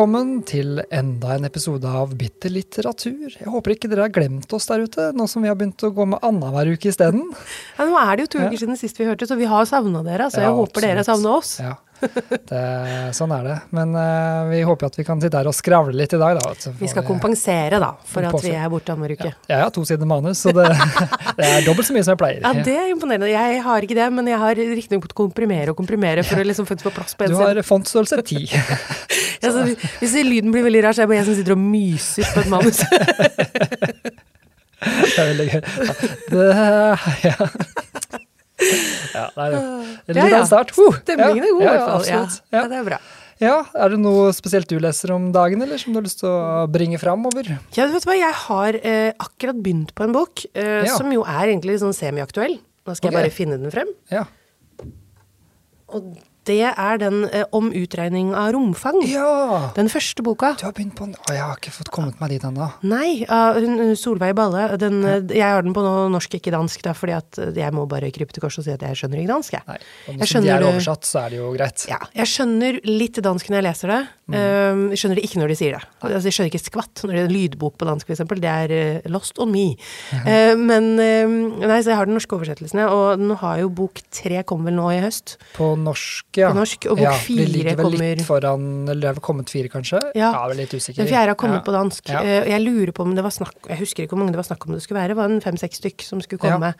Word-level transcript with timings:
velkommen 0.00 0.38
til 0.48 0.78
enda 0.96 1.34
en 1.34 1.44
episode 1.44 1.84
av 1.84 2.14
Bitte 2.16 2.48
litteratur. 2.48 3.34
Jeg 3.36 3.50
håper 3.52 3.74
ikke 3.74 3.88
dere 3.92 4.06
har 4.06 4.12
glemt 4.14 4.48
oss 4.56 4.64
der 4.70 4.86
ute, 4.88 5.10
nå 5.12 5.26
som 5.28 5.44
vi 5.44 5.50
har 5.50 5.58
begynt 5.60 5.84
å 5.84 5.90
gå 5.92 6.06
med 6.08 6.22
annenhver 6.24 6.70
uke 6.72 6.88
isteden. 6.88 7.26
Ja, 7.76 7.84
nå 7.84 7.98
er 8.00 8.16
det 8.16 8.24
jo 8.24 8.30
to 8.32 8.40
uker 8.46 8.62
siden 8.62 8.80
sist 8.80 8.96
vi 8.96 9.04
hørte, 9.10 9.28
så 9.28 9.36
vi 9.36 9.50
har 9.50 9.68
savna 9.68 10.00
dere. 10.06 10.30
Så 10.32 10.40
jeg 10.40 10.48
Ja, 10.48 10.54
håper 10.56 10.86
dere 10.86 11.02
har 11.02 11.08
savner 11.10 11.36
oss. 11.36 11.50
Ja, 11.60 11.74
det, 12.50 12.62
sånn 13.16 13.32
er 13.36 13.46
det. 13.46 13.56
Men 13.76 13.92
uh, 13.96 14.48
vi 14.50 14.60
håper 14.66 14.90
at 14.90 14.98
vi 14.98 15.04
kan 15.06 15.20
sitte 15.22 15.40
her 15.40 15.50
og 15.50 15.56
skravle 15.56 15.94
litt 15.96 16.14
i 16.16 16.20
dag, 16.20 16.38
da. 16.40 16.54
Så 16.58 16.72
Vi 16.78 16.88
skal 16.90 17.04
kompensere, 17.06 17.80
da, 17.82 17.92
for 18.08 18.26
at 18.26 18.44
vi 18.44 18.54
er 18.56 18.70
borte 18.72 18.94
annenhver 18.94 19.16
uke. 19.18 19.32
Ja, 19.48 19.56
jeg 19.56 19.64
har 19.66 19.74
to 19.74 19.84
sider 19.88 20.08
manus, 20.08 20.42
så 20.44 20.54
det, 20.56 20.66
det 21.38 21.48
er 21.48 21.66
dobbelt 21.66 21.88
så 21.88 21.96
mye 21.96 22.06
som 22.06 22.14
jeg 22.14 22.22
pleier. 22.22 22.40
Ja, 22.44 22.66
det 22.70 22.76
er 22.76 22.90
imponerende. 22.94 23.30
Jeg 23.32 23.60
har 23.66 23.86
ikke 23.86 23.98
det, 23.98 24.08
men 24.16 24.30
jeg 24.30 24.40
har 24.44 24.60
riktignok 24.60 25.04
måttet 25.06 25.18
komprimere 25.20 25.74
og 25.74 25.78
komprimere 25.80 26.24
for 26.26 26.40
å 26.40 26.46
liksom 26.46 26.68
få 26.70 26.78
plass 26.90 27.16
på 27.16 27.26
en 27.26 27.34
side. 27.34 27.38
Du 27.40 27.60
har 27.60 27.62
fontstørrelse 27.66 28.22
ti. 28.30 28.46
Ja, 29.40 29.48
hvis 29.56 30.12
lyden 30.20 30.52
blir 30.52 30.66
veldig 30.66 30.82
rar, 30.84 30.92
så 30.92 31.00
er 31.00 31.06
det 31.06 31.12
bare 31.14 31.22
jeg 31.22 31.28
som 31.30 31.36
sitter 31.38 31.54
og 31.54 31.62
myser 31.64 32.26
på 32.28 32.42
et 32.42 32.50
manus. 32.52 32.82
Det 34.80 35.16
er 35.16 35.30
veldig 35.30 35.46
gøy. 35.48 35.62
Ja, 35.88 35.94
det, 36.28 36.44
ja. 37.24 37.48
ja 39.16 39.24
det 39.34 39.46
er 39.46 39.54
jo 39.54 39.60
Ja, 39.60 40.12
Litt 40.14 40.20
av 40.22 40.30
ja. 40.30 40.38
en 40.42 40.46
start. 40.50 40.74
Uh, 40.76 41.00
Stemningen 41.00 41.44
er 41.44 41.52
god, 41.54 41.62
i 41.62 41.66
ja, 41.66 41.72
hvert 41.74 41.90
fall. 41.90 42.06
Ja, 42.10 42.20
ja, 42.20 42.60
Ja. 42.60 42.62
det 42.70 42.78
er 42.80 42.86
bra. 42.90 43.00
Ja, 43.40 43.54
Er 43.72 43.94
det 43.94 43.98
noe 44.02 44.30
spesielt 44.36 44.68
du 44.68 44.76
leser 44.82 45.14
om 45.14 45.30
dagen, 45.32 45.62
eller 45.64 45.80
som 45.80 45.94
du 45.94 46.00
har 46.00 46.04
lyst 46.04 46.20
til 46.20 46.28
å 46.28 46.66
bringe 46.68 46.98
framover? 47.00 47.46
Ja, 47.72 47.86
du 47.88 47.94
vet 47.94 48.04
hva, 48.04 48.16
jeg 48.18 48.36
har 48.42 48.76
eh, 48.82 49.12
akkurat 49.16 49.62
begynt 49.64 49.94
på 49.96 50.04
en 50.04 50.12
bok 50.12 50.44
eh, 50.52 50.84
Ja. 50.84 50.96
som 50.98 51.08
jo 51.14 51.24
er 51.24 51.46
egentlig 51.48 51.78
sånn 51.80 51.96
semiaktuell. 51.96 52.58
Nå 52.60 52.96
skal 52.96 53.08
okay. 53.08 53.16
jeg 53.16 53.18
bare 53.22 53.32
finne 53.32 53.56
den 53.60 53.72
frem. 53.72 53.88
Ja. 54.12 54.26
Og 55.90 56.12
det 56.50 56.58
er 56.74 56.98
den 57.00 57.22
eh, 57.30 57.44
om 57.56 57.70
utregning 57.70 58.32
av 58.34 58.50
romfang. 58.56 58.98
ja! 59.06 59.70
Den 59.76 59.88
første 59.92 60.22
boka. 60.26 60.52
Du 60.58 60.64
har 60.66 60.74
begynt 60.76 60.96
på 60.98 61.06
den. 61.06 61.14
Å, 61.14 61.32
jeg 61.36 61.42
har 61.46 61.56
ikke 61.60 61.72
fått 61.78 61.90
kommet 61.94 62.18
meg 62.20 62.32
dit 62.34 62.42
ennå. 62.46 62.66
Nei, 62.90 63.24
av 63.30 63.60
hun- 63.62 63.94
Solveig 63.96 64.34
Balle. 64.38 64.66
Den, 64.80 65.00
eh, 65.04 65.20
Jeg 65.30 65.46
har 65.46 65.62
den 65.62 65.74
på 65.76 65.82
noe 65.84 66.08
norsk, 66.10 66.34
ikke 66.40 66.50
dansk, 66.54 66.82
da, 66.82 66.92
fordi 66.96 67.14
at 67.16 67.38
eh, 67.38 67.52
jeg 67.60 67.72
må 67.76 67.86
bare 67.88 68.10
krype 68.10 68.32
til 68.34 68.42
korset 68.42 68.60
og 68.64 68.64
si 68.66 68.74
at 68.74 68.82
jeg 68.82 68.98
skjønner 68.98 69.22
ikke 69.22 69.32
dansk. 69.34 69.52
Jeg. 69.58 69.62
Nei. 69.68 69.76
Og 69.78 70.10
Jeg 70.10 70.16
når 70.16 70.20
de 70.26 70.30
skjønner 70.32 70.54
er 70.54 70.58
det- 70.64 70.70
oversatt, 70.74 71.04
så 71.06 71.24
er 71.24 71.28
det 71.30 71.38
jo 71.38 71.52
greit. 71.54 71.86
Ja, 71.88 71.98
jeg 72.20 72.26
skjønner 72.26 72.80
litt 72.84 73.20
dansk 73.22 73.46
når 73.50 73.60
jeg 73.62 73.64
leser 73.70 73.88
det. 73.94 74.00
Um, 74.34 74.82
jeg 74.92 74.98
skjønner 75.00 75.18
det 75.18 75.24
ikke 75.26 75.40
når 75.40 75.48
de 75.52 75.56
sier 75.58 75.74
det. 75.76 75.82
Altså, 76.06 76.28
jeg 76.28 76.34
skjønner 76.36 76.50
ikke 76.52 76.62
skvatt 76.62 77.02
når 77.04 77.12
det 77.12 77.20
er 77.20 77.28
en 77.28 77.34
lydbok 77.34 77.76
på 77.80 77.88
dansk, 77.88 78.10
f.eks. 78.10 78.22
Det 78.40 78.50
er 78.50 78.74
eh, 78.76 79.08
lost 79.10 79.38
on 79.42 79.50
me. 79.52 79.64
Eh, 80.24 80.54
men 80.56 80.90
eh, 81.02 81.26
Nei, 81.66 81.80
så 81.82 81.90
jeg 81.92 81.98
har 81.98 82.06
den 82.08 82.16
norske 82.18 82.36
oversettelsene, 82.36 82.86
og 82.92 83.20
nå 83.20 83.36
har 83.42 83.60
jo 83.62 83.68
bok 83.70 84.00
tre 84.14 84.42
kommet 84.48 84.70
vel 84.70 84.76
nå 84.78 84.86
i 84.94 85.00
høst. 85.02 85.36
På 85.56 85.72
norsk, 85.78 86.26
ja. 86.40 86.50
På 86.52 86.58
norsk, 86.60 86.86
og 86.90 86.98
bok 87.00 87.06
ja, 87.06 87.14
fire 87.18 87.44
Det 87.46 87.52
ligger 87.54 87.76
vel 87.80 87.86
kommer- 87.88 88.04
litt 88.16 88.26
foran 88.26 88.66
Eller 88.88 89.00
det 89.00 89.08
er 89.10 89.16
vel 89.18 89.24
kommet 89.30 89.50
fire, 89.52 89.68
kanskje? 89.72 90.00
Ja. 90.14 90.30
Er 90.44 90.48
vel 90.54 90.62
litt 90.62 90.74
usikker. 90.74 91.00
Den 91.02 91.10
fjerde 91.10 91.34
har 91.34 91.38
kommet 91.40 91.60
ja. 91.60 91.64
på 91.66 91.74
dansk. 91.76 92.08
Ja. 92.10 92.22
Eh, 92.22 92.40
og 92.44 92.50
jeg 92.54 92.64
lurer 92.66 92.92
på 92.96 93.06
om 93.06 93.14
det 93.16 93.24
var 93.26 93.34
snakk 93.34 93.68
Jeg 93.70 93.78
husker 93.82 94.04
ikke 94.04 94.14
hvor 94.16 94.22
mange 94.24 94.32
det 94.36 94.40
var 94.42 94.48
snakk 94.50 94.66
om 94.66 94.74
det 94.76 94.82
skulle 94.84 95.00
være. 95.00 95.14
Det 95.14 95.20
var 95.20 95.30
en 95.32 95.40
fem-seks 95.44 95.80
stykk 95.82 96.06
som 96.06 96.20
skulle 96.24 96.40
Ja. 96.46 96.56
komme. 96.58 96.74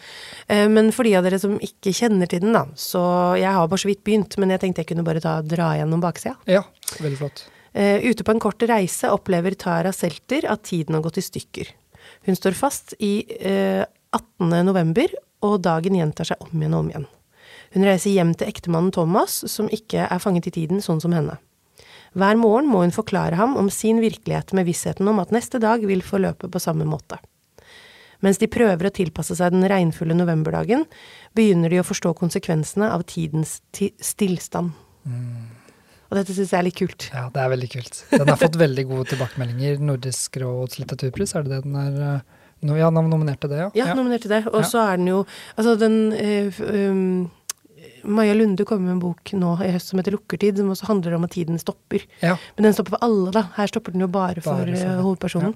Eh, 0.49 0.67
men 0.69 0.91
for 0.93 1.05
de 1.05 1.15
av 1.19 1.25
dere 1.27 1.39
som 1.39 1.59
ikke 1.59 1.93
kjenner 1.97 2.29
til 2.31 2.41
den, 2.45 2.53
da, 2.57 2.65
så 2.77 3.01
Jeg 3.41 3.53
har 3.53 3.69
bare 3.69 3.79
så 3.79 3.89
vidt 3.89 4.03
begynt, 4.05 4.37
men 4.39 4.51
jeg 4.51 4.61
tenkte 4.61 4.83
jeg 4.83 4.89
kunne 4.91 5.05
bare 5.05 5.21
ta, 5.21 5.41
dra 5.43 5.73
gjennom 5.79 6.01
baksida. 6.03 6.37
Ja, 6.47 6.63
veldig 6.99 7.21
flott. 7.21 7.45
Uh, 7.71 8.03
ute 8.03 8.27
på 8.27 8.35
en 8.35 8.43
kort 8.43 8.63
reise 8.67 9.13
opplever 9.15 9.55
Tara 9.55 9.93
Selter 9.95 10.49
at 10.51 10.65
tiden 10.67 10.97
har 10.97 11.05
gått 11.05 11.21
i 11.23 11.25
stykker. 11.25 11.71
Hun 12.27 12.37
står 12.37 12.57
fast 12.59 12.97
i 12.99 13.23
uh, 13.47 13.85
18. 14.17 14.51
november, 14.67 15.13
og 15.47 15.63
dagen 15.65 15.97
gjentar 15.97 16.29
seg 16.33 16.43
om 16.45 16.59
igjen 16.59 16.75
og 16.75 16.83
om 16.85 16.91
igjen. 16.91 17.07
Hun 17.71 17.87
reiser 17.87 18.11
hjem 18.11 18.35
til 18.35 18.51
ektemannen 18.51 18.91
Thomas, 18.95 19.39
som 19.49 19.71
ikke 19.71 20.09
er 20.11 20.23
fanget 20.23 20.51
i 20.51 20.55
tiden 20.59 20.83
sånn 20.83 21.01
som 21.03 21.15
henne. 21.15 21.39
Hver 22.19 22.35
morgen 22.35 22.67
må 22.67 22.83
hun 22.83 22.95
forklare 22.95 23.39
ham 23.39 23.55
om 23.59 23.71
sin 23.71 24.01
virkelighet 24.03 24.51
med 24.59 24.67
vissheten 24.67 25.07
om 25.07 25.21
at 25.23 25.31
neste 25.31 25.61
dag 25.63 25.85
vil 25.87 26.03
forløpe 26.03 26.51
på 26.51 26.63
samme 26.63 26.89
måte. 26.89 27.21
Mens 28.21 28.41
de 28.43 28.51
prøver 28.51 28.89
å 28.89 28.93
tilpasse 28.93 29.37
seg 29.39 29.55
den 29.55 29.65
regnfulle 29.71 30.17
novemberdagen, 30.19 30.85
begynner 31.39 31.73
de 31.73 31.81
å 31.81 31.87
forstå 31.87 32.13
konsekvensene 32.19 32.91
av 32.91 33.07
tidens 33.09 33.61
ti 33.73 33.93
stillstand. 34.03 34.75
Og 36.11 36.19
dette 36.19 36.35
syns 36.35 36.51
jeg 36.51 36.59
er 36.59 36.67
litt 36.67 36.77
kult. 36.81 37.09
Ja, 37.15 37.29
det 37.31 37.39
er 37.45 37.51
veldig 37.53 37.69
kult. 37.71 38.05
Den 38.11 38.27
har 38.29 38.37
fått 38.41 38.57
veldig 38.59 38.85
gode 38.91 39.05
tilbakemeldinger. 39.13 39.79
Nordisk 39.79 40.37
råds 40.43 40.81
litteraturpris, 40.83 41.35
er 41.39 41.45
det 41.47 41.53
det 41.53 41.63
den 41.69 41.77
er 41.79 42.01
eh, 42.09 42.21
Ja, 42.77 42.91
den 42.91 43.07
nominerte 43.09 43.49
det, 43.49 43.57
ja. 43.63 43.69
Ja, 43.79 43.95
nominert 43.95 44.21
til 44.27 44.31
det. 44.35 44.43
Og 44.51 44.61
Ja. 44.61 44.67
så 44.69 44.83
er 44.93 44.97
den 44.99 45.07
jo 45.07 45.21
Altså, 45.57 45.77
den 45.79 46.13
f- 46.51 46.61
um, 46.61 47.31
Maja 48.05 48.35
Lunde 48.35 48.65
kommer 48.65 48.87
med 48.89 48.97
en 48.97 49.03
bok 49.03 49.33
nå 49.37 49.53
i 49.65 49.71
høst 49.75 49.91
som 49.91 50.01
heter 50.01 50.15
'Lukkertid', 50.15 50.57
som 50.57 50.71
også 50.73 50.87
handler 50.89 51.15
om 51.17 51.25
at 51.25 51.31
tiden 51.37 51.59
stopper. 51.59 52.05
ja. 52.23 52.37
Men 52.57 52.65
den 52.65 52.73
stopper 52.73 52.97
for 52.97 53.05
alle, 53.05 53.31
da. 53.33 53.43
Her 53.57 53.67
stopper 53.67 53.93
den 53.93 54.01
jo 54.01 54.09
bare 54.09 54.41
for, 54.41 54.57
Bare 54.57 54.77
for- 54.77 54.87
eh, 54.87 55.03
hovedpersonen. 55.03 55.55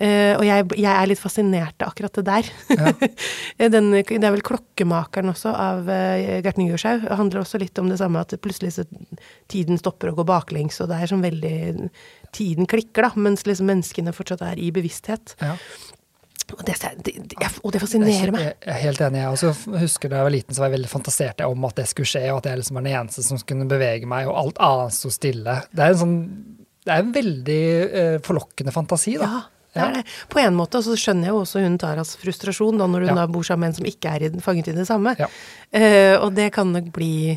Uh, 0.00 0.34
og 0.38 0.44
jeg, 0.44 0.68
jeg 0.80 0.92
er 0.96 1.06
litt 1.06 1.20
fascinert 1.20 1.82
av 1.82 1.90
akkurat 1.92 2.12
det 2.14 2.24
der. 2.24 2.50
Ja. 2.70 2.92
den, 3.74 3.90
det 3.92 4.24
er 4.24 4.30
vel 4.32 4.42
'Klokkemakeren' 4.42 5.30
også, 5.30 5.52
av 5.54 5.86
uh, 5.88 6.40
Gert 6.42 6.56
Nygaardshaug. 6.56 7.08
Det 7.08 7.16
handler 7.18 7.40
også 7.40 7.60
litt 7.60 7.78
om 7.78 7.88
det 7.88 7.98
samme, 7.98 8.20
at 8.20 8.34
plutselig 8.40 8.72
så 8.78 8.84
tiden 9.48 9.78
stopper 9.78 10.10
og 10.10 10.16
går 10.16 10.30
baklengs, 10.30 10.80
og 10.80 10.88
det 10.88 11.00
er 11.00 11.06
sånn 11.06 11.24
veldig 11.24 11.90
Tiden 12.32 12.64
klikker, 12.70 13.02
da, 13.02 13.10
mens 13.18 13.42
liksom 13.42 13.66
menneskene 13.66 14.12
fortsatt 14.14 14.42
er 14.46 14.58
i 14.62 14.70
bevissthet. 14.70 15.34
ja. 15.42 15.56
Og 16.56 16.64
det, 16.66 16.74
det, 17.04 17.14
og 17.62 17.72
det 17.74 17.80
fascinerer 17.82 18.32
meg. 18.34 18.46
jeg 18.64 18.72
er 18.74 18.80
helt 18.84 19.00
enig. 19.06 19.20
Jeg 19.22 19.34
også 19.36 19.78
husker 19.80 20.10
da 20.12 20.20
jeg 20.20 20.28
var 20.28 20.34
liten, 20.34 20.54
så 20.56 20.62
var 20.62 20.70
jeg 20.70 20.76
veldig 20.78 20.90
fantasert 20.92 21.44
om 21.46 21.68
at 21.68 21.78
det 21.80 21.86
skulle 21.90 22.10
skje, 22.10 22.24
og 22.32 22.40
at 22.40 22.50
jeg 22.50 22.60
liksom 22.62 22.80
var 22.80 22.86
den 22.86 22.96
eneste 23.00 23.24
som 23.26 23.40
kunne 23.46 23.68
bevege 23.70 24.08
meg, 24.10 24.28
og 24.30 24.38
alt 24.42 24.60
annet 24.66 24.96
sto 24.96 25.12
stille. 25.14 25.56
Det 25.70 25.86
er 25.86 25.94
en 25.94 26.02
sånn 26.04 26.18
Det 26.80 26.92
er 26.94 27.02
en 27.04 27.10
veldig 27.12 27.62
eh, 28.02 28.18
forlokkende 28.24 28.72
fantasi, 28.72 29.18
da. 29.20 29.26
Ja, 29.28 29.40
det 29.74 29.82
er 29.84 29.96
det. 30.00 30.04
På 30.32 30.40
en 30.42 30.56
måte, 30.56 30.80
og 30.80 30.86
så 30.86 30.96
skjønner 30.98 31.28
jeg 31.28 31.34
jo 31.36 31.42
også 31.44 31.60
hun 31.62 31.76
Taras 31.78 32.14
frustrasjon 32.18 32.80
da, 32.80 32.86
når 32.90 33.04
hun 33.04 33.10
Ja. 33.12 33.18
da 33.20 33.26
bor 33.30 33.44
sammen 33.46 33.68
med 33.68 33.74
en 33.74 33.76
som 33.80 33.90
ikke 33.90 34.14
er 34.16 34.24
i, 34.26 34.30
fanget 34.40 34.72
i 34.72 34.76
det 34.78 34.86
samme. 34.88 35.12
Ja. 35.20 35.28
Uh, 35.76 36.24
og 36.24 36.32
det 36.34 36.48
kan 36.56 36.72
nok 36.72 36.88
bli 36.96 37.36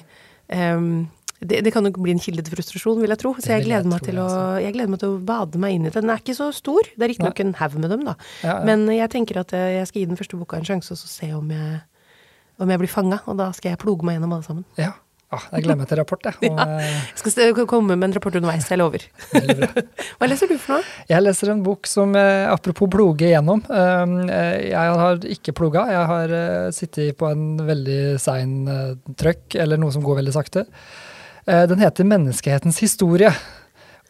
ehm, 0.49 1.09
det, 1.49 1.61
det 1.65 1.73
kan 1.75 1.85
nok 1.85 1.99
bli 2.03 2.15
en 2.15 2.21
kilde 2.23 2.45
til 2.45 2.55
frustrasjon, 2.55 2.99
vil 3.03 3.13
jeg 3.13 3.21
tro. 3.21 3.33
Så 3.39 3.53
jeg 3.53 3.65
gleder, 3.67 3.87
jeg 3.87 4.17
å, 4.17 4.25
altså. 4.25 4.41
jeg 4.63 4.75
gleder 4.75 4.93
meg 4.93 5.03
til 5.03 5.15
å 5.15 5.21
bade 5.27 5.61
meg 5.61 5.77
inn 5.77 5.87
i 5.87 5.91
det. 5.91 5.95
Den 5.99 6.13
er 6.13 6.23
ikke 6.23 6.37
så 6.37 6.49
stor. 6.55 6.89
Det 6.93 7.07
er 7.07 7.13
riktignok 7.13 7.43
en 7.43 7.55
haug 7.61 7.79
med 7.79 7.95
dem, 7.95 8.05
da. 8.09 8.17
Ja, 8.41 8.49
ja. 8.51 8.57
Men 8.69 8.85
jeg 8.93 9.11
tenker 9.13 9.41
at 9.43 9.55
eh, 9.57 9.79
jeg 9.79 9.89
skal 9.89 10.03
gi 10.03 10.09
den 10.11 10.19
første 10.19 10.39
boka 10.39 10.59
en 10.59 10.67
sjanse, 10.67 10.95
og 10.95 11.01
så 11.01 11.11
se 11.11 11.31
om 11.35 11.53
jeg, 11.53 11.79
om 12.63 12.75
jeg 12.75 12.83
blir 12.83 12.91
fanga. 12.91 13.23
Og 13.27 13.39
da 13.39 13.51
skal 13.55 13.73
jeg 13.73 13.83
ploge 13.83 14.07
meg 14.07 14.19
gjennom 14.19 14.37
alle 14.37 14.47
sammen. 14.49 14.67
Ja. 14.79 14.93
Ah, 15.33 15.45
jeg 15.55 15.65
gleder 15.65 15.79
meg 15.79 15.89
til 15.89 15.97
rapport, 15.97 16.27
jeg. 16.27 16.49
Og, 16.51 16.59
eh, 16.61 16.97
Jeg 17.09 17.53
skal 17.55 17.67
komme 17.69 17.95
med 17.95 18.09
en 18.09 18.15
rapport 18.17 18.35
underveis, 18.37 18.67
jeg 18.69 18.79
lover. 18.79 19.05
Hva 20.19 20.29
leser 20.29 20.51
du 20.51 20.57
for 20.61 20.77
noe? 20.77 20.91
Jeg 21.09 21.25
leser 21.25 21.53
en 21.53 21.63
bok 21.65 21.89
som, 21.89 22.13
eh, 22.19 22.45
apropos 22.51 22.91
ploge 22.91 23.25
igjennom 23.31 23.63
eh, 23.65 24.69
Jeg 24.69 24.99
har 25.03 25.25
ikke 25.37 25.55
ploga. 25.57 25.87
Jeg 25.93 26.05
har 26.11 26.35
sittet 26.75 27.17
på 27.17 27.31
en 27.31 27.47
veldig 27.65 28.19
sein 28.21 28.53
trøkk, 29.19 29.57
eller 29.63 29.81
noe 29.81 29.93
som 29.95 30.05
går 30.05 30.21
veldig 30.21 30.35
sakte. 30.35 30.67
Eh, 31.47 31.67
Den 31.67 31.79
heter 31.79 32.03
'Menneskehetens 32.03 32.79
historie'. 32.79 33.33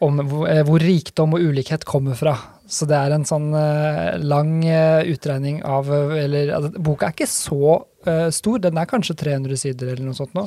Om 0.00 0.18
hvor, 0.28 0.48
eh, 0.48 0.64
rikdom 0.64 1.34
og 1.34 1.40
ulikhet 1.40 1.84
kommer 1.84 2.14
fra. 2.14 2.36
Så 2.66 2.86
det 2.86 2.96
er 2.96 3.12
en 3.14 3.24
sånn 3.24 3.54
eh, 3.54 4.18
lang 4.18 4.62
utregning 4.64 5.62
av 5.64 5.88
Eller 5.90 6.48
altså, 6.48 6.72
boka 6.82 7.06
er 7.06 7.12
ikke 7.12 7.28
så 7.28 7.84
stor, 8.30 8.58
den 8.58 8.76
er 8.76 8.84
kanskje 8.84 9.16
300 9.16 9.56
sider 9.56 9.86
eller 9.86 10.04
noe 10.04 10.12
sånt 10.12 10.34
nå. 10.34 10.46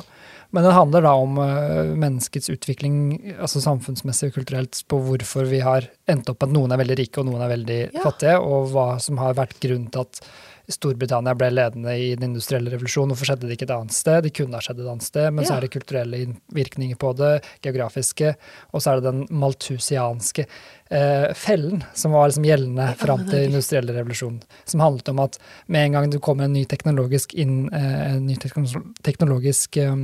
Men 0.52 0.62
den 0.62 0.72
handler 0.72 1.02
da 1.02 1.12
om 1.12 1.34
menneskets 1.34 2.48
utvikling 2.48 3.34
altså 3.36 3.58
samfunnsmessig 3.58 4.28
og 4.28 4.34
kulturelt 4.44 4.84
på 4.86 5.00
hvorfor 5.02 5.44
vi 5.48 5.58
har 5.58 5.88
endt 6.06 6.28
opp 6.30 6.44
at 6.44 6.50
noen 6.50 6.70
er 6.70 6.78
veldig 6.78 6.96
rike 6.96 7.18
og 7.18 7.26
noen 7.26 7.42
er 7.42 7.56
veldig 7.56 7.94
Ja. 7.94 8.00
fattige, 8.04 8.38
og 8.40 8.68
hva 8.70 9.00
som 9.00 9.16
har 9.16 9.34
vært 9.34 9.58
grunnen 9.58 9.90
til 9.90 10.02
at 10.02 10.20
Storbritannia 10.68 11.32
ble 11.38 11.48
ledende 11.54 11.94
i 11.96 12.10
den 12.14 12.30
industrielle 12.30 12.72
revolusjonen. 12.74 13.14
Hvorfor 13.14 13.30
skjedde 13.30 13.48
det 13.48 13.56
ikke 13.56 13.68
et 13.68 13.74
annet 13.76 13.96
sted? 13.96 14.22
Det 14.26 14.34
kunne 14.36 14.58
ha 14.58 14.64
skjedd 14.64 14.82
et 14.82 14.90
annet 14.92 15.06
sted, 15.06 15.28
men 15.32 15.48
så 15.48 15.56
er 15.56 15.64
det 15.64 15.72
kulturelle 15.72 16.20
innvirkninger 16.26 16.98
på 17.00 17.12
det, 17.16 17.32
geografiske, 17.64 18.34
og 18.72 18.84
så 18.84 18.92
er 18.92 19.00
det 19.00 19.08
den 19.08 19.22
maltusianske 19.40 20.44
eh, 20.44 21.28
fellen 21.38 21.84
som 21.96 22.16
var 22.16 22.28
liksom 22.28 22.48
gjeldende 22.48 22.90
fram 23.00 23.24
til 23.30 23.48
industrielle 23.48 23.96
revolusjonen, 23.96 24.42
Som 24.68 24.84
handlet 24.84 25.08
om 25.08 25.24
at 25.24 25.38
med 25.66 25.86
en 25.86 25.98
gang 25.98 26.10
det 26.10 26.20
kommer 26.24 26.44
en 26.44 26.56
ny 26.56 26.64
teknologisk, 26.68 27.34
inn, 27.34 27.70
eh, 27.72 28.14
en 28.14 28.26
ny 28.26 28.36
teknologisk 28.36 29.80
eh, 29.80 29.96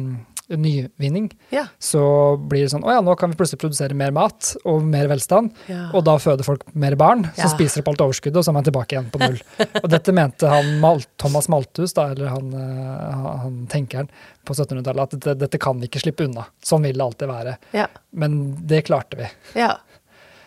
nyvinning, 0.51 1.31
Ja. 1.51 1.67
så 1.81 2.37
blir 2.37 2.65
det 2.67 2.71
sånn 2.75 2.85
å 2.85 2.91
ja, 2.93 3.01
nå 3.01 3.15
kan 3.17 3.31
vi 3.31 3.37
plutselig 3.37 3.61
produsere 3.63 3.95
mer 3.97 4.11
mat 4.13 4.51
og 4.65 4.83
mer 4.85 5.09
velstand. 5.09 5.53
Ja. 5.71 5.87
Og 5.95 6.05
da 6.05 6.17
føder 6.21 6.45
folk 6.45 6.63
mer 6.75 6.95
barn, 6.97 7.25
som 7.35 7.49
Ja. 7.49 7.53
spiser 7.55 7.81
opp 7.81 7.89
alt 7.95 8.03
overskuddet, 8.05 8.37
og 8.37 8.45
så 8.45 8.51
er 8.53 8.59
man 8.59 8.65
tilbake 8.65 8.93
igjen 8.93 9.11
på 9.11 9.19
null. 9.23 9.39
og 9.83 9.89
dette 9.91 10.13
mente 10.13 10.47
han 10.49 10.81
Mal 10.81 11.01
Thomas 11.17 11.49
Malthus, 11.49 11.95
da, 11.95 12.11
eller 12.13 12.29
han, 12.29 12.53
eh, 12.53 13.17
han- 13.41 13.67
tenkeren 13.73 14.09
på 14.45 14.53
1700-tallet, 14.55 15.01
at 15.03 15.11
dette, 15.21 15.39
dette 15.39 15.59
kan 15.59 15.81
vi 15.81 15.89
ikke 15.89 16.03
slippe 16.05 16.25
unna. 16.29 16.45
Sånn 16.63 16.83
vil 16.83 16.93
det 16.95 17.01
alltid 17.07 17.29
være. 17.29 17.57
Ja. 17.73 17.87
Men 18.13 18.55
det 18.67 18.85
klarte 18.87 19.17
vi. 19.17 19.31
Ja. 19.57 19.77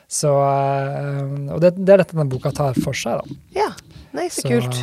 Så, 0.07 0.29
eh, 0.31 1.53
og 1.53 1.59
det, 1.59 1.73
det 1.83 1.89
er 1.93 1.97
dette 2.03 2.15
denne 2.15 2.29
boka 2.31 2.51
tar 2.55 2.73
for 2.79 2.93
seg. 2.95 3.19
da. 3.19 3.35
ja. 3.59 3.69
Nei, 4.15 4.27
så, 4.31 4.45
kult. 4.47 4.79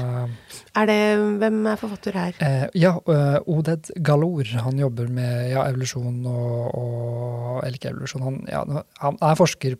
Er 0.75 0.89
det, 0.91 0.99
hvem 1.41 1.59
er 1.71 1.81
forfatter 1.81 2.19
her? 2.19 2.37
Eh, 2.45 2.67
ja, 2.81 2.93
uh, 2.99 3.39
Oded 3.51 3.93
Galor. 4.05 4.49
Han 4.67 4.81
jobber 4.83 5.09
med 5.13 5.51
ja, 5.53 5.65
evolusjon 5.71 6.25
og, 6.27 6.75
og 6.75 7.59
Eller 7.63 7.79
ikke 7.79 7.93
evolusjon, 7.95 8.25
han, 8.27 8.39
ja, 8.51 8.65
han 9.01 9.19
er 9.23 9.39
forsker 9.39 9.79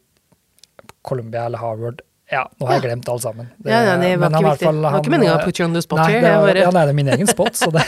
på 0.85 0.99
Columbia 1.05 1.49
eller 1.49 1.61
Harvard 1.61 2.05
ja, 2.31 2.41
nå 2.57 2.67
har 2.67 2.79
jeg 2.79 2.85
glemt 2.87 3.09
alt 3.13 3.23
sammen. 3.23 3.49
Det, 3.59 3.69
ja, 3.69 3.83
ja, 3.85 3.97
det 4.01 4.15
var 4.17 4.33
ikke 4.33 4.45
viktig. 4.47 4.71
det 4.73 4.83
var 4.85 4.97
ikke 5.03 5.13
meninga 5.13 5.35
å 5.37 5.43
put 5.45 5.59
you 5.61 5.67
on 5.67 5.75
the 5.77 5.83
spot 5.85 6.01
nei. 6.01 6.21
Det 6.25 6.31
var, 6.41 6.57
ja, 6.57 6.71
nei, 6.73 6.85
det 6.89 6.95
er 6.95 6.97
min 6.97 7.11
egen 7.13 7.29
spot, 7.29 7.59
så 7.59 7.69
det 7.75 7.85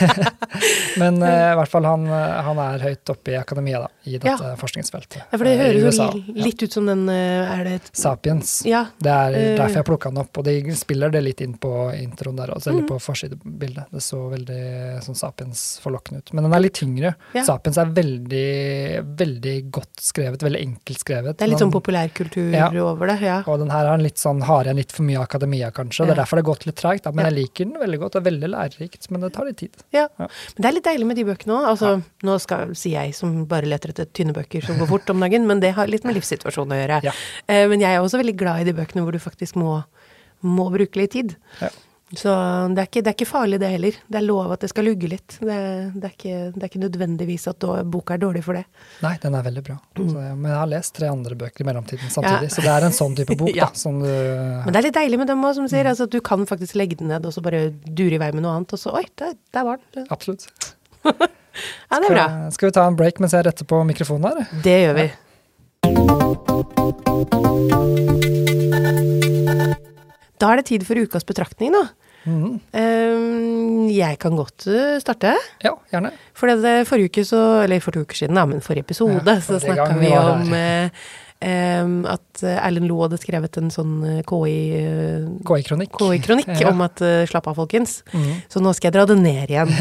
Men 1.00 1.22
uh, 1.24 1.28
i 1.28 1.54
hvert 1.56 1.72
fall 1.72 1.88
han, 1.88 2.04
han, 2.10 2.60
er 2.66 2.84
høyt 2.84 3.12
oppe 3.12 3.32
i 3.32 3.38
akademia, 3.40 3.80
da, 3.86 3.88
i 4.04 4.18
dette 4.18 4.34
ja. 4.34 4.52
forskningsfeltet. 4.60 5.18
Ja, 5.22 5.38
for 5.38 5.48
det 5.48 5.54
høres 5.60 6.00
jo 6.00 6.36
litt 6.36 6.62
ut 6.62 6.76
som 6.76 6.88
den 6.88 7.08
Er 7.12 7.64
det 7.64 7.78
Sapiens. 7.96 8.58
Ja. 8.68 8.86
Det 9.00 9.12
er 9.12 9.38
derfor 9.56 9.80
jeg 9.80 9.88
plukka 9.88 10.12
den 10.12 10.20
opp, 10.20 10.36
og 10.36 10.46
de 10.46 10.76
spiller 10.76 11.12
det 11.12 11.24
litt 11.24 11.40
inn 11.44 11.56
på 11.60 11.72
introen 11.96 12.36
der, 12.36 12.52
altså, 12.58 12.70
mm. 12.70 12.76
eller 12.76 12.88
på 12.92 13.00
forsidebildet. 13.02 13.88
Det 13.92 14.04
så 14.04 14.20
veldig 14.32 14.60
sånn 15.06 15.18
Sapiens-forlokkende 15.18 16.20
ut. 16.20 16.34
Men 16.36 16.48
den 16.48 16.56
er 16.58 16.64
litt 16.64 16.76
tyngre. 16.76 17.14
Sapiens 17.40 17.80
er 17.80 17.92
veldig, 17.96 18.46
veldig 19.16 19.56
godt 19.80 20.06
skrevet, 20.10 20.44
veldig 20.44 20.62
enkelt 20.68 21.02
skrevet. 21.02 21.38
Det 21.38 21.48
er 21.48 21.54
litt 21.54 21.64
sånn 21.64 21.74
populærkultur 21.74 22.52
over 22.84 23.12
det, 23.14 23.18
ja. 23.24 23.40
Og 23.46 23.60
den 23.62 23.72
her 23.72 23.88
har 23.88 23.96
en 23.96 24.04
litt 24.04 24.20
sånn, 24.20 24.25
har 24.46 24.68
jeg 24.68 24.78
litt 24.78 24.92
for 24.94 25.06
mye 25.06 25.20
akademia, 25.22 25.70
kanskje. 25.74 26.02
Ja. 26.02 26.08
Det 26.08 26.14
er 26.16 26.20
derfor 26.22 26.38
det 26.38 26.44
har 26.44 26.48
gått 26.50 26.66
litt 26.68 26.78
treigt. 26.80 27.08
Men 27.10 27.24
ja. 27.24 27.30
jeg 27.30 27.36
liker 27.36 27.68
den 27.68 27.80
veldig 27.82 28.00
godt. 28.02 28.16
Det 28.16 28.20
er 28.20 28.26
veldig 28.28 28.50
lærerikt, 28.52 29.08
men 29.12 29.24
det 29.24 29.32
tar 29.36 29.48
litt 29.48 29.58
tid. 29.62 29.80
Ja. 29.96 30.06
ja. 30.06 30.28
Men 30.28 30.66
det 30.66 30.70
er 30.70 30.76
litt 30.78 30.88
deilig 30.88 31.08
med 31.10 31.20
de 31.20 31.26
bøkene 31.30 31.56
òg. 31.56 31.70
Altså, 31.72 31.92
nå 32.28 32.36
skal, 32.42 32.76
sier 32.78 33.06
jeg 33.06 33.16
som 33.18 33.38
bare 33.50 33.70
leter 33.70 33.94
etter 33.94 34.10
tynne 34.16 34.36
bøker 34.36 34.66
som 34.66 34.80
går 34.80 34.90
fort 34.90 35.14
om 35.14 35.24
dagen, 35.24 35.48
men 35.48 35.62
det 35.64 35.74
har 35.78 35.90
litt 35.90 36.06
med 36.08 36.18
livssituasjonen 36.18 36.76
å 36.76 36.80
gjøre. 36.82 37.00
Ja. 37.06 37.16
men 37.70 37.82
jeg 37.82 37.94
er 37.94 38.04
også 38.04 38.20
veldig 38.20 38.36
glad 38.38 38.62
i 38.62 38.70
de 38.70 38.76
bøkene 38.76 39.04
hvor 39.06 39.14
du 39.14 39.22
faktisk 39.22 39.58
må, 39.60 39.80
må 40.44 40.70
bruke 40.74 41.00
litt 41.00 41.14
tid. 41.16 41.36
Ja. 41.62 41.72
Så 42.14 42.30
det 42.70 42.78
er, 42.78 42.86
ikke, 42.86 43.00
det 43.02 43.10
er, 43.10 43.14
ikke, 43.16 43.26
farlig, 43.26 43.58
det 43.58 43.66
heller. 43.72 43.96
Det 44.06 44.18
er 44.20 44.22
lov 44.22 44.52
at 44.54 44.62
det 44.62 44.68
skal 44.70 44.86
lugge 44.86 45.08
litt. 45.10 45.40
Det, 45.40 45.56
det, 45.96 46.06
er, 46.06 46.12
ikke, 46.12 46.34
det 46.54 46.60
er, 46.60 46.68
ikke, 46.68 46.80
nødvendigvis 46.84 47.48
at 47.50 47.58
boka 47.90 48.14
er 48.14 48.20
dårlig 48.22 48.44
for 48.46 48.54
det. 48.54 48.62
Nei, 49.02 49.18
den 49.24 49.34
er 49.34 49.42
veldig 49.42 49.64
bra. 49.66 49.74
Mm. 49.98 50.12
Så, 50.12 50.20
men 50.20 50.46
jeg 50.52 50.60
har 50.60 50.68
lest 50.70 50.94
tre 51.00 51.08
andre 51.10 51.34
bøker 51.40 51.64
i 51.64 51.66
mellomtiden 51.66 52.06
samtidig, 52.06 52.46
ja. 52.46 52.52
så 52.54 52.62
det 52.62 52.70
er 52.76 52.86
en 52.86 52.94
sånn 52.94 53.18
type 53.18 53.34
bok. 53.40 53.50
ja. 53.58 53.66
da, 53.74 53.90
du, 53.90 54.06
Men 54.06 54.70
det 54.70 54.78
er 54.78 54.86
litt 54.86 54.98
deilig 55.00 55.18
med 55.24 55.30
dem 55.32 55.42
òg, 55.42 55.58
som 55.58 55.66
du 55.66 55.70
sier. 55.72 55.82
Mm. 55.82 55.90
Altså, 55.96 56.06
at 56.06 56.14
du 56.14 56.22
kan 56.30 56.46
faktisk 56.46 56.78
legge 56.78 56.94
den 57.02 57.10
ned 57.10 57.26
og 57.26 57.34
så 57.34 57.42
bare 57.42 57.74
dure 57.74 58.14
i 58.14 58.22
vei 58.22 58.30
med 58.36 58.46
noe 58.46 58.54
annet, 58.60 58.70
og 58.78 58.82
så 58.84 58.94
oi, 58.94 59.02
der, 59.18 59.34
der 59.56 59.64
var 59.66 59.82
den. 59.98 60.06
Absolutt. 60.14 60.46
ja, 61.10 61.10
det 61.10 62.06
er 62.06 62.06
bra. 62.06 62.46
Skal, 62.46 62.54
skal 62.60 62.70
vi 62.70 62.74
ta 62.78 62.86
en 62.86 62.94
break 63.02 63.18
mens 63.18 63.34
jeg 63.34 63.42
retter 63.50 63.66
på 63.66 63.82
mikrofonen 63.90 64.30
her? 64.30 64.46
Det 64.62 64.78
gjør 64.84 64.94
vi. 65.02 65.10
Da 70.40 70.52
er 70.52 70.60
det 70.60 70.68
tid 70.70 70.84
for 70.86 70.98
ukas 71.00 71.26
betraktning, 71.28 71.74
da. 71.74 71.86
Mm. 72.26 72.56
Um, 72.74 73.84
jeg 73.92 74.18
kan 74.18 74.34
godt 74.34 74.66
uh, 74.66 74.96
starte. 75.02 75.36
Ja, 75.62 75.76
gjerne. 75.92 76.10
For 76.34 76.50
det, 76.50 76.80
forrige 76.88 77.12
uke 77.12 77.22
så 77.26 77.42
Eller 77.62 77.78
for 77.84 77.94
to 77.94 78.02
uker 78.02 78.18
siden, 78.18 78.34
da, 78.34 78.42
men 78.50 78.64
forrige 78.64 78.88
episode, 78.88 79.22
ja, 79.22 79.38
så 79.44 79.60
snakka 79.62 79.92
vi 80.00 80.10
om 80.18 80.50
uh, 80.50 81.04
um, 81.46 81.94
at 82.10 82.42
Erlend 82.56 82.90
Loe 82.90 83.06
hadde 83.06 83.20
skrevet 83.22 83.60
en 83.60 83.70
sånn 83.70 83.94
KI 84.26 84.56
uh, 84.80 85.28
KI-kronikk. 85.46 85.94
KI-kronikk 85.94 86.50
ja. 86.58 86.72
om 86.72 86.82
at 86.88 87.04
slapp 87.30 87.46
av, 87.52 87.60
folkens. 87.62 88.00
Mm. 88.10 88.32
Så 88.50 88.64
nå 88.64 88.74
skal 88.74 88.90
jeg 88.90 88.98
dra 88.98 89.06
det 89.12 89.20
ned 89.22 89.54
igjen. 89.54 89.72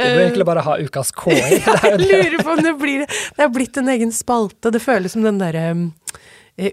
Du 0.00 0.06
bør 0.06 0.22
egentlig 0.22 0.44
bare 0.48 0.62
ha 0.64 0.74
ukas 0.80 1.10
KI. 1.12 1.34
jeg 1.60 1.98
lurer 2.00 2.36
på 2.40 2.52
om 2.54 2.60
det 2.64 2.72
blir 2.80 3.02
Det 3.04 3.42
er 3.44 3.50
blitt 3.52 3.76
en 3.76 3.90
egen 3.92 4.12
spalte. 4.16 4.72
Det 4.72 4.80
føles 4.80 5.12
som 5.12 5.26
den 5.26 5.40
derre 5.42 5.64
um, 5.76 5.82
Eh, 6.12 6.29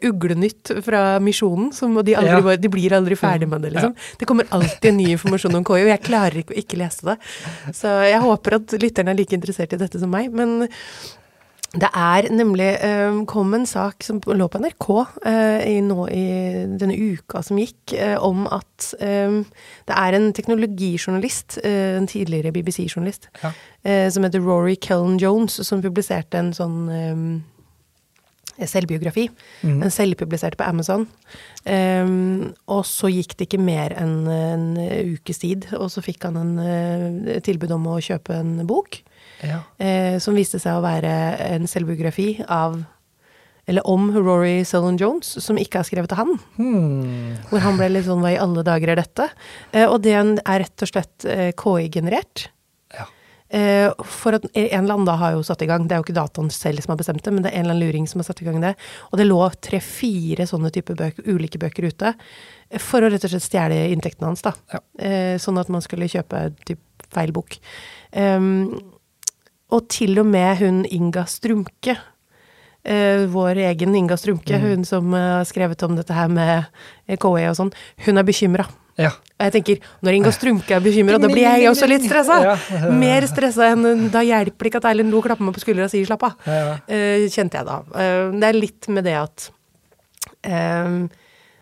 uglenytt 0.08 0.72
fra 0.86 1.04
Misjonen. 1.24 1.72
Som, 1.76 1.98
de, 2.06 2.16
aldri, 2.20 2.56
ja. 2.56 2.62
de, 2.62 2.72
blir 2.72 2.96
aldri 2.98 3.18
ferdig 3.20 3.50
med 3.52 3.66
det, 3.66 3.74
liksom. 3.76 3.94
Ja. 3.96 4.16
Det 4.20 4.30
kommer 4.30 4.50
alltid 4.56 4.98
ny 4.98 5.12
informasjon 5.16 5.60
om 5.60 5.68
KI, 5.68 5.84
og 5.86 5.94
jeg 5.94 6.06
klarer 6.06 6.42
ikke 6.44 6.56
å 6.56 6.62
ikke 6.64 6.82
lese 6.82 7.12
det. 7.12 7.20
Så 7.76 7.94
jeg 8.08 8.24
håper 8.24 8.60
at 8.60 8.78
lytterne 8.82 9.14
er 9.14 9.22
like 9.22 9.38
interessert 9.38 9.76
i 9.76 9.82
dette 9.82 10.02
som 10.02 10.12
meg. 10.14 10.32
Men 10.36 10.70
det 11.76 11.90
er 11.92 12.30
nemlig 12.32 12.70
um, 12.80 13.26
kom 13.28 13.52
en 13.54 13.66
sak 13.68 14.06
som 14.06 14.22
lå 14.24 14.48
på 14.48 14.60
NRK 14.64 14.88
uh, 14.88 15.60
i, 15.68 15.82
nå, 15.84 16.06
i 16.08 16.24
denne 16.80 16.96
uka 16.96 17.42
som 17.44 17.60
gikk, 17.60 17.92
uh, 18.00 18.16
om 18.24 18.46
at 18.48 18.88
um, 19.02 19.42
det 19.90 19.98
er 20.00 20.16
en 20.16 20.30
teknologijournalist, 20.38 21.60
uh, 21.66 21.98
en 22.00 22.08
tidligere 22.08 22.54
BBC-journalist, 22.56 23.28
ja. 23.44 23.52
som 24.12 24.24
heter 24.24 24.44
Rory 24.44 24.78
Kellen 24.82 25.20
Jones, 25.20 25.60
som 25.68 25.84
publiserte 25.84 26.40
en 26.40 26.54
sånn 26.56 26.80
selvbiografi. 28.66 29.28
Mm. 29.62 29.82
Den 29.84 29.94
selvpubliserte 29.94 30.58
på 30.58 30.66
Amazon. 30.66 31.06
Um, 31.68 32.54
og 32.72 32.84
så 32.90 33.12
gikk 33.12 33.36
det 33.38 33.48
ikke 33.48 33.62
mer 33.62 33.94
enn 34.00 34.26
en 34.32 34.68
ukes 35.14 35.44
tid, 35.44 35.70
og 35.78 35.92
så 35.94 36.04
fikk 36.06 36.26
han 36.30 36.40
en 36.42 36.54
uh, 36.58 37.38
tilbud 37.46 37.76
om 37.76 37.88
å 37.94 38.02
kjøpe 38.04 38.40
en 38.40 38.62
bok. 38.70 39.02
Ja. 39.46 39.62
Uh, 39.78 40.18
som 40.24 40.38
viste 40.38 40.62
seg 40.62 40.78
å 40.80 40.86
være 40.86 41.12
en 41.52 41.70
selvbiografi 41.70 42.38
av 42.48 42.82
eller 43.68 43.84
om 43.84 44.06
Rory 44.16 44.62
Sullen 44.64 44.96
Jones, 44.96 45.28
som 45.44 45.58
ikke 45.60 45.82
har 45.82 45.88
skrevet 45.90 46.14
av 46.16 46.22
han. 46.22 46.38
Hmm. 46.56 47.34
Hvor 47.50 47.60
han 47.66 47.76
ble 47.76 47.90
litt 47.92 48.06
sånn 48.06 48.22
Hva 48.24 48.32
i 48.32 48.40
alle 48.40 48.64
dager 48.64 48.94
er 48.94 49.02
dette? 49.02 49.28
Uh, 49.76 49.90
og 49.90 50.00
det 50.06 50.16
er 50.16 50.62
rett 50.64 50.86
og 50.86 50.94
slett 50.94 51.28
KI-generert. 51.60 52.48
Eh, 53.50 53.88
for 54.04 54.36
at 54.36 54.46
en 54.52 54.84
eller 54.84 54.94
annen 54.94 55.08
da 55.08 55.16
har 55.22 55.38
jo 55.38 55.44
satt 55.48 55.62
i 55.64 55.70
gang, 55.70 55.86
det 55.88 55.96
er 55.96 56.02
jo 56.02 56.08
ikke 56.08 56.18
dataen 56.18 56.50
selv 56.52 56.84
som 56.84 56.94
har 56.94 57.00
bestemt 57.00 57.24
det, 57.24 57.32
men 57.32 57.46
det 57.46 57.54
er 57.54 57.62
en 57.62 57.68
eller 57.68 57.78
annen 57.78 57.86
luring 57.88 58.10
som 58.10 58.20
har 58.20 58.28
satt 58.28 58.42
i 58.44 58.48
gang 58.48 58.60
det. 58.64 58.74
Og 59.12 59.22
det 59.22 59.28
lå 59.30 59.40
tre-fire 59.64 60.48
sånne 60.50 60.72
typer 60.76 61.00
bøker, 61.00 61.30
ulike 61.32 61.62
bøker 61.62 61.88
ute 61.88 62.12
eh, 62.14 62.82
for 62.82 63.04
å 63.04 63.12
rett 63.14 63.24
og 63.24 63.34
slett 63.34 63.48
stjele 63.48 63.80
inntektene 63.94 64.32
hans, 64.32 64.44
da. 64.46 64.54
Ja. 64.74 64.84
Eh, 65.00 65.36
sånn 65.42 65.62
at 65.62 65.72
man 65.74 65.86
skulle 65.86 66.12
kjøpe 66.12 66.50
typ 66.68 66.84
feil 67.14 67.32
bok. 67.36 67.56
Um, 68.12 68.76
og 69.72 69.88
til 69.92 70.20
og 70.20 70.28
med 70.28 70.60
hun 70.62 70.84
Inga 70.92 71.26
Strumke, 71.30 71.98
vår 73.34 73.60
egen 73.68 73.96
Inga 74.00 74.16
Strumke, 74.16 74.56
mm. 74.56 74.64
hun 74.64 74.86
som 74.88 75.12
har 75.12 75.42
uh, 75.42 75.48
skrevet 75.48 75.82
om 75.84 75.98
dette 75.98 76.16
her 76.16 76.30
med 76.32 77.18
KE 77.20 77.48
og 77.50 77.58
sånn, 77.58 77.74
hun 78.06 78.22
er 78.22 78.28
bekymra. 78.28 78.68
Ja. 78.98 79.12
Og 79.38 79.46
jeg 79.46 79.54
tenker, 79.54 79.84
når 80.02 80.18
Inga 80.18 80.32
Strumke 80.34 80.74
er 80.74 80.82
bekymra, 80.82 81.20
da 81.22 81.30
blir 81.30 81.46
jeg 81.46 81.70
også 81.70 81.90
litt 81.90 82.08
stressa. 82.08 82.38
Ja. 82.42 82.56
Mer 83.04 83.28
stressa 83.30 83.70
enn 83.76 84.10
Da 84.14 84.24
hjelper 84.26 84.66
det 84.66 84.72
ikke 84.72 84.82
at 84.82 84.90
Erlend 84.90 85.14
Loe 85.14 85.26
klapper 85.26 85.46
meg 85.46 85.54
på 85.54 85.62
skuldra 85.62 85.86
og 85.86 85.94
sier 85.94 86.10
'slapp 86.10 86.26
av'. 86.26 86.50
Ja. 86.50 86.74
Uh, 86.90 87.28
kjente 87.30 87.60
jeg 87.60 87.70
da. 87.70 87.78
Uh, 87.94 88.34
det 88.34 88.50
er 88.50 88.58
litt 88.58 88.90
med 88.90 89.06
det 89.08 89.16
at 89.22 89.50
uh, 90.50 91.06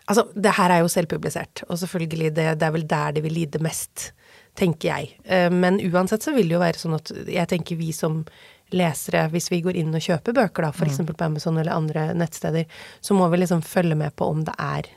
Altså, 0.06 0.22
det 0.38 0.52
her 0.54 0.70
er 0.70 0.84
jo 0.84 0.90
selvpublisert, 0.92 1.64
og 1.66 1.80
selvfølgelig, 1.80 2.28
det, 2.30 2.44
det, 2.60 2.62
er 2.62 2.74
vel 2.76 2.84
der 2.86 3.16
det 3.16 3.24
vil 3.24 3.32
lide 3.34 3.58
mest, 3.58 4.12
tenker 4.54 4.86
jeg. 4.86 5.16
men 5.50 5.80
uansett 5.82 6.22
så 6.22 6.30
vil 6.30 6.46
det 6.46 6.54
jo 6.54 6.60
være 6.62 6.78
sånn 6.78 6.94
at 6.94 7.10
jeg 7.26 7.50
tenker 7.50 7.74
vi 7.74 7.88
som 7.90 8.20
lesere, 8.74 9.26
hvis 9.30 9.50
vi 9.52 9.60
går 9.64 9.78
inn 9.78 9.94
og 9.94 10.02
kjøper 10.02 10.34
bøker, 10.36 10.66
da, 10.66 10.72
f.eks. 10.74 11.00
Mm. 11.02 11.10
på 11.12 11.26
Amazon 11.26 11.58
eller 11.60 11.76
andre 11.76 12.08
nettsteder, 12.18 12.66
så 13.00 13.14
må 13.14 13.28
vi 13.30 13.42
liksom 13.42 13.62
følge 13.62 13.98
med 13.98 14.16
på 14.18 14.28
om 14.32 14.42
det 14.46 14.56
er 14.58 14.88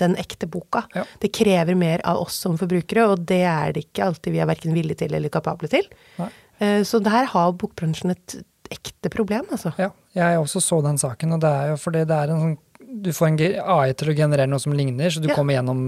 den 0.00 0.14
ekte 0.20 0.48
boka. 0.48 0.84
Ja. 0.96 1.04
Det 1.20 1.32
krever 1.36 1.76
mer 1.76 2.00
av 2.08 2.22
oss 2.22 2.38
som 2.40 2.56
forbrukere, 2.60 3.08
og 3.12 3.26
det 3.28 3.42
er 3.48 3.74
det 3.76 3.88
ikke 3.88 4.06
alltid 4.06 4.36
vi 4.36 4.40
er 4.40 4.48
verken 4.48 4.76
villige 4.76 5.02
til 5.02 5.16
eller 5.16 5.32
kapable 5.32 5.68
til. 5.72 5.84
Nei. 6.20 6.30
Eh, 6.60 6.80
så 6.88 7.02
der 7.04 7.28
har 7.34 7.52
bokbransjen 7.58 8.14
et 8.14 8.38
ekte 8.70 9.10
problem, 9.12 9.48
altså. 9.50 9.74
Ja, 9.80 9.90
jeg 10.14 10.40
også 10.40 10.62
så 10.62 10.80
den 10.84 11.00
saken, 11.00 11.34
og 11.36 11.42
det 11.42 11.50
er 11.50 11.72
jo 11.72 11.78
fordi 11.80 12.06
det 12.08 12.16
er 12.16 12.34
en 12.34 12.44
sånn 12.46 12.58
du 12.90 13.12
får 13.14 13.28
en 13.28 13.36
AI 13.70 13.92
til 13.94 14.10
å 14.10 14.14
generere 14.18 14.50
noe 14.50 14.58
som 14.58 14.72
ligner, 14.74 15.12
så 15.14 15.20
du 15.22 15.28
ja. 15.30 15.34
kommer 15.38 15.54
gjennom 15.54 15.82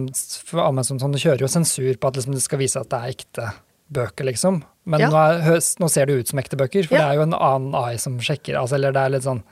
Amazon 0.63 1.01
sånn, 1.03 1.15
du 1.15 1.19
kjører 1.19 1.43
jo 1.43 1.49
sensur 1.51 1.97
på 1.99 2.11
at 2.11 2.19
liksom, 2.19 2.37
det 2.37 2.45
skal 2.45 2.61
vise 2.61 2.79
at 2.79 2.93
det 2.93 3.01
er 3.01 3.15
ekte 3.17 3.47
bøker, 3.93 4.29
liksom. 4.29 4.61
Men 4.85 5.05
ja. 5.05 5.11
nå, 5.13 5.19
er, 5.19 5.59
nå, 5.79 5.89
ser 5.93 6.09
det 6.09 6.19
ut 6.19 6.33
som 6.33 6.41
ekte 6.43 6.59
bøker, 6.59 6.89
for 6.89 6.99
ja. 6.99 7.05
det 7.05 7.11
er 7.13 7.21
jo 7.21 7.27
en 7.29 7.37
annen 7.39 7.77
AI 7.79 8.01
som 8.03 8.17
sjekker. 8.23 8.59
Altså, 8.59 8.79
eller 8.79 8.95
det 8.95 9.05
er 9.05 9.15
litt 9.17 9.29
sånn 9.29 9.45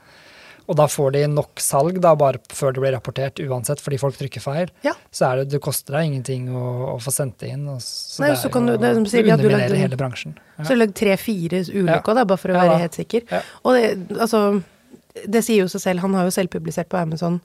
og 0.69 0.77
da 0.79 0.85
får 0.87 1.15
de 1.15 1.21
nok 1.27 1.59
salg 1.59 1.97
da, 2.03 2.13
bare 2.15 2.39
før 2.55 2.75
det 2.75 2.83
blir 2.83 2.93
rapportert, 2.95 3.41
uansett, 3.43 3.81
fordi 3.83 3.97
folk 3.99 4.15
trykker 4.15 4.43
feil. 4.43 4.69
Ja. 4.85 4.93
Så 5.11 5.25
er 5.27 5.41
det, 5.41 5.49
det 5.51 5.59
koster 5.63 5.97
deg 5.97 6.07
ingenting 6.07 6.45
å, 6.55 6.93
å 6.93 6.95
få 7.01 7.11
sendt 7.11 7.41
det 7.43 7.49
inn. 7.55 7.65
Og, 7.71 7.81
så 7.83 8.23
Nei, 8.23 8.29
det, 8.31 8.37
så 8.43 8.51
kan 8.53 8.69
du, 8.69 8.75
det, 8.77 8.93
det 8.93 9.23
underminerer 9.25 9.75
hele 9.81 9.99
bransjen. 9.99 10.37
Ja. 10.55 10.67
Så 10.67 10.77
du 10.77 10.79
lagd 10.79 10.95
tre-fire 10.95 11.63
ulykker, 11.65 12.21
ja. 12.21 12.23
bare 12.23 12.39
for 12.39 12.53
å 12.53 12.61
være 12.61 12.79
helt 12.85 12.99
sikker. 13.01 13.27
Og 13.65 13.75
det, 13.75 13.83
altså, 14.15 14.45
det 15.25 15.43
sier 15.43 15.65
jo 15.65 15.71
seg 15.73 15.83
selv, 15.89 16.05
han 16.05 16.15
har 16.15 16.29
jo 16.29 16.35
selv 16.37 16.53
publisert 16.53 16.91
på 16.93 17.01
Amazon 17.01 17.41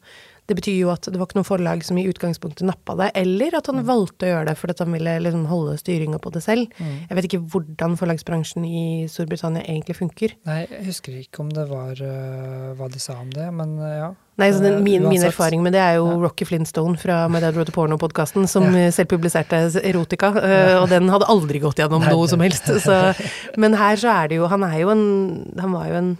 det 0.47 0.55
betyr 0.55 0.76
jo 0.79 0.91
at 0.93 1.09
det 1.11 1.19
var 1.19 1.26
ikke 1.26 1.41
noe 1.41 1.49
forlag 1.49 1.83
som 1.87 1.99
i 1.99 2.07
utgangspunktet 2.07 2.67
nappa 2.69 2.95
det, 3.00 3.11
eller 3.19 3.57
at 3.59 3.67
han 3.71 3.81
mm. 3.81 3.87
valgte 3.88 4.29
å 4.29 4.31
gjøre 4.31 4.49
det 4.50 4.57
fordi 4.61 4.76
han 4.79 4.95
ville 4.95 5.15
liksom 5.25 5.47
holde 5.50 5.75
styringa 5.81 6.21
på 6.23 6.31
det 6.37 6.43
selv. 6.45 6.69
Mm. 6.79 6.93
Jeg 7.09 7.19
vet 7.19 7.29
ikke 7.31 7.43
hvordan 7.55 7.97
forlagsbransjen 7.99 8.67
i 8.69 8.85
Storbritannia 9.11 9.65
egentlig 9.67 9.99
funker. 9.99 10.37
Nei, 10.47 10.61
jeg 10.71 10.87
husker 10.87 11.17
ikke 11.19 11.43
om 11.43 11.50
det 11.55 11.67
var 11.71 11.99
uh, 11.99 12.76
hva 12.79 12.88
de 12.93 13.03
sa 13.03 13.19
om 13.19 13.33
det, 13.35 13.49
men 13.59 13.75
uh, 13.83 13.91
ja. 13.91 14.12
Nei, 14.37 14.50
så 14.53 14.61
den, 14.61 14.83
min, 14.85 15.07
min, 15.09 15.23
erfaring 15.25 15.62
med 15.65 15.73
det 15.73 15.81
er 15.81 15.95
jo 15.97 16.11
ja. 16.11 16.17
Rocky 16.26 16.45
Flintstone 16.45 16.99
fra 17.00 17.23
My 17.33 17.41
Dad 17.41 17.57
Wrote 17.57 17.73
Porno-podkasten, 17.73 18.45
som 18.50 18.69
ja. 18.69 18.91
selv 18.97 19.11
publiserte 19.11 19.62
erotika, 19.81 20.31
og 20.83 20.91
den 20.93 21.09
hadde 21.11 21.31
aldri 21.33 21.62
gått 21.62 21.81
gjennom 21.81 22.05
Nei, 22.05 22.12
noe 22.12 22.29
som 22.29 22.45
helst. 22.45 22.69
Så, 22.85 23.00
men 23.62 23.75
her 23.81 23.99
så 23.99 24.12
er 24.12 24.31
det 24.31 24.38
jo 24.38 24.50
Han 24.53 24.62
er 24.67 24.76
jo 24.83 24.93
en 24.93 25.07
Han 25.59 25.73
var 25.73 25.88
jo 25.88 25.97
en 26.03 26.11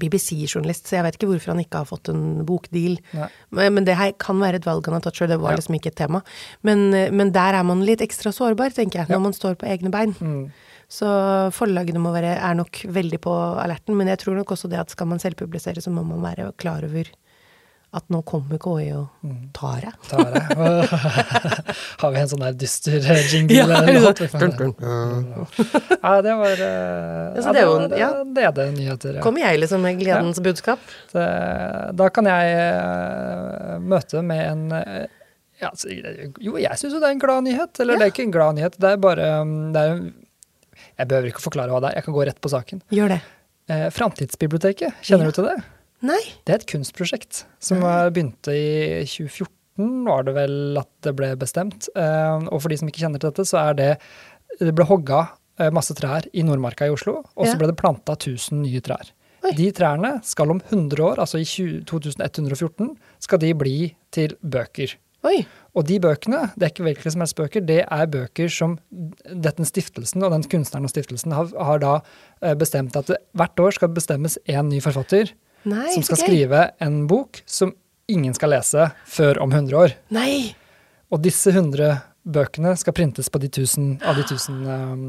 BBC-journalist, 0.00 0.86
så 0.88 0.96
jeg 0.98 1.04
vet 1.06 1.16
ikke 1.18 1.28
hvorfor 1.32 1.52
han 1.54 1.60
ikke 1.64 1.82
har 1.82 1.88
fått 1.88 2.08
en 2.12 2.44
bokdeal. 2.48 2.98
Nei. 3.12 3.28
Men, 3.50 3.74
men 3.74 3.84
det 3.88 3.96
her 3.98 4.12
kan 4.18 4.38
være 4.40 4.60
et 4.60 4.66
valg 4.68 4.86
han 4.86 4.94
har 4.98 5.04
tatt 5.04 5.14
sjøl, 5.18 5.28
det 5.28 5.40
var 5.42 5.52
Ja. 5.52 5.56
liksom 5.60 5.76
ikke 5.78 5.92
et 5.92 5.96
tema. 6.00 6.22
Men, 6.62 6.92
eh, 6.94 7.10
men 7.10 7.32
der 7.32 7.54
er 7.54 7.62
man 7.64 7.84
litt 7.84 8.00
ekstra 8.00 8.32
sårbar, 8.32 8.70
tenker 8.72 9.02
jeg, 9.02 9.08
Ja. 9.08 9.16
når 9.16 9.22
man 9.22 9.32
står 9.32 9.56
på 9.56 9.68
egne 9.68 9.90
bein. 9.90 10.14
Mm. 10.20 10.50
Så 10.92 11.06
forlagene 11.52 11.98
må 12.00 12.12
være, 12.12 12.36
er 12.36 12.54
nok 12.54 12.82
veldig 12.84 13.18
på 13.24 13.32
alerten, 13.62 13.96
men 13.96 14.08
jeg 14.08 14.18
tror 14.18 14.36
nok 14.36 14.48
også 14.52 14.68
det 14.68 14.78
at 14.78 14.90
skal 14.90 15.06
man 15.06 15.18
selvpublisere, 15.18 15.80
så 15.80 15.88
må 15.90 16.04
man 16.04 16.20
være 16.20 16.52
klar 16.58 16.84
over 16.84 17.04
at 17.92 18.06
nå 18.08 18.22
kommer 18.24 18.56
KI 18.56 18.86
og 18.96 19.08
Mm. 19.22 19.50
tar 19.52 19.82
deg. 19.84 19.94
Tar 20.08 20.30
deg. 20.32 20.42
Har 22.02 22.10
vi 22.14 22.18
en 22.22 22.28
sånn 22.30 22.40
der 22.42 22.54
dyster 22.58 22.96
eh, 22.96 23.20
jingle? 23.28 23.58
Ja, 23.60 24.12
dun, 24.16 24.54
dun. 24.56 24.72
Ja, 26.02 26.12
det 26.24 26.36
var 26.40 26.56
eh, 26.56 27.36
Ja, 27.36 27.52
det 27.52 27.60
er 27.60 27.66
jo 27.68 27.74
det 27.82 27.90
var- 27.90 27.98
ja. 28.00 28.08
det 28.24 28.44
er 28.48 28.52
det 28.56 28.66
nyheter. 28.78 29.14
Ja. 29.18 29.22
Kommer 29.24 29.44
jeg 29.44 29.60
liksom 29.60 29.84
med 29.84 30.00
gledens 30.00 30.40
budskap? 30.42 30.80
Det, 31.12 31.26
da 32.00 32.08
kan 32.08 32.24
jeg 32.32 32.56
eh, 32.56 33.76
møte 33.92 34.22
med 34.24 34.40
en 34.46 34.64
eh, 34.80 35.06
ja, 35.62 35.70
Jo, 36.40 36.56
jeg 36.58 36.74
syns 36.80 36.96
jo 36.96 36.98
det 36.98 37.06
er 37.12 37.14
en 37.14 37.22
glad 37.22 37.44
nyhet. 37.46 37.78
Eller 37.84 38.00
det 38.00 38.08
er 38.08 38.14
ikke 38.16 38.24
en 38.26 38.34
glad 38.34 38.56
nyhet, 38.58 38.80
det 38.82 38.94
er 38.96 38.96
bare 39.04 39.28
um, 39.44 39.54
det 39.76 39.84
er, 39.84 40.00
Jeg 40.98 41.08
behøver 41.12 41.28
ikke 41.30 41.44
å 41.44 41.46
forklare 41.50 41.70
hva 41.76 41.80
det 41.84 41.92
er, 41.92 42.00
jeg 42.00 42.08
kan 42.08 42.16
gå 42.16 42.24
rett 42.26 42.40
på 42.42 42.50
saken. 42.50 42.82
Gjør 42.90 43.14
det. 43.14 43.20
Eh, 43.70 43.86
Framtidsbiblioteket, 43.94 44.96
kjenner 45.06 45.28
Ja. 45.28 45.30
du 45.30 45.38
til 45.38 45.48
det? 45.52 45.56
Nei. 46.02 46.20
Det 46.42 46.54
er 46.54 46.60
et 46.60 46.70
kunstprosjekt 46.70 47.44
som 47.62 47.82
begynte 47.82 48.54
i 48.56 49.04
2014, 49.06 49.52
var 50.08 50.26
det 50.26 50.34
vel 50.36 50.80
at 50.80 50.90
det 51.06 51.14
ble 51.16 51.30
bestemt. 51.40 51.86
Eh, 51.96 52.48
Og 52.50 52.58
for 52.60 52.68
de 52.72 52.78
som 52.80 52.90
ikke 52.90 53.04
kjenner 53.04 53.22
til 53.22 53.30
dette, 53.30 53.46
så 53.48 53.70
er 53.70 53.78
det 53.78 53.90
Det 54.60 54.74
ble 54.76 54.84
hogga 54.84 55.30
eh, 55.58 55.70
masse 55.72 55.94
trær 55.96 56.26
i 56.34 56.42
Nordmarka 56.44 56.84
i 56.86 56.92
Oslo, 56.92 57.22
og 57.24 57.46
så 57.48 57.54
ble 57.56 57.70
det 57.70 57.78
planta 57.78 58.12
1000 58.18 58.60
nye 58.66 58.82
trær. 58.84 59.12
Oi. 59.42 59.54
De 59.56 59.70
trærne 59.74 60.20
skal 60.22 60.50
om 60.52 60.60
100 60.60 61.00
år, 61.02 61.18
altså 61.22 61.40
i 61.40 61.46
2114, 61.88 62.92
skal 63.18 63.40
de 63.42 63.54
bli 63.58 63.76
til 64.14 64.36
bøker. 64.42 64.92
Oi. 65.24 65.38
Og 65.74 65.86
de 65.88 65.96
bøkene, 66.02 66.50
det 66.58 66.66
er 66.66 66.72
ikke 66.74 66.84
hvilke 66.84 67.10
som 67.14 67.22
helst 67.22 67.38
bøker, 67.38 67.64
det 67.64 67.80
er 67.86 68.10
bøker 68.10 68.50
som 68.52 68.76
denne 69.24 69.66
stiftelsen 69.66 70.22
og 70.26 70.34
den 70.34 70.44
kunstneren 70.50 70.84
og 70.84 70.92
stiftelsen 70.92 71.32
har, 71.32 71.48
har 71.56 71.80
da 71.82 71.94
eh, 72.42 72.52
bestemt 72.58 72.98
at 72.98 73.14
hvert 73.38 73.62
år 73.62 73.78
skal 73.78 73.94
bestemmes 73.94 74.36
én 74.50 74.68
ny 74.68 74.82
forfatter 74.84 75.32
Nei, 75.68 75.90
som 75.94 76.02
skal 76.02 76.18
okay. 76.18 76.26
skrive 76.26 76.64
en 76.82 77.04
bok 77.10 77.42
som 77.46 77.74
ingen 78.10 78.34
skal 78.34 78.52
lese 78.56 78.88
før 79.08 79.40
om 79.44 79.52
100 79.52 79.78
år. 79.78 79.94
Nei. 80.14 80.54
Og 81.12 81.22
disse 81.24 81.52
100 81.52 82.00
bøkene 82.22 82.74
skal 82.78 82.96
printes 82.96 83.30
på 83.32 83.40
de 83.42 83.50
tusen, 83.52 83.94
av 84.06 84.18
de 84.18 84.24
1000 84.26 84.58
um, 84.74 85.06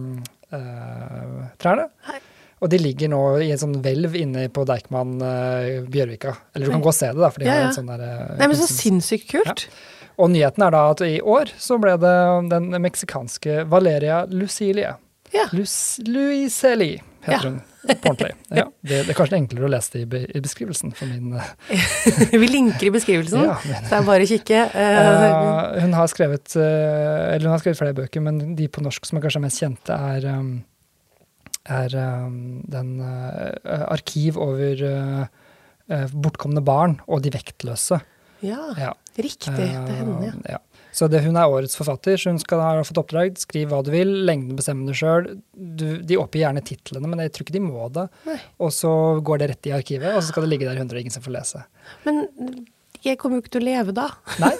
uh, 0.53 1.49
trærne. 1.61 1.89
Nei. 2.09 2.19
Og 2.63 2.69
de 2.71 2.79
ligger 2.79 3.09
nå 3.11 3.21
i 3.43 3.49
en 3.51 3.59
sånn 3.59 3.75
hvelv 3.83 4.13
inne 4.15 4.45
på 4.53 4.63
Deichman 4.67 5.17
uh, 5.19 5.81
Bjørvika. 5.91 6.37
Eller 6.53 6.69
du 6.69 6.75
kan 6.77 6.85
gå 6.85 6.93
og 6.93 6.95
se 6.95 7.09
det, 7.11 7.19
da. 7.19 7.31
for 7.33 7.43
de 7.43 7.49
Ja, 7.49 7.57
har 7.59 7.71
en 7.71 7.75
sånn 7.75 7.91
der, 7.91 8.05
uh, 8.05 8.35
Nei, 8.39 8.47
men 8.47 8.59
så 8.59 8.69
sinnssykt 8.71 9.27
kult. 9.33 9.65
Og 10.21 10.29
nyheten 10.31 10.63
er 10.63 10.75
da 10.75 10.83
at 10.93 11.01
i 11.03 11.17
år 11.19 11.51
så 11.59 11.79
ble 11.81 11.97
det 11.99 12.17
den 12.53 12.69
meksikanske 12.83 13.63
Valeria 13.71 14.23
Lucilie. 14.29 14.93
Ja. 15.33 15.47
Lus, 15.51 15.97
Luiseli 16.05 16.93
heter 17.25 17.47
Ja. 17.47 17.49
hun 17.49 17.61
på 17.83 18.09
ordentlig. 18.11 18.31
Ja, 18.59 18.65
det, 18.83 18.99
det 19.07 19.11
er 19.13 19.17
kanskje 19.17 19.37
enklere 19.39 19.65
å 19.67 19.71
lese 19.73 19.91
det 19.95 20.01
i, 20.03 20.07
be, 20.13 20.19
i 20.29 20.41
beskrivelsen 20.43 20.93
for 20.95 21.09
min 21.09 21.33
eh, 21.35 22.33
Vi 22.43 22.47
linker 22.51 22.87
i 22.87 22.93
beskrivelsen, 22.95 23.43
Ja, 23.49 23.57
men- 23.67 23.83
så 23.83 23.89
det 23.89 23.97
er 23.99 24.07
bare 24.07 24.27
å 24.27 24.29
kikke. 24.29 24.61
Eh, 24.83 25.81
hun 25.83 25.93
har 25.97 26.07
skrevet 26.11 26.55
eller 26.59 27.43
hun 27.47 27.53
har 27.55 27.63
skrevet 27.63 27.81
flere 27.81 27.97
bøker, 27.97 28.23
men 28.23 28.55
de 28.59 28.67
på 28.71 28.83
norsk 28.85 29.05
som 29.09 29.17
er 29.19 29.25
kanskje 29.27 29.43
mest 29.43 29.63
kjente, 29.63 29.97
er, 29.97 30.29
er 31.73 31.95
den 32.75 32.89
uh, 32.99 33.85
arkiv 33.93 34.37
over 34.41 34.83
eh, 34.87 36.07
bortkomne 36.13 36.63
barn 36.63 36.97
og 37.07 37.23
de 37.23 37.31
vektløse. 37.35 37.99
ja, 38.43 38.59
Ja. 38.79 38.93
riktig. 39.17 39.53
Det 39.55 39.69
er 39.71 39.97
henne, 40.01 40.31
ja. 40.31 40.57
Ja. 40.57 40.61
Så 40.93 41.09
det, 41.09 41.23
hun 41.25 41.37
er 41.39 41.49
årets 41.49 41.77
forfatter, 41.79 42.19
så 42.21 42.33
hun 42.33 42.41
skal 42.41 42.61
ha 42.61 42.83
fått 42.85 43.01
oppdrag. 43.01 43.39
Skriv 43.41 43.71
hva 43.73 43.81
du 43.85 43.89
vil, 43.93 44.11
lengden 44.27 44.57
bestemmer 44.59 44.91
du 44.91 44.97
sjøl. 44.97 45.31
De 45.53 46.19
oppgir 46.21 46.45
gjerne 46.45 46.63
titlene, 46.65 47.09
men 47.09 47.25
jeg 47.25 47.33
tror 47.33 47.47
ikke 47.47 47.57
de 47.57 47.63
må 47.65 47.89
det. 47.95 48.05
Nei. 48.29 48.37
Og 48.61 48.73
så 48.75 48.93
går 49.25 49.41
det 49.41 49.49
rett 49.53 49.71
i 49.71 49.75
arkivet, 49.79 50.13
og 50.13 50.21
så 50.21 50.29
skal 50.29 50.45
det 50.45 50.53
ligge 50.53 50.69
der 50.69 50.77
100 50.77 50.93
og 50.93 51.01
ingen 51.01 51.15
som 51.17 51.25
får 51.25 51.37
lese. 51.39 51.65
Men 52.05 52.23
jeg 53.03 53.17
kommer 53.19 53.35
jo 53.35 53.43
ikke 53.43 53.51
til 53.57 53.65
å 53.65 53.67
leve 53.67 53.93
da. 53.95 54.05
Nei, 54.39 54.51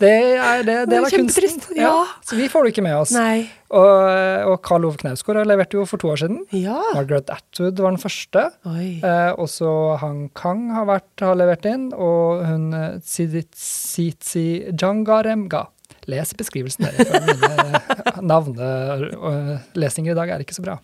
det 0.00 0.10
er, 0.10 0.64
det, 0.66 0.76
det 0.90 0.96
er 0.98 1.12
kunsten. 1.12 1.60
ja. 1.78 1.92
Så 2.26 2.34
vi 2.38 2.48
får 2.50 2.66
det 2.66 2.72
ikke 2.72 2.84
med 2.88 2.96
oss. 2.98 3.12
Nei. 3.14 3.44
Og, 3.72 4.48
og 4.50 4.56
Karl 4.66 4.88
Ove 4.88 4.98
Knausgård 5.00 5.38
leverte 5.46 5.78
jo 5.78 5.84
for 5.88 6.02
to 6.02 6.10
år 6.10 6.18
siden. 6.24 6.40
Ja. 6.56 6.80
Margaret 6.96 7.30
Atwood 7.32 7.78
var 7.78 7.94
den 7.94 8.02
første. 8.02 8.48
Eh, 8.66 9.30
og 9.36 9.46
så 9.52 9.70
Han 10.02 10.26
Kang 10.36 10.66
har, 10.74 10.88
vært, 10.90 11.12
har 11.22 11.38
levert 11.38 11.68
inn, 11.70 11.92
og 11.94 12.42
hun 12.48 12.66
eh, 12.76 12.98
Tsitsi 13.06 14.46
Jangaremga. 14.74 15.68
Les 16.10 16.32
beskrivelsen, 16.38 16.88
der. 16.88 17.04
For 17.06 17.20
mine 17.28 18.22
navnelesninger 18.32 20.12
i 20.14 20.18
dag 20.18 20.32
er 20.34 20.44
ikke 20.44 20.56
så 20.56 20.64
bra. 20.64 20.78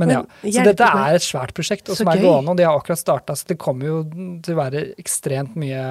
Men, 0.00 0.08
Men 0.08 0.14
ja, 0.48 0.62
Så 0.62 0.62
dette 0.70 0.86
er 0.88 1.14
et 1.18 1.24
svært 1.24 1.52
prosjekt, 1.52 1.90
og 1.92 1.98
som 1.98 2.08
er 2.08 2.20
gående. 2.22 2.48
Og 2.54 2.56
de 2.56 2.64
har 2.64 2.78
akkurat 2.78 2.96
starta, 3.00 3.34
så 3.36 3.44
det 3.50 3.58
kommer 3.60 3.90
jo 3.90 3.98
til 4.40 4.54
å 4.54 4.60
være 4.62 4.84
ekstremt 5.02 5.52
mye 5.60 5.82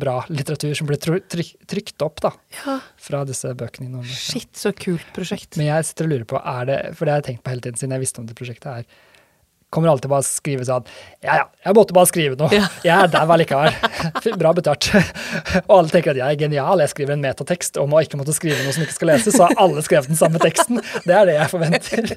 bra 0.00 0.22
litteratur 0.32 0.72
som 0.78 0.88
blir 0.88 0.96
trykt 1.00 2.00
opp 2.06 2.22
da, 2.24 2.32
Ja. 2.64 2.78
fra 2.96 3.20
disse 3.28 3.52
bøkene 3.52 3.90
i 3.90 3.92
Norge. 3.92 4.16
Shit, 4.16 4.54
så 4.56 4.72
kult 4.72 5.04
prosjekt. 5.16 5.58
Men 5.60 5.66
jeg 5.68 5.90
sitter 5.90 6.08
og 6.08 6.14
lurer 6.14 6.24
på, 6.32 6.40
er 6.40 6.64
det, 6.70 6.80
for 6.96 7.04
det 7.04 7.12
har 7.12 7.20
jeg 7.20 7.28
tenkt 7.34 7.44
på 7.44 7.52
hele 7.52 7.60
tiden 7.68 7.76
siden 7.82 7.92
jeg 7.98 8.04
visste 8.06 8.24
om 8.24 8.26
det 8.30 8.36
prosjektet 8.40 8.72
her, 8.72 8.84
kommer 9.70 9.88
alltid 9.92 10.10
bare 10.10 10.26
skrive 10.26 10.64
sånn 10.66 10.86
Ja 11.22 11.36
ja, 11.40 11.44
jeg 11.64 11.76
måtte 11.76 11.94
bare 11.94 12.08
skrive 12.10 12.36
noe. 12.40 12.48
Ja. 12.54 12.66
Jeg 12.86 12.96
er 13.04 13.10
der 13.12 13.30
likevel. 13.38 13.74
Bra 14.40 14.52
betalt. 14.56 14.88
Og 15.68 15.74
alle 15.76 15.92
tenker 15.92 16.12
at 16.14 16.18
jeg 16.20 16.26
er 16.34 16.38
genial, 16.40 16.80
jeg 16.82 16.90
skriver 16.92 17.14
en 17.14 17.22
metatekst 17.22 17.76
om 17.80 17.92
å 17.94 18.00
ikke 18.02 18.18
måtte 18.20 18.32
skrive 18.34 18.62
noe 18.64 18.72
som 18.74 18.82
ikke 18.84 18.96
skal 18.96 19.10
leses, 19.12 19.36
så 19.36 19.46
har 19.46 19.54
alle 19.60 19.82
skrevet 19.84 20.08
den 20.10 20.18
samme 20.18 20.40
teksten. 20.42 20.80
Det 21.04 21.14
er 21.14 21.28
det 21.28 21.34
jeg 21.36 21.50
forventer. 21.52 22.08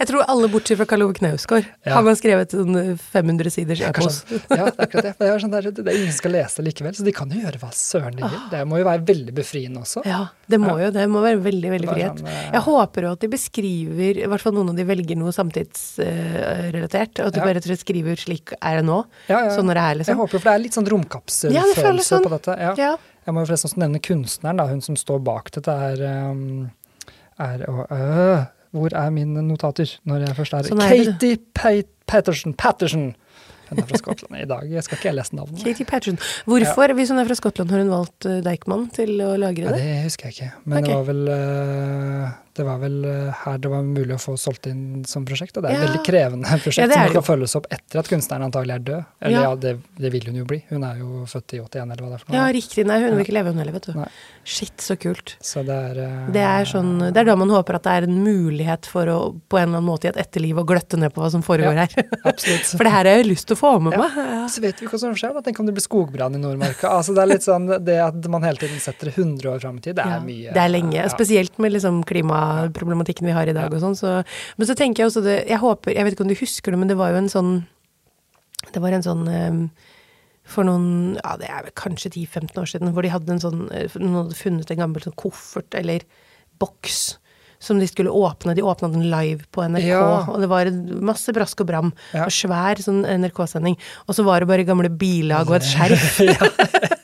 Jeg 0.00 0.08
tror 0.10 0.24
alle 0.26 0.50
bortsett 0.52 0.80
fra 0.80 0.86
Karl 0.90 1.04
Ove 1.06 1.16
Knausgård 1.18 1.64
Ja. 1.86 1.94
har 1.96 2.04
man 2.06 2.18
skrevet 2.18 2.54
sånn 2.54 2.98
500 2.98 3.52
siders 3.54 3.82
epos. 3.88 4.20
Ja, 4.32 4.40
det 4.42 4.58
er 4.58 4.84
akkurat 4.86 5.06
det. 5.08 5.14
Det, 5.20 5.28
er 5.30 5.42
sånn 5.44 5.54
der, 5.54 5.70
det 5.78 5.86
er 5.86 6.00
ingen 6.02 6.16
skal 6.16 6.34
lese 6.36 6.64
likevel, 6.66 6.94
så 6.98 7.06
de 7.06 7.14
kan 7.16 7.30
jo 7.32 7.40
gjøre 7.44 7.62
hva 7.62 7.70
søren 7.76 8.18
de 8.18 8.26
vil. 8.26 8.42
Det 8.52 8.62
må 8.68 8.82
jo 8.82 8.88
være 8.88 9.06
veldig 9.12 9.36
befriende 9.38 9.84
også. 9.84 10.02
Ja, 10.08 10.24
det 10.50 10.60
må 10.62 10.74
jo 10.82 10.90
det. 10.94 11.06
må 11.12 11.22
være 11.24 11.40
veldig 11.46 11.72
veldig 11.76 11.92
frihet. 11.92 12.20
sånn, 12.22 12.28
eh, 12.32 12.50
Jeg 12.58 12.64
håper 12.66 13.06
jo 13.08 13.14
at 13.16 13.20
de 13.24 13.32
beskriver, 13.32 14.22
i 14.24 14.28
hvert 14.28 14.42
fall 14.44 14.56
noen 14.58 14.74
av 14.74 14.76
de 14.82 14.88
velger 14.88 15.16
noe 15.20 15.32
samtidsrelatert, 15.34 16.81
og 17.20 17.26
at 17.26 17.34
du 17.34 17.40
Ja. 17.40 17.44
bare 17.46 17.60
tror 17.60 17.76
skriver 17.78 18.12
ut 18.12 18.18
'slik 18.18 18.52
er 18.60 18.76
det 18.76 18.84
nå'. 18.84 19.04
Ja, 19.28 19.44
ja. 19.44 19.50
Sånn 19.56 19.70
er 19.70 19.74
det 19.74 19.82
her, 19.82 19.94
Jeg 20.12 20.16
håper 20.16 20.32
jo, 20.32 20.38
for 20.38 20.48
det 20.50 20.54
er 20.54 20.62
litt 20.62 20.74
sånn 20.74 20.84
Ja, 21.52 21.62
det 21.62 21.74
sånn. 22.20 22.24
på 22.24 22.30
dette. 22.30 22.58
Ja. 22.58 22.74
Ja. 22.76 22.96
Jeg 23.26 23.34
må 23.34 23.40
jo 23.40 23.46
forresten 23.46 23.70
også 23.70 23.78
nevne 23.78 24.00
kunstneren, 24.02 24.56
da, 24.56 24.66
hun 24.66 24.80
som 24.80 24.96
står 24.96 25.22
bak 25.22 25.50
dette, 25.52 25.68
er, 25.70 26.30
um, 26.30 26.70
er 27.38 27.64
og, 27.68 27.86
øh, 27.90 28.46
Hvor 28.72 28.88
er 28.94 29.10
mine 29.10 29.42
notater 29.42 29.98
når 30.06 30.26
jeg 30.26 30.36
først 30.36 30.54
er 30.54 30.62
Sånn 30.62 30.80
er 30.82 30.88
det. 30.96 31.20
Katie 31.20 31.36
Pa- 31.54 31.88
Patterson. 32.06 32.54
Patterson. 32.54 33.14
Hun 33.68 33.78
er 33.78 33.86
fra 33.86 33.96
Skottland. 33.98 34.42
I 34.42 34.44
dag 34.46 34.70
Jeg 34.70 34.82
skal 34.84 34.98
ikke 34.98 35.14
lese 35.14 35.34
navnet. 35.34 35.62
Katie 35.64 35.84
Patterson. 35.84 36.18
Hvorfor, 36.46 36.92
hvis 36.94 37.08
hun 37.08 37.18
er 37.18 37.24
fra 37.24 37.34
Skottland, 37.34 37.70
har 37.70 37.78
hun 37.78 37.90
valgt 37.90 38.26
eh, 38.26 38.40
Deichman 38.40 38.90
til 38.92 39.08
å 39.20 39.36
lagre 39.38 39.64
Ja, 39.64 39.72
det? 39.72 39.82
det 39.82 40.02
husker 40.04 40.24
jeg 40.28 40.34
ikke. 40.34 40.52
Men 40.64 40.78
okay. 40.84 40.88
det 40.88 40.96
var 40.96 41.04
vel, 41.04 41.28
øh, 41.28 42.32
det 42.56 42.64
var 42.66 42.78
vel 42.82 42.98
øh, 43.08 43.30
her 43.44 43.58
det 43.62 43.70
var 43.72 43.82
mulig 43.86 44.14
å 44.16 44.20
få 44.20 44.34
solgt 44.40 44.66
inn 44.68 45.04
som 45.08 45.24
prosjekt. 45.28 45.56
Og 45.56 45.62
det 45.64 45.70
er 45.70 45.74
et 45.74 45.80
Ja. 45.80 45.86
veldig 45.88 46.02
krevende 46.04 46.56
prosjekt 46.64 46.82
Ja, 46.82 46.86
det 46.90 46.96
det. 46.98 47.06
som 47.06 47.14
kan 47.16 47.26
følges 47.30 47.54
opp 47.56 47.66
etter 47.72 48.00
at 48.02 48.10
kunstneren 48.12 48.44
antagelig 48.50 48.74
er 48.74 48.84
død. 48.90 49.04
Eller 49.22 49.36
Ja. 49.38 49.42
ja, 49.48 49.54
det, 49.56 49.72
det 49.98 50.12
vil 50.12 50.26
hun 50.28 50.36
jo 50.42 50.44
bli. 50.50 50.58
Hun 50.68 50.84
er 50.84 50.98
jo 51.00 51.22
født 51.30 51.54
i 51.56 51.60
81, 51.62 51.90
eller 51.92 52.02
hva 52.04 52.10
det 52.12 52.18
er 52.18 52.24
for 52.24 52.32
noe. 52.32 52.36
Ja, 52.40 52.52
riktig. 52.58 52.84
Nei, 52.90 52.98
hun 53.04 53.16
vil 53.16 53.24
ikke 53.24 53.36
leve, 53.38 53.52
hun 53.54 53.62
heller, 53.62 53.72
vet 53.78 53.88
du. 53.88 53.92
Nei. 53.96 54.08
Shit, 54.44 54.76
så 54.82 54.96
kult. 55.00 55.36
Så 55.40 55.62
det 55.64 55.76
er 55.92 56.00
uh, 56.02 56.30
Det 56.34 56.42
er, 56.44 56.64
sånn, 56.68 56.92
det 57.12 57.16
er 57.22 57.28
da 57.30 57.36
man 57.38 57.48
håper 57.54 57.78
at 57.78 57.86
det 57.86 57.92
er 58.02 58.06
en 58.10 58.18
mulighet 58.24 58.86
for 58.90 59.06
å 59.12 59.18
på 59.48 59.56
en 59.60 59.68
eller 59.70 59.78
annen 59.80 59.88
måte 59.88 60.08
i 60.08 60.12
et 60.12 60.20
etterliv 60.20 60.58
å 60.60 60.66
gløtte 60.66 60.98
ned 61.00 61.12
på 61.14 61.22
hva 61.22 61.30
som 61.32 61.42
foregår 61.46 61.78
her. 61.84 61.94
Absolutt. 62.30 62.68
For 62.76 62.84
det 62.84 62.92
her 62.92 63.08
har 63.08 63.20
jeg 63.22 63.28
lyst 63.30 63.46
til 63.48 63.56
å 63.56 63.60
få 63.62 63.72
med 63.88 63.96
meg. 63.96 64.20
Så 64.52 64.60
vet 64.64 64.82
vi 64.82 64.90
hva 64.90 64.98
som 65.00 65.14
skjer. 65.16 65.32
da. 65.38 65.44
Tenk 65.46 65.60
om 65.62 65.66
det 65.70 65.76
blir 65.78 65.84
skogbrann 65.86 66.36
i 66.36 66.42
Nordmarka. 66.42 66.90
Altså, 66.98 67.14
det 67.16 67.22
er 67.24 67.32
litt 67.32 67.46
sånn, 67.46 67.70
det 67.86 67.98
at 68.02 68.28
man 68.32 68.42
hele 68.44 68.60
tiden 68.60 68.80
setter 68.82 69.12
100 69.14 69.48
år 69.54 69.62
fram 69.64 69.78
i 69.78 69.84
tid, 69.88 69.96
det 69.96 70.04
er 70.04 70.20
mye. 70.26 70.52
Det 70.52 70.62
er 70.66 70.72
lenge. 70.74 71.06
Spesielt 71.14 71.56
med 71.62 71.72
liksom 71.78 72.02
klimaproblematikken 72.42 73.26
vi 73.26 73.32
har 73.36 73.46
i 73.48 73.52
dag 73.54 73.70
Ja. 73.70 73.76
og 73.76 73.82
sånn. 73.82 73.96
Så, 73.98 74.24
men 74.58 74.66
så 74.66 74.74
tenker 74.78 75.02
jeg 75.02 75.10
også 75.10 75.22
det 75.24 75.48
Jeg 75.48 75.58
håper 75.62 75.94
Jeg 75.94 76.04
vet 76.04 76.12
ikke 76.14 76.22
om 76.26 76.28
du 76.28 76.34
husker 76.40 76.70
det, 76.72 76.78
men 76.78 76.88
det 76.88 76.96
var 76.96 77.10
jo 77.12 77.16
en 77.22 77.28
sånn 77.28 77.66
Det 78.72 78.80
var 78.82 78.92
en 78.92 79.02
sånn 79.02 79.28
eh, 79.28 79.88
for 80.44 80.64
noen 80.66 81.16
ja 81.22 81.36
det 81.38 81.46
er 81.48 81.62
vel 81.62 81.72
kanskje 81.78 82.10
10-15 82.16 82.58
år 82.58 82.66
siden, 82.66 82.92
hvor 82.92 83.02
de 83.02 83.12
hadde 83.14 83.30
en 83.32 83.40
sånn 83.40 83.60
eh, 83.70 83.86
Noen 83.96 84.24
hadde 84.24 84.34
funnet 84.38 84.70
en 84.74 84.80
gammel 84.82 85.02
sånn 85.04 85.14
koffert 85.16 85.74
eller 85.78 86.02
boks 86.58 87.18
som 87.62 87.78
de 87.78 87.86
skulle 87.86 88.10
åpne. 88.10 88.56
De 88.58 88.62
åpna 88.66 88.88
den 88.90 89.04
live 89.06 89.44
på 89.54 89.62
NRK, 89.62 89.84
Ja. 89.86 90.26
og 90.26 90.40
det 90.42 90.48
var 90.50 90.66
masse 90.98 91.30
brask 91.30 91.60
og 91.62 91.68
bram. 91.68 91.92
Ja. 92.12 92.24
Og 92.26 92.32
svær 92.34 92.74
sånn 92.82 93.04
NRK-sending. 93.06 93.76
Og 94.08 94.16
så 94.18 94.24
var 94.26 94.40
det 94.42 94.48
bare 94.50 94.64
gamle 94.66 94.90
bilag 94.90 95.46
og 95.46 95.60
et 95.60 95.68
skjerf. 95.70 96.18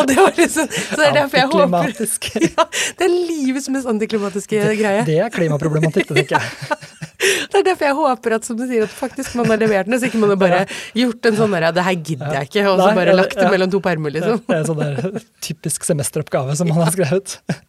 og 0.00 0.08
det 0.10 0.16
var 0.18 0.32
liksom 0.36 0.70
Så 0.72 0.98
det 0.98 1.06
er 1.08 1.16
derfor 1.18 1.40
jeg 1.40 1.50
håper 1.52 1.92
ja, 2.48 2.66
Det 2.98 3.06
er 3.06 3.14
livets 3.14 3.68
mest 3.72 3.90
antiklimatiske 3.90 4.64
greie. 4.80 5.04
Det 5.08 5.18
er 5.20 5.32
klimaproblematikk, 5.34 6.10
det 6.10 6.24
tenker 6.24 6.40
jeg. 6.40 6.50
Det 6.70 6.88
Det 7.50 7.58
er 7.60 7.64
derfor 7.66 7.84
jeg 7.84 7.96
håper 7.98 8.34
at 8.38 8.46
som 8.48 8.56
du 8.56 8.62
sier, 8.64 8.86
at 8.86 8.92
faktisk 8.96 9.34
man 9.36 9.50
har 9.52 9.60
levert 9.60 9.88
den, 9.90 9.98
så 10.00 10.08
ikke 10.08 10.20
man 10.22 10.32
har 10.32 10.38
bare 10.40 10.60
gjort 10.96 11.26
en 11.28 11.36
sånn 11.36 11.56
derre 11.56 11.72
Det 11.76 11.84
her 11.84 11.96
gidder 11.98 12.38
jeg 12.38 12.48
ikke, 12.48 12.62
og 12.70 12.80
så 12.80 12.92
bare 12.96 13.16
lagt 13.16 13.36
det 13.36 13.48
mellom 13.52 13.72
to 13.74 13.80
permer, 13.84 14.14
liksom. 14.14 14.40
Det 14.46 14.56
er 14.56 14.62
en 14.62 14.70
sånn 14.70 14.80
der 14.80 15.26
typisk 15.44 15.84
semesteroppgave 15.88 16.56
som 16.56 16.70
man 16.72 16.80
har 16.86 16.94
skrevet. 16.96 17.36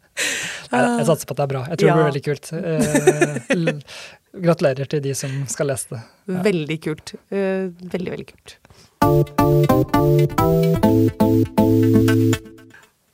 Jeg 0.72 1.06
satser 1.08 1.28
på 1.28 1.34
at 1.34 1.40
det 1.40 1.44
er 1.44 1.50
bra. 1.52 1.62
Jeg 1.72 1.80
tror 1.80 1.90
det 1.90 1.96
blir 1.98 2.10
veldig 2.10 2.24
kult. 2.28 2.50
Eh, 2.56 4.02
Gratulerer 4.32 4.88
til 4.88 5.02
de 5.04 5.12
som 5.18 5.32
skal 5.52 5.68
lese 5.72 5.92
det. 5.92 6.02
Veldig 6.46 6.78
kult. 6.86 7.14
Eh, 7.32 7.68
veldig, 7.92 8.12
veldig 8.14 8.28
kult. 8.30 8.54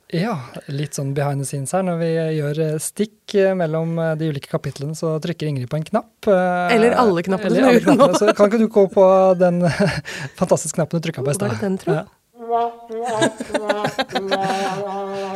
Ja, 0.08 0.34
litt 0.72 0.96
sånn 0.96 1.10
behind 1.16 1.42
the 1.42 1.46
scenes 1.48 1.72
her. 1.76 1.82
Når 1.84 1.98
vi 2.00 2.08
gjør 2.38 2.60
stikk 2.80 3.34
eh, 3.36 3.52
mellom 3.58 3.90
eh, 4.00 4.14
de 4.20 4.30
ulike 4.32 4.48
kapitlene, 4.48 4.96
så 4.96 5.14
trykker 5.20 5.50
Ingrid 5.50 5.68
på 5.68 5.76
en 5.76 5.84
knapp. 5.84 6.28
eh, 6.32 6.76
Eller 6.76 6.96
alle 6.96 7.24
knappene 7.26 7.52
eller 7.58 7.68
alle 7.74 7.82
knappene. 7.84 8.16
Så 8.16 8.32
kan 8.36 8.48
ikke 8.48 8.62
du 8.62 8.68
gå 8.72 8.86
på 8.94 9.04
den 9.40 9.60
fantastiske 10.40 10.78
knappen 10.80 11.02
du 11.02 11.08
trykka 11.10 11.24
på 11.26 11.34
i 11.34 11.36
stad? 11.36 12.08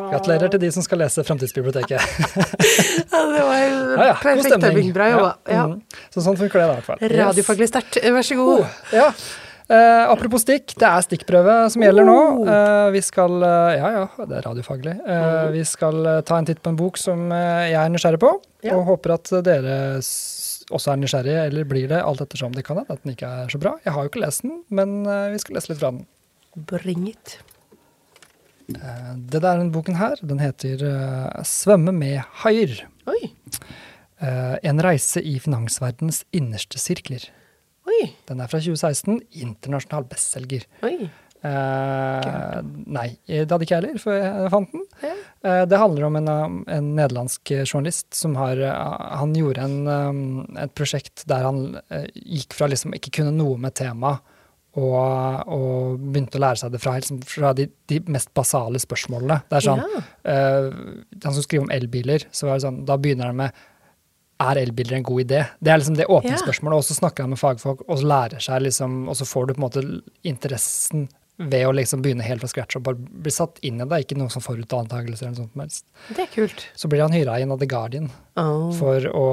Gratulerer 0.09 0.49
til 0.55 0.61
de 0.63 0.71
som 0.73 0.85
skal 0.87 1.03
lese 1.05 1.25
Framtidsbiblioteket. 1.29 2.01
Ja, 3.13 3.21
det 3.29 3.43
var 3.45 3.57
Ja, 3.99 4.05
ja, 4.09 4.17
perfekt 4.23 4.57
timing. 4.63 4.93
Bra 4.97 5.11
jobba. 5.13 5.31
Ja. 5.53 5.65
Mm. 5.69 5.81
Så 6.15 6.25
sånn 6.25 6.39
funker 6.41 6.63
det 6.63 6.65
da, 6.65 6.73
i 6.73 6.81
hvert 6.81 6.89
fall. 6.89 7.03
Radiofaglig 7.13 7.69
sterkt. 7.69 7.99
Vær 8.01 8.25
så 8.25 8.39
god. 8.41 8.63
Oh, 8.65 8.79
ja. 8.97 9.11
Eh, 9.73 10.05
apropos 10.11 10.43
stikk, 10.45 10.75
det 10.77 10.85
er 10.85 11.05
stikkprøve 11.07 11.53
som 11.73 11.85
gjelder 11.85 12.05
nå. 12.05 12.17
Eh, 12.45 12.89
vi 12.93 13.01
skal 13.05 13.39
uh, 13.41 13.73
Ja 13.73 13.93
ja, 13.95 14.03
det 14.29 14.37
er 14.37 14.45
radiofaglig. 14.45 14.99
Mm. 15.01 15.53
Vi 15.55 15.63
skal 15.69 16.09
ta 16.29 16.41
en 16.41 16.49
titt 16.49 16.61
på 16.65 16.73
en 16.75 16.79
bok 16.81 17.01
som 17.01 17.31
jeg 17.33 17.79
er 17.81 17.93
nysgjerrig 17.93 18.21
på, 18.21 18.35
Ja. 18.67 18.77
og 18.77 18.85
håper 18.91 19.17
at 19.17 19.33
dere 19.47 19.77
også 20.73 20.93
er 20.93 21.01
nysgjerrige, 21.01 21.47
eller 21.49 21.69
blir 21.69 21.89
det 21.91 22.03
alt 22.03 22.21
ettersom. 22.25 22.53
Det 22.55 22.67
kan 22.67 22.83
hende 22.83 22.93
at 22.93 23.03
den 23.03 23.15
ikke 23.15 23.31
er 23.45 23.49
så 23.53 23.61
bra. 23.63 23.75
Jeg 23.85 23.97
har 23.97 24.05
jo 24.05 24.13
ikke 24.13 24.23
lest 24.23 24.45
den, 24.45 24.61
men 24.71 25.03
vi 25.33 25.41
skal 25.41 25.57
lese 25.57 25.73
litt 25.73 25.81
fra 25.81 25.91
den. 25.95 26.05
Bring 26.69 27.09
it. 27.11 27.39
Det 28.69 29.41
der 29.41 29.59
den 29.59 29.73
boken 29.75 29.99
her, 29.99 30.17
den 30.23 30.41
heter 30.41 30.85
'Svømme 31.43 31.93
med 31.93 32.23
haier'. 32.45 32.85
Oi. 33.07 33.33
En 34.63 34.81
reise 34.85 35.21
i 35.21 35.39
finansverdens 35.43 36.25
innerste 36.33 36.79
sirkler. 36.79 37.29
Oi. 37.89 38.13
Den 38.29 38.41
er 38.45 38.51
fra 38.53 38.61
2016. 38.63 39.21
Internasjonal 39.43 40.05
bestselger. 40.11 40.67
Oi. 40.87 41.09
Eh, 41.43 42.59
nei, 42.95 43.09
det 43.27 43.49
hadde 43.51 43.65
ikke 43.67 43.75
jeg 43.75 43.83
heller, 43.83 43.99
før 44.03 44.19
jeg 44.21 44.51
fant 44.53 44.75
den. 44.77 44.85
Ja. 45.03 45.15
Eh, 45.43 45.63
det 45.67 45.81
handler 45.83 46.07
om 46.07 46.19
en, 46.21 46.29
um, 46.31 46.61
en 46.71 46.91
nederlandsk 46.95 47.51
journalist 47.67 48.15
som 48.15 48.37
har 48.39 48.61
eh, 48.63 49.09
Han 49.19 49.35
gjorde 49.35 49.65
en, 49.67 50.47
et 50.63 50.75
prosjekt 50.79 51.25
der 51.31 51.43
han 51.49 51.65
eh, 51.91 52.07
gikk 52.15 52.55
fra 52.55 52.69
liksom 52.71 52.95
ikke 52.95 53.11
kunne 53.19 53.35
noe 53.35 53.59
med 53.59 53.75
temaet, 53.79 54.23
og, 54.79 54.95
og 55.53 55.99
begynte 56.15 56.39
å 56.39 56.45
lære 56.47 56.63
seg 56.63 56.71
det 56.73 56.79
fra, 56.81 56.95
liksom, 56.97 57.19
fra 57.29 57.51
de, 57.59 57.67
de 57.93 57.99
mest 58.09 58.31
basale 58.39 58.79
spørsmålene. 58.81 59.43
Det 59.51 59.59
er 59.59 59.67
sånn, 59.67 59.83
Ja. 59.83 60.05
eh, 60.33 60.71
Han 61.27 61.35
som 61.37 61.43
skriver 61.45 61.67
om 61.67 61.75
elbiler, 61.75 62.25
så 62.33 62.47
var 62.49 62.57
det 62.57 62.65
sånn, 62.69 62.79
da 62.89 62.97
begynner 63.03 63.29
han 63.29 63.37
med 63.43 63.59
er 64.51 64.61
elbiler 64.67 64.97
en 64.99 65.03
god 65.09 65.23
idé? 65.25 65.41
Det 65.63 65.73
er 65.73 65.79
liksom 65.81 65.97
det 65.97 66.07
åpne 66.11 66.35
Ja. 66.37 66.43
spørsmålet. 66.43 66.77
Og 66.83 66.85
så 66.85 66.95
snakker 66.99 67.23
han 67.25 67.31
med 67.31 67.39
fagfolk, 67.39 67.83
og 67.89 67.99
så 67.99 68.07
lærer 68.07 68.41
seg 68.41 68.63
liksom, 68.63 69.09
og 69.09 69.15
så 69.17 69.25
får 69.29 69.47
du 69.49 69.55
på 69.55 69.59
en 69.63 69.69
måte 69.71 70.03
interessen 70.25 71.09
ved 71.39 71.65
å 71.67 71.73
liksom 71.75 72.03
begynne 72.05 72.23
helt 72.23 72.41
fra 72.43 72.47
scratch 72.49 72.77
og 72.77 72.83
bare 72.85 72.95
bli 72.95 73.31
satt 73.33 73.57
inn 73.67 73.81
i 73.81 73.85
det, 73.89 74.03
ikke 74.05 74.19
noe 74.21 74.29
som 74.31 74.43
forutantakelser 74.45 75.27
eller 75.27 75.33
noe 75.33 75.41
sånt 75.41 75.53
som 75.55 75.63
helst. 75.65 75.85
Det 76.15 76.19
er 76.27 76.31
kult. 76.31 76.67
Så 76.77 76.89
blir 76.93 77.01
han 77.01 77.11
hyra 77.17 77.41
inn 77.41 77.51
av 77.51 77.59
The 77.59 77.67
Guardian 77.67 78.11
Oh. 78.37 78.71
for 78.73 79.01
å 79.01 79.25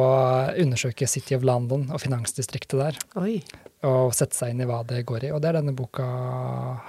undersøke 0.57 1.07
City 1.07 1.35
of 1.35 1.43
London 1.43 1.89
og 1.91 1.99
finansdistriktet 2.01 2.79
der. 2.79 2.97
Oi. 3.21 3.43
Og 3.83 4.11
sette 4.13 4.33
seg 4.33 4.49
inn 4.51 4.61
i 4.61 4.65
hva 4.65 4.81
det 4.87 5.05
går 5.05 5.23
i. 5.27 5.31
Og 5.31 5.41
det 5.41 5.49
er 5.49 5.59
denne 5.61 5.75
boka 5.75 6.03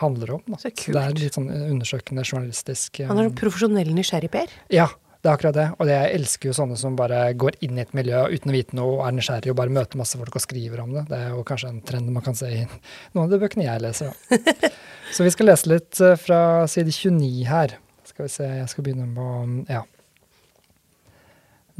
handler 0.00 0.34
om. 0.34 0.42
Da. 0.48 0.56
Så 0.56 0.70
Så 0.74 0.92
det 0.92 1.02
er 1.02 1.12
litt 1.20 1.34
sånn 1.36 1.50
undersøkende 1.50 2.24
journalistisk. 2.24 3.04
Han 3.06 3.18
er 3.18 3.24
en 3.24 3.30
sånn 3.30 3.38
profesjonell 3.38 3.92
nysgjerrig, 3.94 4.30
Per. 4.30 4.48
ja, 4.70 4.88
det 5.20 5.28
er 5.28 5.34
akkurat 5.34 5.56
det. 5.56 5.66
Og 5.76 5.88
det, 5.88 5.96
jeg 5.98 6.16
elsker 6.16 6.48
jo 6.48 6.56
sånne 6.56 6.76
som 6.80 6.96
bare 6.96 7.20
går 7.36 7.58
inn 7.66 7.76
i 7.76 7.82
et 7.82 7.92
miljø 7.96 8.22
uten 8.32 8.52
å 8.52 8.54
vite 8.56 8.76
noe 8.78 8.94
og 8.96 9.02
er 9.04 9.16
nysgjerrig 9.18 9.52
og 9.52 9.58
bare 9.58 9.74
møter 9.76 10.00
masse 10.00 10.16
folk 10.16 10.38
og 10.38 10.44
skriver 10.44 10.80
om 10.80 10.94
det. 10.96 11.04
Det 11.10 11.18
er 11.18 11.34
jo 11.34 11.44
kanskje 11.46 11.72
en 11.74 11.82
trend 11.84 12.12
man 12.14 12.24
kan 12.24 12.38
se 12.38 12.48
i 12.48 12.64
noen 13.12 13.26
av 13.26 13.34
de 13.34 13.40
bøkene 13.42 13.66
jeg 13.66 13.84
leser. 13.84 14.14
Da. 14.14 14.72
Så 15.14 15.26
vi 15.26 15.32
skal 15.34 15.50
lese 15.50 15.68
litt 15.68 16.00
eh, 16.00 16.16
fra 16.20 16.40
side 16.70 16.94
29 16.96 17.30
her. 17.50 17.76
Skal 18.08 18.26
vi 18.26 18.32
se, 18.32 18.48
jeg 18.62 18.72
skal 18.72 18.86
begynne 18.86 19.10
på 19.16 19.30
Ja. 19.70 19.84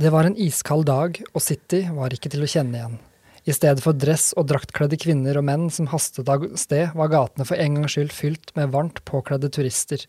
Det 0.00 0.08
var 0.12 0.24
en 0.24 0.36
iskald 0.40 0.86
dag, 0.88 1.18
og 1.36 1.42
City 1.44 1.82
var 1.92 2.12
ikke 2.14 2.30
til 2.32 2.44
å 2.44 2.48
kjenne 2.48 2.78
igjen. 2.78 3.00
I 3.48 3.52
stedet 3.52 3.82
for 3.84 3.96
dress 3.96 4.30
og 4.38 4.46
draktkledde 4.48 4.96
kvinner 5.00 5.36
og 5.36 5.44
menn 5.48 5.66
som 5.72 5.90
hastet 5.92 6.28
av 6.32 6.46
sted, 6.60 6.94
var 6.96 7.12
gatene 7.12 7.44
for 7.48 7.60
en 7.60 7.76
gangs 7.76 7.96
skyld 7.96 8.12
fylt 8.12 8.52
med 8.56 8.72
varmt 8.72 9.02
påkledde 9.08 9.50
turister. 9.52 10.04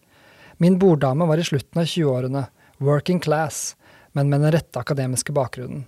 Min 0.63 0.77
borddame 0.79 1.27
var 1.27 1.41
i 1.41 1.47
slutten 1.47 1.81
av 1.81 1.89
20-årene, 1.91 2.45
working 2.81 3.21
class, 3.23 3.75
men 4.11 4.29
med 4.29 4.41
den 4.41 4.51
rette 4.51 4.79
akademiske 4.79 5.33
bakgrunnen. 5.35 5.85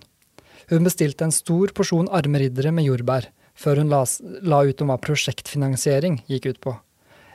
Hun 0.70 0.86
bestilte 0.86 1.26
en 1.26 1.34
stor 1.34 1.72
porsjon 1.76 2.08
arme 2.08 2.40
riddere 2.40 2.72
med 2.72 2.86
jordbær, 2.88 3.28
før 3.54 3.82
hun 3.82 3.92
la, 3.92 4.04
la 4.42 4.62
ut 4.64 4.80
om 4.82 4.90
hva 4.90 4.98
prosjektfinansiering 5.02 6.22
gikk 6.30 6.48
ut 6.48 6.60
på. 6.64 6.76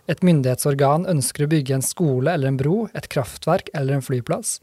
Et 0.09 0.23
myndighetsorgan 0.25 1.05
ønsker 1.11 1.45
å 1.45 1.51
bygge 1.51 1.75
en 1.77 1.85
skole 1.85 2.33
eller 2.33 2.49
en 2.49 2.57
bro, 2.57 2.87
et 2.97 3.07
kraftverk 3.13 3.69
eller 3.77 3.99
en 3.99 4.05
flyplass. 4.05 4.57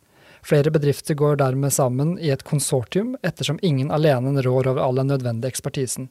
Flere 0.46 0.72
bedrifter 0.74 1.14
går 1.18 1.38
dermed 1.38 1.74
sammen 1.74 2.16
i 2.22 2.32
et 2.34 2.42
konsortium, 2.46 3.14
ettersom 3.26 3.60
ingen 3.62 3.92
alene 3.94 4.42
rår 4.42 4.72
over 4.72 4.82
all 4.82 4.98
den 4.98 5.12
nødvendige 5.14 5.54
ekspertisen. 5.54 6.10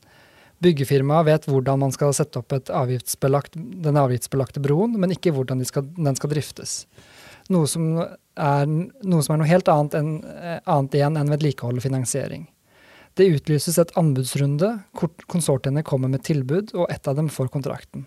Byggefirmaet 0.64 1.28
vet 1.28 1.48
hvordan 1.52 1.82
man 1.84 1.92
skal 1.92 2.14
sette 2.16 2.40
opp 2.40 2.56
avgiftsbelagt, 2.56 3.56
den 3.56 4.00
avgiftsbelagte 4.00 4.64
broen, 4.64 4.96
men 5.00 5.12
ikke 5.12 5.34
hvordan 5.36 5.60
de 5.60 5.68
skal, 5.68 5.88
den 6.00 6.16
skal 6.16 6.32
driftes. 6.32 6.86
Noe 7.52 7.68
som 7.70 7.92
er 8.36 8.68
noe, 8.68 9.24
som 9.24 9.36
er 9.36 9.42
noe 9.42 9.50
helt 9.50 9.70
annet, 9.72 9.96
enn, 10.00 10.12
eh, 10.24 10.60
annet 10.66 10.98
igjen 10.98 11.18
enn 11.18 11.32
vedlikehold 11.32 11.82
og 11.82 11.86
finansiering. 11.86 12.48
Det 13.16 13.30
utlyses 13.32 13.78
et 13.80 13.94
anbudsrunde, 13.96 14.72
hvor 14.98 15.10
konsortiene 15.32 15.84
kommer 15.84 16.12
med 16.12 16.24
tilbud, 16.28 16.74
og 16.76 16.92
ett 16.92 17.08
av 17.08 17.16
dem 17.16 17.30
får 17.32 17.48
kontrakten. 17.54 18.06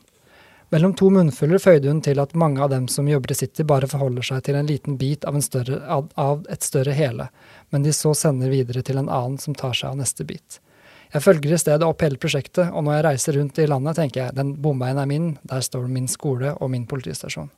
Mellom 0.68 0.92
to 0.94 1.08
munnfuller 1.08 1.58
føyde 1.58 1.88
hun 1.88 2.02
til 2.04 2.20
at 2.20 2.34
mange 2.36 2.60
av 2.60 2.68
dem 2.68 2.90
som 2.92 3.08
jobber 3.08 3.32
i 3.32 3.38
City, 3.38 3.64
bare 3.64 3.88
forholder 3.88 4.26
seg 4.28 4.42
til 4.44 4.58
en 4.58 4.68
liten 4.68 4.98
bit 5.00 5.24
av, 5.24 5.38
en 5.38 5.44
større, 5.44 5.80
av, 5.88 6.42
et 6.52 6.62
større 6.62 6.92
hele, 6.92 7.30
men 7.72 7.86
de 7.86 7.94
så 7.96 8.12
sender 8.12 8.52
videre 8.52 8.82
til 8.84 9.00
en 9.00 9.08
annen 9.08 9.38
som 9.40 9.56
tar 9.56 9.72
seg 9.72 9.94
av 9.94 10.02
neste 10.02 10.28
bit. 10.28 10.60
Jeg 11.14 11.24
følger 11.24 11.54
i 11.56 11.60
stedet 11.62 11.88
opp 11.88 12.04
hele 12.04 12.20
prosjektet, 12.20 12.68
og 12.68 12.84
når 12.84 12.98
jeg 12.98 13.06
reiser 13.06 13.38
rundt 13.38 13.62
i 13.62 13.68
landet, 13.70 13.96
tenker 13.96 14.26
jeg 14.26 14.36
den 14.36 14.52
bomveien 14.60 15.00
er 15.00 15.08
min, 15.08 15.30
der 15.40 15.64
står 15.64 15.88
min 15.88 16.08
skole 16.10 16.52
og 16.52 16.68
min 16.74 16.84
politistasjon. 16.90 17.48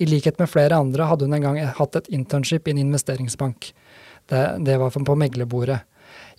I 0.00 0.08
likhet 0.08 0.40
med 0.40 0.48
flere 0.48 0.78
andre 0.80 1.06
hadde 1.10 1.28
hun 1.28 1.36
en 1.36 1.44
gang 1.44 1.60
hatt 1.76 1.96
et 1.98 2.08
internship 2.08 2.68
i 2.68 2.74
en 2.74 2.82
investeringsbank. 2.86 3.72
Det, 4.30 4.42
det 4.64 4.78
var 4.80 4.94
på 4.94 5.16
meglerbordet. 5.18 5.82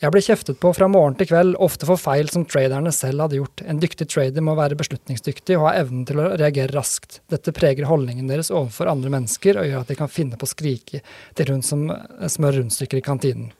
Jeg 0.01 0.09
ble 0.13 0.21
kjeftet 0.25 0.57
på 0.57 0.71
fra 0.73 0.87
morgen 0.89 1.13
til 1.19 1.27
kveld, 1.29 1.53
ofte 1.61 1.85
for 1.85 1.99
feil 2.01 2.29
som 2.33 2.41
traderne 2.49 2.89
selv 2.95 3.21
hadde 3.21 3.37
gjort. 3.37 3.61
En 3.69 3.77
dyktig 3.81 4.07
trader 4.09 4.41
må 4.41 4.55
være 4.57 4.77
beslutningsdyktig 4.79 5.59
og 5.59 5.67
ha 5.67 5.75
evnen 5.83 6.07
til 6.09 6.23
å 6.23 6.31
reagere 6.41 6.73
raskt. 6.73 7.19
Dette 7.29 7.53
preger 7.53 7.85
holdningen 7.85 8.31
deres 8.31 8.49
overfor 8.49 8.89
andre 8.89 9.13
mennesker 9.13 9.61
og 9.61 9.69
gjør 9.69 9.85
at 9.85 9.93
de 9.93 9.99
kan 9.99 10.09
finne 10.09 10.41
på 10.41 10.49
å 10.49 10.51
skrike 10.51 11.03
til 11.37 11.53
hun 11.53 11.61
som 11.65 11.85
smør 12.25 12.57
rundstykker 12.63 12.97
i 12.97 13.05
kantinen. 13.05 13.51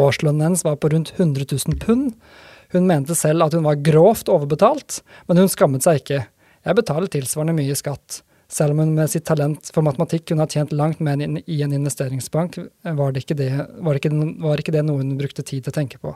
Årslønnen 0.00 0.48
hennes 0.48 0.66
var 0.66 0.80
på 0.82 0.90
rundt 0.90 1.14
100 1.14 1.46
000 1.54 1.78
pund. 1.84 2.16
Hun 2.74 2.90
mente 2.90 3.14
selv 3.14 3.46
at 3.46 3.54
hun 3.54 3.68
var 3.68 3.78
grovt 3.86 4.32
overbetalt, 4.32 5.04
men 5.30 5.38
hun 5.38 5.52
skammet 5.52 5.86
seg 5.86 6.02
ikke. 6.02 6.24
Jeg 6.66 6.80
betaler 6.80 7.12
tilsvarende 7.12 7.54
mye 7.60 7.76
i 7.76 7.78
skatt. 7.78 8.24
Selv 8.48 8.76
om 8.76 8.78
hun 8.84 8.94
med 8.94 9.10
sitt 9.10 9.26
talent 9.26 9.70
for 9.74 9.82
matematikk 9.82 10.28
kunne 10.30 10.44
ha 10.46 10.50
tjent 10.50 10.74
langt 10.76 11.00
mer 11.02 11.18
i 11.18 11.58
en 11.62 11.74
investeringsbank, 11.74 12.60
var, 12.86 13.12
det 13.12 13.24
ikke 13.24 13.38
det, 13.38 13.50
var, 13.82 13.98
ikke, 13.98 14.12
var 14.42 14.62
ikke 14.62 14.74
det 14.76 14.84
noe 14.86 15.02
hun 15.02 15.16
brukte 15.18 15.42
tid 15.42 15.66
til 15.66 15.74
å 15.74 15.78
tenke 15.80 15.98
på. 16.02 16.14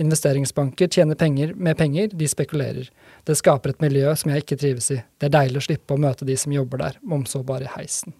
Investeringsbanker 0.00 0.88
tjener 0.88 1.18
penger 1.18 1.52
med 1.54 1.76
penger, 1.76 2.14
de 2.16 2.28
spekulerer. 2.30 2.88
Det 3.28 3.36
skaper 3.36 3.74
et 3.74 3.82
miljø 3.82 4.14
som 4.16 4.32
jeg 4.32 4.44
ikke 4.44 4.60
trives 4.62 4.92
i. 4.94 5.00
Det 5.18 5.28
er 5.28 5.34
deilig 5.40 5.60
å 5.60 5.66
slippe 5.66 5.96
å 5.96 6.00
møte 6.00 6.28
de 6.28 6.38
som 6.38 6.54
jobber 6.54 6.86
der, 6.86 7.00
om 7.10 7.26
så 7.28 7.42
bare 7.46 7.66
i 7.66 7.74
heisen. 7.74 8.14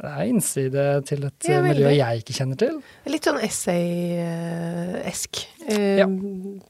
Det 0.00 0.08
er 0.08 0.28
innside 0.30 0.84
til 1.04 1.26
et 1.28 1.44
Ja, 1.50 1.58
miljø 1.60 1.90
jeg 1.92 2.22
ikke 2.22 2.32
kjenner 2.38 2.56
til. 2.56 2.78
Litt 3.12 3.26
sånn 3.28 3.40
essay-esk 3.44 5.42
eh, 5.68 5.98
Ja. 6.00 6.06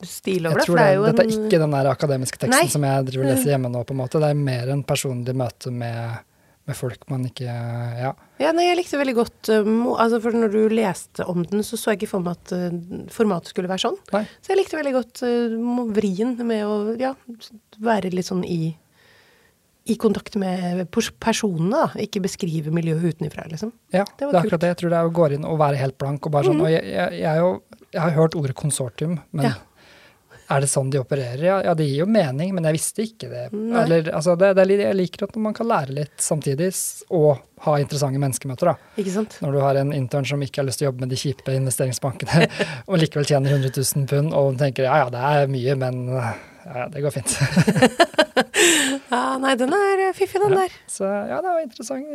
stil 0.02 0.48
over 0.48 0.58
det. 0.58 0.66
For 0.66 0.76
det 0.80 0.86
er 0.86 0.94
jo 0.96 1.04
Dette 1.06 1.22
er 1.26 1.30
ikke 1.36 1.60
den 1.62 1.76
der 1.76 1.90
akademiske 1.92 2.40
teksten 2.42 2.56
Nei. 2.66 2.72
som 2.72 2.82
jeg 2.88 3.06
driver 3.10 3.28
og 3.28 3.30
leser 3.34 3.52
hjemme 3.54 3.70
nå. 3.70 3.84
på 3.86 3.94
en 3.94 4.00
måte. 4.02 4.18
Det 4.22 4.30
er 4.32 4.34
mer 4.40 4.72
en 4.74 4.82
personlig 4.82 5.34
møte 5.38 5.70
med, 5.70 6.18
med 6.66 6.76
folk 6.76 7.06
man 7.10 7.24
ikke 7.30 7.46
Ja. 7.46 8.12
Ja, 8.40 8.50
nei, 8.56 8.66
jeg 8.66 8.78
likte 8.80 8.98
veldig 8.98 9.14
godt 9.14 9.48
eh, 9.52 9.62
altså 10.00 10.20
For 10.24 10.32
når 10.32 10.50
du 10.54 10.68
leste 10.74 11.26
om 11.28 11.44
den, 11.44 11.62
så 11.62 11.76
så 11.78 11.92
jeg 11.92 12.00
ikke 12.02 12.10
for 12.16 12.20
meg 12.26 12.36
at 12.40 12.52
eh, 12.56 12.70
formatet 13.14 13.48
skulle 13.54 13.70
være 13.70 13.84
sånn. 13.86 13.98
Nei. 14.12 14.24
Så 14.42 14.54
jeg 14.54 14.58
likte 14.64 14.80
veldig 14.80 14.96
godt 14.98 15.22
eh, 15.22 15.54
vrien 15.94 16.34
med 16.42 16.64
å 16.66 16.96
ja, 16.98 17.14
være 17.78 18.10
litt 18.10 18.26
sånn 18.26 18.42
i 18.44 18.74
i 19.90 19.96
kontakt 20.00 20.36
med 20.40 20.84
personene, 21.20 21.70
da. 21.74 22.02
Ikke 22.06 22.22
beskrive 22.24 22.70
miljøet 22.74 23.16
utenfra, 23.16 23.48
liksom. 23.50 23.72
Ja, 23.92 24.04
Det 24.06 24.22
det, 24.26 24.30
er 24.34 24.42
akkurat 24.44 24.60
det. 24.62 24.74
Jeg 24.74 24.80
tror 24.84 24.94
det 24.94 25.00
er 25.02 25.08
å 25.10 25.16
gå 25.20 25.30
inn 25.36 25.48
og 25.48 25.58
være 25.60 25.80
helt 25.82 25.98
blank. 25.98 26.26
og 26.26 26.32
bare 26.36 26.50
sånn, 26.52 26.62
og 26.62 26.70
jeg, 26.70 26.84
jeg, 26.86 27.18
jeg, 27.24 27.42
jo, 27.42 27.50
jeg 27.90 28.00
har 28.06 28.14
hørt 28.20 28.38
ordet 28.38 28.54
konsortium, 28.56 29.18
men 29.32 29.50
Ja. 29.50 29.56
er 30.50 30.60
det 30.64 30.68
sånn 30.70 30.88
de 30.90 30.98
opererer? 30.98 31.42
Ja, 31.46 31.56
ja, 31.62 31.74
det 31.78 31.84
gir 31.86 32.00
jo 32.02 32.06
mening, 32.10 32.52
men 32.56 32.64
jeg 32.66 32.74
visste 32.74 33.04
ikke 33.06 33.28
det. 33.30 33.44
Eller, 33.54 34.08
altså, 34.18 34.34
det, 34.38 34.48
det 34.58 34.64
er, 34.64 34.82
jeg 34.88 34.96
liker 34.98 35.26
at 35.28 35.36
man 35.38 35.54
kan 35.54 35.68
lære 35.70 35.94
litt 35.94 36.16
samtidig, 36.22 36.72
og 37.14 37.38
ha 37.66 37.76
interessante 37.78 38.18
menneskemøter. 38.18 38.72
da. 38.72 38.74
Ikke 38.98 39.12
sant? 39.14 39.36
Når 39.44 39.52
du 39.52 39.60
har 39.62 39.78
en 39.78 39.92
intern 39.94 40.26
som 40.26 40.42
ikke 40.42 40.62
har 40.62 40.66
lyst 40.66 40.80
til 40.82 40.88
å 40.88 40.90
jobbe 40.90 41.04
med 41.06 41.12
de 41.14 41.20
kjipe 41.22 41.54
investeringsbankene, 41.54 42.48
og 42.90 42.98
likevel 42.98 43.28
tjener 43.30 43.54
100 43.58 43.70
000 43.78 44.06
pund, 44.10 44.34
og 44.34 44.58
tenker 44.58 44.88
ja 44.90 45.04
ja, 45.04 45.10
det 45.14 45.22
er 45.22 45.46
mye, 45.54 45.76
men 45.78 46.02
ja, 46.66 46.88
det 46.92 47.02
går 47.04 47.14
fint. 47.16 47.36
Ja, 49.10 49.38
nei, 49.42 49.54
den 49.58 49.72
er 49.74 50.00
eh, 50.08 50.12
fiffig, 50.14 50.40
den 50.42 50.52
Ja. 50.54 50.62
der. 50.62 50.74
Så 50.90 51.04
ja, 51.06 51.40
det 51.42 51.50
var 51.50 51.62
interessant. 51.64 52.06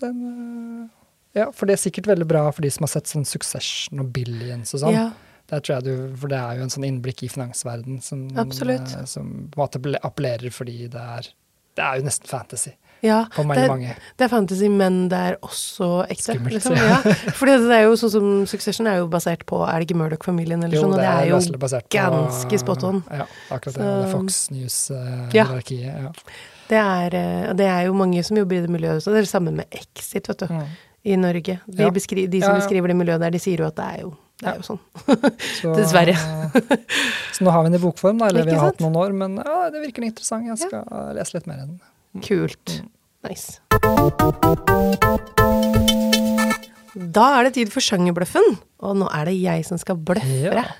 Den, 0.00 0.20
øh, 0.28 0.88
ja, 1.36 1.50
for 1.52 1.66
det 1.68 1.74
er 1.76 1.82
sikkert 1.82 2.06
veldig 2.08 2.26
bra 2.28 2.44
for 2.50 2.62
de 2.64 2.70
som 2.72 2.86
har 2.86 2.92
sett 2.94 3.10
sånn 3.10 3.26
Succession 3.28 4.00
og 4.00 4.12
Billions 4.14 4.72
og 4.74 4.80
sånn. 4.84 4.94
Ja. 4.96 5.10
Der 5.48 5.60
tror 5.64 5.78
jeg 5.78 5.84
du, 5.88 6.16
For 6.20 6.28
det 6.28 6.38
er 6.38 6.58
jo 6.58 6.66
en 6.66 6.72
sånn 6.72 6.84
innblikk 6.88 7.22
i 7.24 7.28
finansverden 7.32 8.00
som, 8.04 8.26
øh, 8.28 9.06
som 9.08 9.30
på 9.48 9.56
en 9.56 9.62
måte 9.64 10.00
appellerer 10.04 10.52
fordi 10.52 10.88
det 10.92 11.00
er 11.00 11.30
Det 11.78 11.84
er 11.84 11.96
jo 12.00 12.04
nesten 12.08 12.26
fantasy 12.28 12.72
Ja, 13.02 13.24
for 13.32 13.42
det, 13.44 13.48
mange. 13.48 13.62
er- 13.64 13.68
mange. 13.68 13.96
det 14.18 14.24
er 14.24 14.28
fantasy, 14.28 14.68
men 14.68 15.08
det 15.08 15.18
er 15.18 15.36
også 15.42 15.88
ekte. 16.10 16.34
Skummelt, 16.34 16.54
liksom. 16.58 16.74
ja. 16.74 16.96
Fordi 17.38 17.52
det 17.62 17.70
er 17.76 17.82
jo 17.84 17.92
sånn 18.00 18.10
som 18.10 18.46
Succession 18.46 18.86
er 18.90 18.96
jo 18.98 19.06
basert 19.08 19.44
på 19.46 19.60
Er 19.68 19.78
det 19.78 19.86
ikke 19.88 19.98
Murdoch-familien 20.00 20.64
eller 20.64 20.76
sånn? 20.82 20.92
Og 20.94 20.98
det 20.98 21.06
er 21.06 21.26
jo 21.30 21.36
løselig 21.36 21.58
basert 21.62 21.86
på- 21.88 21.98
ganske 21.98 22.58
spot 22.58 22.84
on. 22.84 23.02
Ja, 23.10 23.26
akkurat 23.50 23.74
det. 23.74 23.74
Så- 23.74 23.86
det 23.86 24.08
er 24.08 24.12
Fox 24.12 24.50
News-hierarkiet. 24.50 26.02
ja. 26.02 26.12
Det 26.68 26.76
er, 26.76 27.14
eh, 27.16 27.52
det 27.56 27.64
er 27.66 27.86
jo 27.86 27.94
mange 27.94 28.22
som 28.24 28.36
jobber 28.36 28.56
i 28.58 28.60
det 28.60 28.68
miljøet, 28.70 29.00
så 29.00 29.08
det 29.14 29.22
er 29.22 29.24
det 29.24 29.30
samme 29.30 29.52
med 29.56 29.66
Exit, 29.72 30.26
vet 30.28 30.38
du, 30.38 30.46
Mm. 30.46 30.66
i 31.06 31.16
Norge. 31.16 31.60
De, 31.66 31.82
Ja. 31.82 31.88
beskri, 31.90 32.26
de 32.28 32.40
som 32.42 32.50
Ja, 32.50 32.58
ja. 32.58 32.60
beskriver 32.60 32.88
det 32.88 32.96
miljøet 32.96 33.20
der, 33.20 33.30
de 33.30 33.38
sier 33.38 33.56
jo 33.58 33.66
at 33.66 33.74
det 33.76 33.84
er 33.86 34.00
jo, 34.02 34.16
det 34.42 34.48
er 34.48 34.56
jo 34.56 34.62
sånn. 34.62 34.78
Så, 35.62 35.74
Dessverre. 35.78 36.14
så 37.32 37.40
nå 37.44 37.50
har 37.50 37.62
vi 37.64 37.70
den 37.70 37.80
i 37.80 37.84
bokform, 37.84 38.18
da. 38.18 38.26
Eller 38.26 38.44
vi 38.44 38.50
har 38.52 38.66
hatt 38.66 38.78
noen 38.80 38.96
år, 38.96 39.14
men 39.14 39.36
ja, 39.36 39.70
det 39.70 39.80
virker 39.86 40.04
interessant. 40.04 40.44
Jeg 40.46 40.58
skal 40.58 40.84
lese 41.16 41.34
litt 41.34 41.46
mer 41.46 41.54
i 41.54 41.60
den. 41.60 41.80
Kult. 42.24 42.80
Mm. 42.80 42.90
Nice. 43.28 43.58
Da 46.98 47.24
er 47.36 47.46
det 47.46 47.54
tid 47.58 47.70
for 47.72 47.84
sjangerbløffen, 47.84 48.58
og 48.82 49.00
nå 49.00 49.08
er 49.14 49.30
det 49.30 49.38
jeg 49.38 49.66
som 49.68 49.80
skal 49.80 49.98
bløffe 50.00 50.54
deg. 50.54 50.76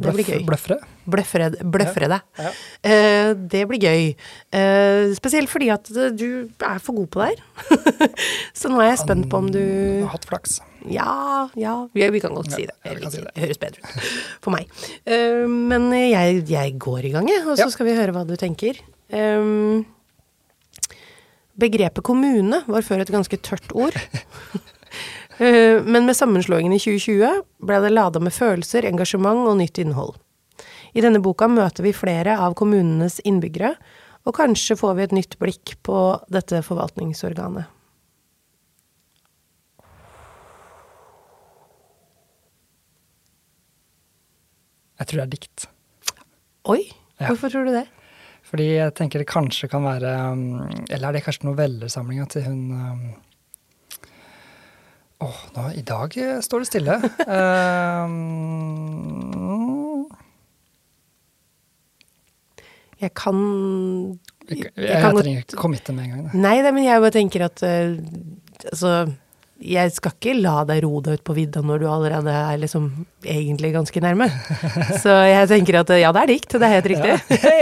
Det 0.00 0.12
blir 0.14 0.24
gøy. 0.24 0.44
Bløffere. 0.46 0.78
Bløffere, 1.10 1.48
bløffere 1.66 2.08
deg. 2.12 2.26
Ja. 2.38 2.50
Uh, 2.86 3.30
det 3.50 3.64
blir 3.68 3.82
gøy. 3.82 4.04
Uh, 4.54 5.10
spesielt 5.18 5.50
fordi 5.50 5.72
at 5.74 5.90
eh, 5.90 6.12
du 6.14 6.46
er 6.46 6.78
for 6.78 6.94
god 6.94 7.08
på 7.10 7.20
det 7.20 7.32
her. 7.32 7.40
Så 8.60 8.70
nå 8.70 8.78
er 8.80 8.92
jeg 8.92 9.02
spent 9.02 9.26
på 9.30 9.40
om 9.42 9.50
du 9.50 9.58
Jeg 9.58 10.04
har 10.06 10.14
hatt 10.14 10.28
flaks. 10.30 10.60
Ja, 10.88 11.50
ja, 11.58 11.74
vi, 11.92 12.06
vi 12.14 12.22
kan 12.22 12.38
godt 12.38 12.54
si 12.54 12.68
det. 12.70 12.76
Ja, 12.86 13.10
si 13.10 13.20
det. 13.20 13.34
Høres 13.36 13.60
bedre 13.60 13.82
ut 13.82 14.14
for 14.46 14.54
meg. 14.54 14.70
Uh, 15.04 15.44
men 15.50 15.90
jeg, 15.98 16.44
jeg 16.48 16.78
går 16.80 17.10
i 17.10 17.14
gang, 17.18 17.28
jeg, 17.28 17.42
og 17.50 17.58
så 17.58 17.68
skal 17.74 17.90
vi 17.90 17.98
høre 17.98 18.14
hva 18.14 18.24
du 18.28 18.36
tenker. 18.40 18.78
Eh, 19.10 19.82
begrepet 21.60 22.04
kommune 22.06 22.62
var 22.66 22.84
før 22.86 23.04
et 23.04 23.12
ganske 23.14 23.40
tørt 23.46 23.72
ord. 23.76 23.96
Eh, 25.40 25.78
men 25.80 26.04
med 26.04 26.12
sammenslåingen 26.18 26.74
i 26.74 26.78
2020 26.82 27.38
ble 27.64 27.76
det 27.80 27.92
lada 27.94 28.20
med 28.20 28.34
følelser, 28.36 28.84
engasjement 28.84 29.46
og 29.48 29.54
nytt 29.56 29.78
innhold. 29.80 30.18
I 30.92 31.00
denne 31.00 31.22
boka 31.24 31.46
møter 31.48 31.86
vi 31.86 31.94
flere 31.96 32.34
av 32.44 32.52
kommunenes 32.60 33.22
innbyggere, 33.24 33.70
og 34.28 34.36
kanskje 34.36 34.76
får 34.76 34.98
vi 34.98 35.06
et 35.06 35.14
nytt 35.16 35.38
blikk 35.40 35.78
på 35.86 35.96
dette 36.28 36.60
forvaltningsorganet. 36.66 37.70
Jeg 45.00 45.08
tror 45.08 45.20
det 45.20 45.24
er 45.26 45.32
dikt. 45.36 45.66
Oi, 46.68 46.82
Ja. 47.20 47.26
hvorfor 47.28 47.48
tror 47.52 47.64
du 47.64 47.72
det? 47.72 47.86
Fordi 48.50 48.66
jeg 48.74 48.94
tenker 48.98 49.22
det 49.22 49.28
kanskje 49.30 49.68
kan 49.70 49.84
være 49.86 50.10
um, 50.34 50.42
Eller 50.90 51.06
er 51.08 51.12
det 51.16 51.24
kanskje 51.26 51.46
novellesamlinga 51.46 52.24
til 52.32 52.42
hun 52.48 52.62
um, 52.74 53.02
Åh, 55.20 55.40
nå, 55.52 55.62
i 55.76 55.82
dag 55.84 56.14
eh, 56.16 56.38
står 56.40 56.62
det 56.62 56.68
stille. 56.70 56.94
um, 57.28 58.10
Jeg 63.00 63.12
kan 63.16 63.36
jeg, 64.50 64.58
jeg, 64.58 64.72
jeg 64.76 65.00
kan 65.00 65.16
trenger 65.16 65.44
ikke 65.44 65.56
committe 65.60 65.92
med 65.96 66.04
en 66.04 66.10
gang. 66.10 66.22
Da. 66.26 66.30
Nei, 66.40 66.56
nei, 66.64 66.72
men 66.74 66.84
jeg 66.84 67.00
bare 67.04 67.14
tenker 67.14 67.40
at 67.46 67.62
uh, 67.64 67.96
Altså, 68.60 68.90
jeg 69.60 69.92
skal 69.92 70.14
ikke 70.16 70.34
la 70.40 70.62
deg 70.68 70.80
ro 70.86 71.02
deg 71.04 71.20
ut 71.20 71.24
på 71.26 71.36
vidda 71.36 71.60
når 71.64 71.82
du 71.82 71.86
allerede 71.90 72.32
er 72.32 72.60
liksom 72.62 72.88
egentlig 73.20 73.74
ganske 73.74 74.02
nærme. 74.02 74.30
Så 75.02 75.12
jeg 75.28 75.50
tenker 75.52 75.82
at 75.82 75.92
ja, 76.00 76.12
det 76.16 76.24
er 76.24 76.32
dikt. 76.32 76.56
Det 76.56 76.66
er 76.66 76.76
helt 76.78 76.90
riktig. 76.94 77.14
Ja. 77.36 77.54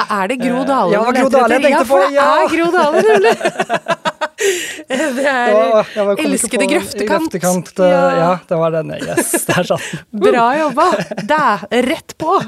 Er 0.00 0.14
er 0.20 0.32
det 0.32 0.40
Gro 0.42 0.64
Dale? 0.66 0.94
Ja, 0.96 1.04
Gro 1.14 1.28
Dale 1.30 1.58
jeg 1.58 1.66
tenkte 1.68 1.76
ja, 1.78 1.86
for 1.86 2.02
på, 2.02 2.06
det 2.08 2.18
ja. 2.18 2.30
er 2.36 2.54
Gro 2.56 2.70
Dale, 2.74 3.04
nemlig. 3.12 4.08
Det 4.90 4.96
er 5.28 5.52
jeg 5.52 5.92
kom 5.94 6.10
Elskede 6.24 6.66
grøftekant. 6.70 7.10
grøftekant, 7.10 7.70
ja. 7.84 8.00
ja. 8.16 8.30
det 8.48 8.58
var 8.60 8.74
den. 8.78 8.92
Yes, 8.96 9.32
der 9.48 9.68
satt 9.68 9.86
den. 9.92 10.04
Bra 10.24 10.46
jobba! 10.58 10.86
Der, 11.28 11.64
rett 11.90 12.16
på! 12.20 12.38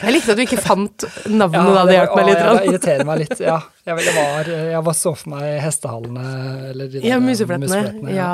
Jeg 0.00 0.14
likte 0.16 0.32
at 0.32 0.38
du 0.40 0.44
ikke 0.46 0.60
fant 0.64 1.04
navnet 1.28 1.74
da, 1.76 1.82
det 1.84 1.98
hjalp 1.98 2.14
meg 2.16 2.28
litt. 2.30 2.38
å, 2.40 2.46
ja, 2.46 2.54
Det 2.56 2.70
irriterer 2.70 3.08
meg 3.08 3.20
litt, 3.26 3.40
ja. 3.44 3.58
Jeg, 3.86 4.00
jeg, 4.02 4.14
var, 4.16 4.48
jeg 4.72 4.82
var 4.82 4.94
så 4.98 5.12
for 5.14 5.30
meg 5.36 5.60
hestehallene 5.62 6.30
eller 6.72 6.88
de 6.90 7.02
Ja, 7.06 7.20
museflettene, 7.22 8.14
Ja. 8.16 8.30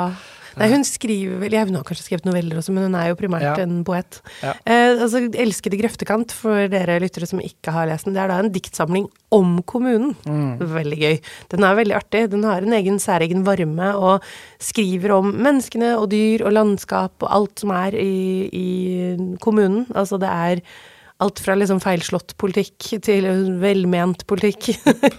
Nei, 0.59 0.69
hun 0.69 0.83
skriver 0.85 1.39
vel 1.41 1.55
Hun 1.57 1.75
har 1.79 1.85
kanskje 1.87 2.05
skrevet 2.07 2.27
noveller 2.27 2.59
også, 2.59 2.73
men 2.75 2.83
hun 2.87 2.95
er 2.99 3.09
jo 3.09 3.15
primært 3.19 3.41
Ja. 3.41 3.55
en 3.63 3.83
poet. 3.83 4.21
Ja. 4.41 4.53
Eh, 4.65 4.99
altså, 5.01 5.21
'Elskede 5.29 5.79
grøftekant', 5.79 6.31
for 6.31 6.67
dere 6.67 6.99
lyttere 6.99 7.27
som 7.27 7.39
ikke 7.39 7.71
har 7.71 7.87
lest 7.87 8.05
den, 8.05 8.13
det 8.13 8.21
er 8.23 8.27
da 8.27 8.39
en 8.39 8.51
diktsamling 8.51 9.07
om 9.31 9.61
kommunen. 9.63 10.15
Mm. 10.25 10.59
Veldig 10.59 10.99
gøy. 10.99 11.19
Den 11.49 11.63
er 11.63 11.75
veldig 11.75 11.95
artig. 11.95 12.29
Den 12.29 12.43
har 12.43 12.61
en 12.61 12.73
egen 12.73 12.99
særegen 12.99 13.43
varme 13.43 13.95
og 13.95 14.21
skriver 14.59 15.11
om 15.17 15.33
menneskene 15.33 15.97
og 15.97 16.09
dyr 16.09 16.45
og 16.45 16.53
landskap 16.53 17.13
og 17.21 17.31
alt 17.31 17.59
som 17.59 17.71
er 17.71 17.91
i, 17.97 18.49
i 18.53 19.37
kommunen. 19.39 19.87
Altså 19.95 20.19
det 20.19 20.29
er 20.29 20.61
alt 21.21 21.39
fra 21.43 21.55
liksom 21.55 21.81
feilslått 21.83 22.35
politikk 22.41 22.89
til 23.05 23.27
velment 23.63 24.25
politikk. 24.29 24.73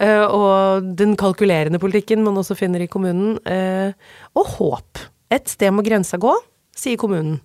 Eh, 0.00 0.22
og 0.32 0.86
den 0.96 1.10
kalkulerende 1.20 1.76
politikken 1.76 2.22
man 2.24 2.38
også 2.40 2.54
finner 2.56 2.80
i 2.80 2.86
kommunen. 2.88 3.34
eh, 3.44 3.92
og 4.32 4.46
håp. 4.54 5.02
Et 5.28 5.44
sted 5.52 5.74
må 5.76 5.84
grensa 5.84 6.16
gå, 6.16 6.32
sier 6.72 6.96
kommunen. 6.96 7.36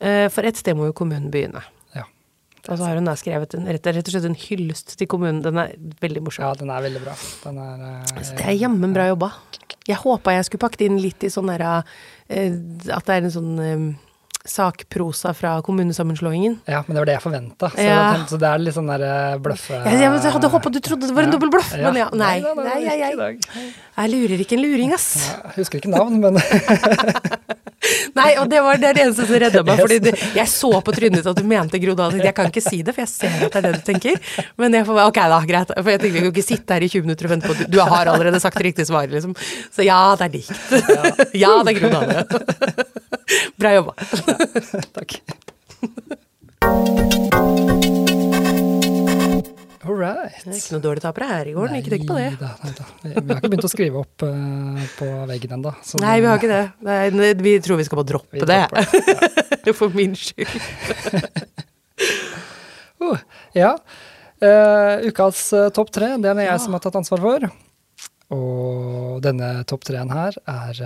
Eh, 0.00 0.30
for 0.32 0.48
et 0.48 0.56
sted 0.56 0.78
må 0.78 0.88
jo 0.88 0.96
kommunen 0.96 1.28
begynne. 1.34 1.60
Og 2.68 2.76
så 2.76 2.84
har 2.84 2.98
hun 2.98 3.06
da 3.08 3.14
skrevet 3.16 3.54
en, 3.56 3.68
rett, 3.68 3.86
og 3.88 4.10
slett 4.12 4.26
en 4.28 4.36
hyllest 4.36 4.96
til 5.00 5.08
kommunen. 5.08 5.38
Den 5.44 5.60
er 5.60 5.76
veldig 6.02 6.24
morsom. 6.24 6.44
ja, 6.44 6.50
den 6.58 6.72
er 6.72 6.82
veldig 6.84 7.00
bra. 7.04 7.14
Den 7.44 7.60
er, 7.64 7.84
uh, 7.84 8.18
Så 8.20 8.36
det 8.36 8.44
er 8.44 8.58
jammen 8.58 8.92
bra 8.96 9.06
jobba. 9.08 9.30
Jeg 9.88 9.96
håpa 10.02 10.34
jeg 10.36 10.48
skulle 10.48 10.64
pakket 10.66 10.84
inn 10.88 10.98
litt 11.00 11.24
i 11.24 11.30
sånn 11.32 11.48
derre 11.48 11.78
At 12.28 13.08
det 13.08 13.14
er 13.14 13.22
en 13.22 13.32
sånn 13.32 13.54
sakprosa 14.46 15.32
fra 15.34 15.56
kommunesammenslåingen. 15.62 16.58
Ja, 16.68 16.82
men 16.86 16.94
det 16.96 17.00
var 17.02 17.06
det 17.10 17.16
jeg 17.18 17.22
forventa. 17.22 17.70
Så, 17.74 17.82
Ja. 17.84 18.26
så 18.30 18.38
det 18.38 18.48
er 18.48 18.58
litt 18.62 18.74
sånn 18.76 18.88
der 18.88 19.02
eh, 19.04 19.38
bløffe... 19.42 19.74
Jeg, 19.84 19.98
jeg, 20.00 20.32
hadde 20.32 20.48
håpa 20.52 20.70
du 20.72 20.80
trodde 20.80 21.06
det 21.08 21.14
var 21.16 21.22
en 21.26 21.32
Ja. 21.32 21.36
dobbel 21.36 21.50
bløff, 21.50 21.72
men 21.76 21.94
ja, 22.00 22.08
nei. 22.12 22.40
nei, 22.40 22.54
nei, 22.54 22.64
nei, 22.64 22.78
jeg, 22.84 23.16
jeg, 23.18 23.72
jeg 23.98 24.10
lurer 24.14 24.44
ikke 24.44 24.56
en 24.56 24.62
luring, 24.64 24.94
ass. 24.94 25.08
Ja, 25.28 25.40
jeg 25.50 25.64
husker 25.64 25.82
ikke 25.82 25.92
navn, 25.92 26.20
men 26.22 26.38
Nei, 28.16 28.30
og 28.40 28.48
det 28.50 28.60
var 28.64 28.80
det, 28.80 28.92
eneste 28.96 29.26
som 29.28 29.38
redda 29.42 29.62
meg, 29.66 29.80
fordi 29.84 30.12
jeg 30.36 30.48
så 30.50 30.70
på 30.84 30.94
trynet 30.96 31.20
ditt 31.20 31.30
at 31.30 31.38
du 31.38 31.44
mente 31.48 31.80
Gro 31.82 31.94
Dahl. 31.98 32.18
Jeg 32.22 32.34
kan 32.36 32.50
ikke 32.52 32.64
si 32.64 32.82
det, 32.82 32.94
for 32.96 33.04
jeg 33.04 33.12
ser 33.12 33.46
at 33.46 33.52
det 33.54 33.58
er 33.60 33.64
det 33.68 33.74
du 33.78 33.84
tenker. 33.88 34.16
Men 34.60 34.68
jeg 34.78 34.88
får 34.88 34.94
ok 35.06 35.20
da, 35.34 35.40
greit. 35.52 35.68
For 35.76 35.90
jeg 35.94 36.02
tenker 36.04 36.18
vi 36.18 36.24
kan 36.26 36.34
ikke 36.34 36.48
sitte 36.48 36.70
her 36.76 36.82
i 36.86 36.90
20 36.92 37.08
minutter 37.08 37.24
og 37.28 37.34
vente 37.34 37.46
på 37.48 37.54
at 37.56 37.60
du, 37.64 37.66
du 37.76 37.80
har 37.82 38.04
allerede 38.14 38.40
sagt 38.42 38.58
riktig 38.64 38.84
svar, 38.88 39.06
liksom. 39.12 39.32
Så 39.74 39.80
ja, 39.86 40.00
det 40.18 40.24
er 40.28 40.32
dikt. 40.38 40.52
Ja, 41.38 41.52
det 41.62 41.70
er 41.74 41.78
Gro 41.80 41.88
Dahl. 41.94 42.08
Bra 43.58 43.70
jobba. 43.78 43.92
Takk. 44.98 45.12
All 49.88 49.96
right. 49.96 50.34
Det 50.44 50.52
er 50.52 50.58
ikke 50.58 50.74
noe 50.74 50.84
dårlig 50.84 51.00
tapere 51.00 51.26
her 51.30 51.48
i 51.48 51.52
gården, 51.56 51.76
ikke 51.78 51.92
tenk 51.94 52.02
på 52.10 52.16
det. 52.18 52.26
Da, 52.36 52.50
neida. 52.60 52.86
Vi 53.00 53.12
vi 53.14 53.22
har 53.32 53.38
ikke 53.38 53.50
begynt 53.54 53.64
å 53.64 53.70
skrive 53.72 54.00
opp 54.02 54.24
uh, 54.26 54.82
på 54.98 55.06
veggen 55.30 55.54
ennå. 55.56 55.72
Nei, 56.02 56.16
vi 56.20 56.28
har 56.28 56.40
ikke 56.42 56.50
det. 56.50 56.64
Nei, 56.84 57.30
vi 57.40 57.54
tror 57.64 57.80
vi 57.80 57.86
skal 57.88 58.00
bare 58.02 58.10
droppe 58.10 58.36
Vi 58.36 58.42
det. 58.44 58.58
dropper 58.68 59.76
For 59.78 59.96
min 59.96 60.16
skyld. 60.18 60.52
Uh, 63.00 63.16
ja. 63.62 63.72
Uh, 64.38 65.08
ukas 65.08 65.40
eh, 65.56 65.70
topp 65.74 65.88
tre, 65.96 66.12
den 66.20 66.28
er 66.36 66.44
jeg 66.44 66.52
jeg 66.52 66.64
som 66.66 66.76
har 66.76 66.84
tatt 66.84 67.00
ansvar 67.00 67.24
for. 67.24 67.48
Og 68.36 69.22
denne 69.24 69.54
topp 69.66 69.88
treen 69.88 70.12
her 70.12 70.36
er 70.44 70.82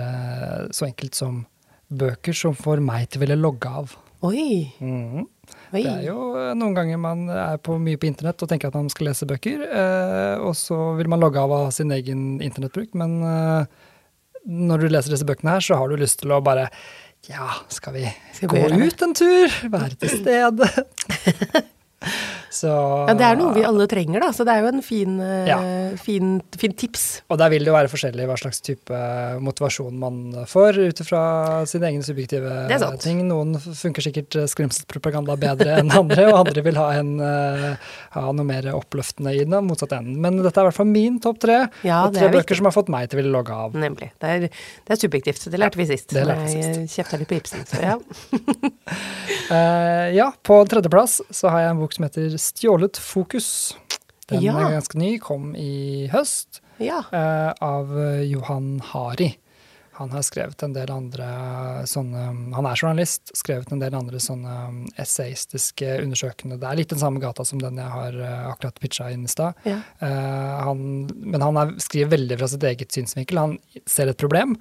så 0.71 0.87
enkelt 0.87 1.19
som 1.19 1.43
bøker 1.91 2.33
som 2.37 2.55
får 2.55 2.79
meg 2.81 3.11
til 3.11 3.19
å 3.19 3.25
ville 3.27 3.37
logge 3.43 3.67
av. 3.83 3.97
Oi. 4.23 4.71
Mhm. 4.79 5.27
Oi. 5.73 5.81
Det 5.81 5.89
er 5.89 6.03
jo 6.05 6.17
eh, 6.37 6.51
noen 6.57 6.75
ganger 6.77 6.99
man 7.01 7.25
er 7.33 7.57
på 7.63 7.79
mye 7.81 7.97
på 7.97 8.05
internett 8.05 8.41
og 8.45 8.49
tenker 8.51 8.69
at 8.69 8.77
man 8.77 8.91
skal 8.93 9.09
lese 9.09 9.27
bøker, 9.29 9.63
eh, 9.65 10.35
og 10.43 10.53
så 10.57 10.77
vil 10.99 11.09
man 11.09 11.23
logge 11.23 11.41
av 11.41 11.55
av 11.55 11.71
sin 11.73 11.93
egen 11.95 12.37
internettbruk, 12.45 12.93
men 12.99 13.17
eh, 13.25 13.89
når 14.43 14.83
du 14.83 14.91
leser 14.91 15.15
disse 15.15 15.27
bøkene 15.27 15.55
her, 15.55 15.65
så 15.65 15.79
har 15.79 15.89
du 15.89 15.97
lyst 15.97 16.21
til 16.21 16.35
å 16.35 16.43
bare 16.45 16.69
Ja, 17.29 17.47
skal 17.71 17.95
vi 17.95 18.07
Skal 18.35 18.51
vi 18.51 18.63
gå 18.67 18.87
ut 18.91 19.05
en 19.05 19.13
tur? 19.15 19.59
Være 19.71 19.95
til 19.97 20.17
stede? 20.19 20.69
så 22.53 22.69
Ja, 23.09 23.13
det 23.17 23.25
er 23.27 23.37
noe 23.39 23.53
vi 23.55 23.63
alle 23.65 23.87
trenger, 23.89 24.21
da, 24.23 24.29
så 24.35 24.45
det 24.47 24.53
er 24.55 24.63
jo 24.65 24.71
en 24.73 24.81
fin, 24.85 25.15
eh, 25.23 25.47
Ja. 25.49 25.57
fin, 26.01 26.35
fin 26.59 26.73
tips. 26.77 27.21
Og 27.33 27.37
der 27.41 27.49
vil 27.53 27.63
det 27.65 27.71
jo 27.71 27.75
være 27.75 27.89
forskjellig 27.91 28.27
hva 28.29 28.37
slags 28.39 28.61
type 28.65 28.99
motivasjon 29.43 29.97
man 29.99 30.19
får 30.49 30.79
ut 30.89 31.01
ifra 31.03 31.23
sine 31.69 31.89
egne 31.91 32.05
subjektive 32.05 32.67
ting. 33.01 33.23
Noen 33.27 33.55
funker 33.59 34.05
sikkert 34.05 34.37
skrimselspropaganda 34.51 35.35
bedre 35.39 35.79
enn 35.81 35.91
andre, 36.01 36.27
og 36.31 36.39
andre 36.47 36.63
vil 36.65 36.77
ha, 36.81 36.89
en, 36.99 37.13
eh, 37.19 37.75
ha 38.17 38.25
noe 38.31 38.45
mer 38.47 38.69
oppløftende 38.73 39.33
i 39.33 39.43
den 39.45 39.55
motsatt 39.67 39.95
enden. 39.97 40.19
Men 40.23 40.37
dette 40.43 40.57
er 40.59 40.67
i 40.67 40.71
hvert 40.71 40.79
fall 40.81 40.89
min 40.91 41.19
topp 41.23 41.39
tre, 41.43 41.59
Ja, 41.83 42.03
og 42.07 42.13
tre 42.15 42.27
er 42.27 42.33
bøker 42.33 42.43
viktig. 42.53 42.59
som 42.61 42.69
har 42.69 42.75
fått 42.77 42.89
meg 42.93 43.09
til 43.09 43.19
å 43.19 43.21
ville 43.23 43.33
logge 43.33 43.53
av. 43.65 43.73
Nemlig. 43.77 44.11
Det 44.21 44.29
er, 44.29 44.47
det 44.49 44.93
er 44.97 45.01
subjektivt. 45.01 45.49
Det 45.53 45.59
lærte 45.59 45.79
vi 45.81 45.85
sist. 45.89 46.09
det 46.13 46.25
lærte 46.27 46.45
vi 46.49 46.59
Jeg 46.61 46.87
kjefta 46.93 47.17
litt 47.19 47.29
på 47.31 47.39
Ibsen. 47.41 47.65
Så 47.69 47.81
ja. 47.81 47.97
Eh, 49.51 50.09
ja, 50.15 50.29
på 50.45 50.55
tredjeplass 50.69 51.17
så 51.33 51.49
har 51.51 51.63
jeg 51.65 51.73
en 51.73 51.79
bok 51.81 51.92
som 51.95 52.07
heter 52.07 52.35
Stjålet 52.37 52.97
fokus. 52.97 53.75
Den 54.29 54.41
Ja. 54.45 54.57
er 54.57 54.77
ganske 54.79 54.97
ny, 54.97 55.17
kom 55.19 55.53
i 55.55 56.07
høst. 56.13 56.61
ja. 56.79 57.03
eh, 57.11 57.53
av 57.61 57.91
eh, 57.99 58.21
Johan 58.31 58.79
Hari. 58.93 59.37
Han 59.99 60.09
har 60.09 60.23
skrevet 60.25 60.63
en 60.65 60.73
del 60.73 60.89
andre 60.89 61.25
sånne 61.85 62.53
Han 62.55 62.65
er 62.65 62.75
journalist, 62.79 63.29
skrevet 63.37 63.69
en 63.71 63.77
del 63.83 63.93
andre 63.93 64.17
sånne 64.17 64.53
um, 64.71 64.79
essayistiske 64.97 65.99
undersøkende 66.01 66.57
Det 66.57 66.65
er 66.65 66.79
litt 66.79 66.89
den 66.89 66.97
samme 66.97 67.21
gata 67.21 67.45
som 67.45 67.59
den 67.61 67.77
jeg 67.77 67.91
har 67.93 68.17
eh, 68.17 68.47
akkurat 68.49 68.79
pitcha 68.81 69.11
inn 69.13 69.27
i 69.27 69.29
stad. 69.29 69.53
ja. 69.69 69.77
Eh, 70.01 70.73
men 70.73 71.41
han 71.45 71.57
er, 71.61 71.75
skriver 71.77 72.09
veldig 72.17 72.39
fra 72.39 72.47
sitt 72.49 72.63
eget 72.63 72.91
synsvinkel. 72.95 73.37
Han 73.37 73.59
ser 73.85 74.09
et 74.09 74.17
problem. 74.17 74.57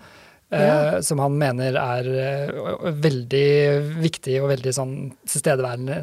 Eh, 0.52 1.00
Som 1.04 1.18
han 1.22 1.36
mener 1.40 1.76
er 1.80 2.08
eh, 2.12 2.92
veldig 3.02 3.46
viktig 4.02 4.36
og 4.42 4.50
veldig 4.52 4.72
sånn 4.76 4.94
tilstedeværende, 5.28 5.96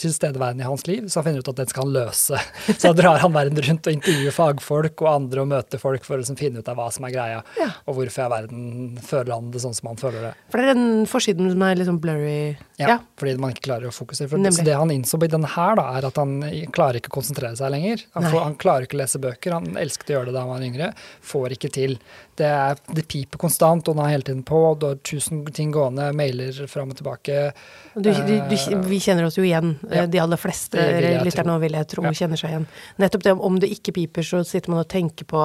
tilstedeværende 0.00 0.64
i 0.64 0.68
hans 0.68 0.86
liv, 0.88 1.06
så 1.08 1.20
han 1.20 1.28
finner 1.28 1.44
ut 1.44 1.50
at 1.52 1.60
den 1.62 1.70
skal 1.72 1.86
han 1.86 1.94
løse. 1.96 2.40
Så 2.78 2.90
da 2.90 2.92
drar 2.98 3.20
han 3.22 3.32
verden 3.34 3.60
rundt 3.64 3.86
og 3.90 3.94
intervjuer 3.96 4.34
fagfolk 4.34 5.02
og 5.04 5.10
andre 5.14 5.44
og 5.44 5.50
møter 5.52 5.80
folk 5.82 6.04
for 6.06 6.16
å 6.16 6.22
liksom 6.22 6.38
finne 6.40 6.60
ut 6.62 6.68
av 6.70 6.78
hva 6.78 6.88
som 6.94 7.06
er 7.08 7.14
greia, 7.14 7.40
Ja. 7.60 7.70
og 7.86 7.98
hvorfor 7.98 8.26
i 8.26 8.30
verden 8.34 8.98
føler 9.04 9.34
han 9.36 9.50
det 9.54 9.62
sånn 9.64 9.74
som 9.76 9.90
han 9.92 10.00
føler 10.00 10.28
det. 10.28 10.32
For 10.52 10.60
det 10.60 10.68
er 10.68 10.74
den 10.78 11.06
forsiden 11.10 11.50
som 11.54 11.64
er 11.66 11.78
litt 11.80 11.88
sånn 11.90 12.00
blurry. 12.02 12.38
Ja, 12.80 12.88
Ja. 12.94 12.98
Fordi 13.20 13.36
man 13.38 13.52
ikke 13.54 13.68
klarer 13.68 13.88
å 13.88 13.94
fokusere. 13.94 14.28
For 14.28 14.36
Nemlig. 14.40 14.58
så 14.58 14.64
det 14.66 14.74
han 14.76 14.90
innså 14.90 15.20
i 15.24 15.28
denne 15.30 15.48
her, 15.54 15.76
da, 15.78 15.84
er 15.98 16.06
at 16.08 16.16
han 16.20 16.32
klarer 16.74 16.98
ikke 16.98 17.12
å 17.12 17.16
konsentrere 17.20 17.54
seg 17.56 17.70
lenger. 17.70 18.02
Han, 18.16 18.26
får, 18.32 18.40
han 18.48 18.56
klarer 18.60 18.86
ikke 18.88 18.98
å 18.98 19.02
lese 19.04 19.20
bøker. 19.22 19.54
Han 19.54 19.76
elsket 19.80 20.10
å 20.10 20.16
gjøre 20.18 20.26
det 20.30 20.34
da 20.34 20.42
han 20.44 20.50
var 20.50 20.64
yngre. 20.66 20.88
Får 21.24 21.54
ikke 21.56 21.70
til. 21.72 21.94
Det, 22.36 22.46
er, 22.50 22.78
det 22.96 23.04
piper 23.06 23.38
konstant, 23.38 23.86
og 23.88 23.94
den 23.94 24.04
er 24.04 24.10
hele 24.10 24.26
tiden 24.26 24.40
på. 24.42 24.60
Du 24.80 24.86
har 24.88 24.96
tusen 25.06 25.44
ting 25.54 25.70
gående, 25.74 26.08
mailer 26.18 26.56
fram 26.66 26.90
og 26.90 26.96
tilbake. 26.98 27.52
Du, 27.94 28.08
du, 28.10 28.32
du, 28.50 28.56
vi 28.88 28.98
kjenner 28.98 29.28
oss 29.28 29.38
jo 29.38 29.44
igjen. 29.46 29.76
Ja. 29.86 30.02
Eh, 30.02 30.08
De 30.10 30.18
aller 30.18 30.40
fleste 30.40 30.74
lytterne 31.22 31.60
vil 31.62 31.72
jeg 31.78 31.86
tro 31.94 32.02
Ja. 32.02 32.10
kjenner 32.10 32.40
seg 32.40 32.50
igjen. 32.50 32.66
Nettopp 32.98 33.22
det 33.28 33.36
om 33.38 33.60
det 33.62 33.70
ikke 33.76 33.94
piper, 34.00 34.22
så 34.26 34.42
sitter 34.44 34.70
man 34.74 34.82
og 34.82 34.88
tenker 34.90 35.24
på 35.30 35.44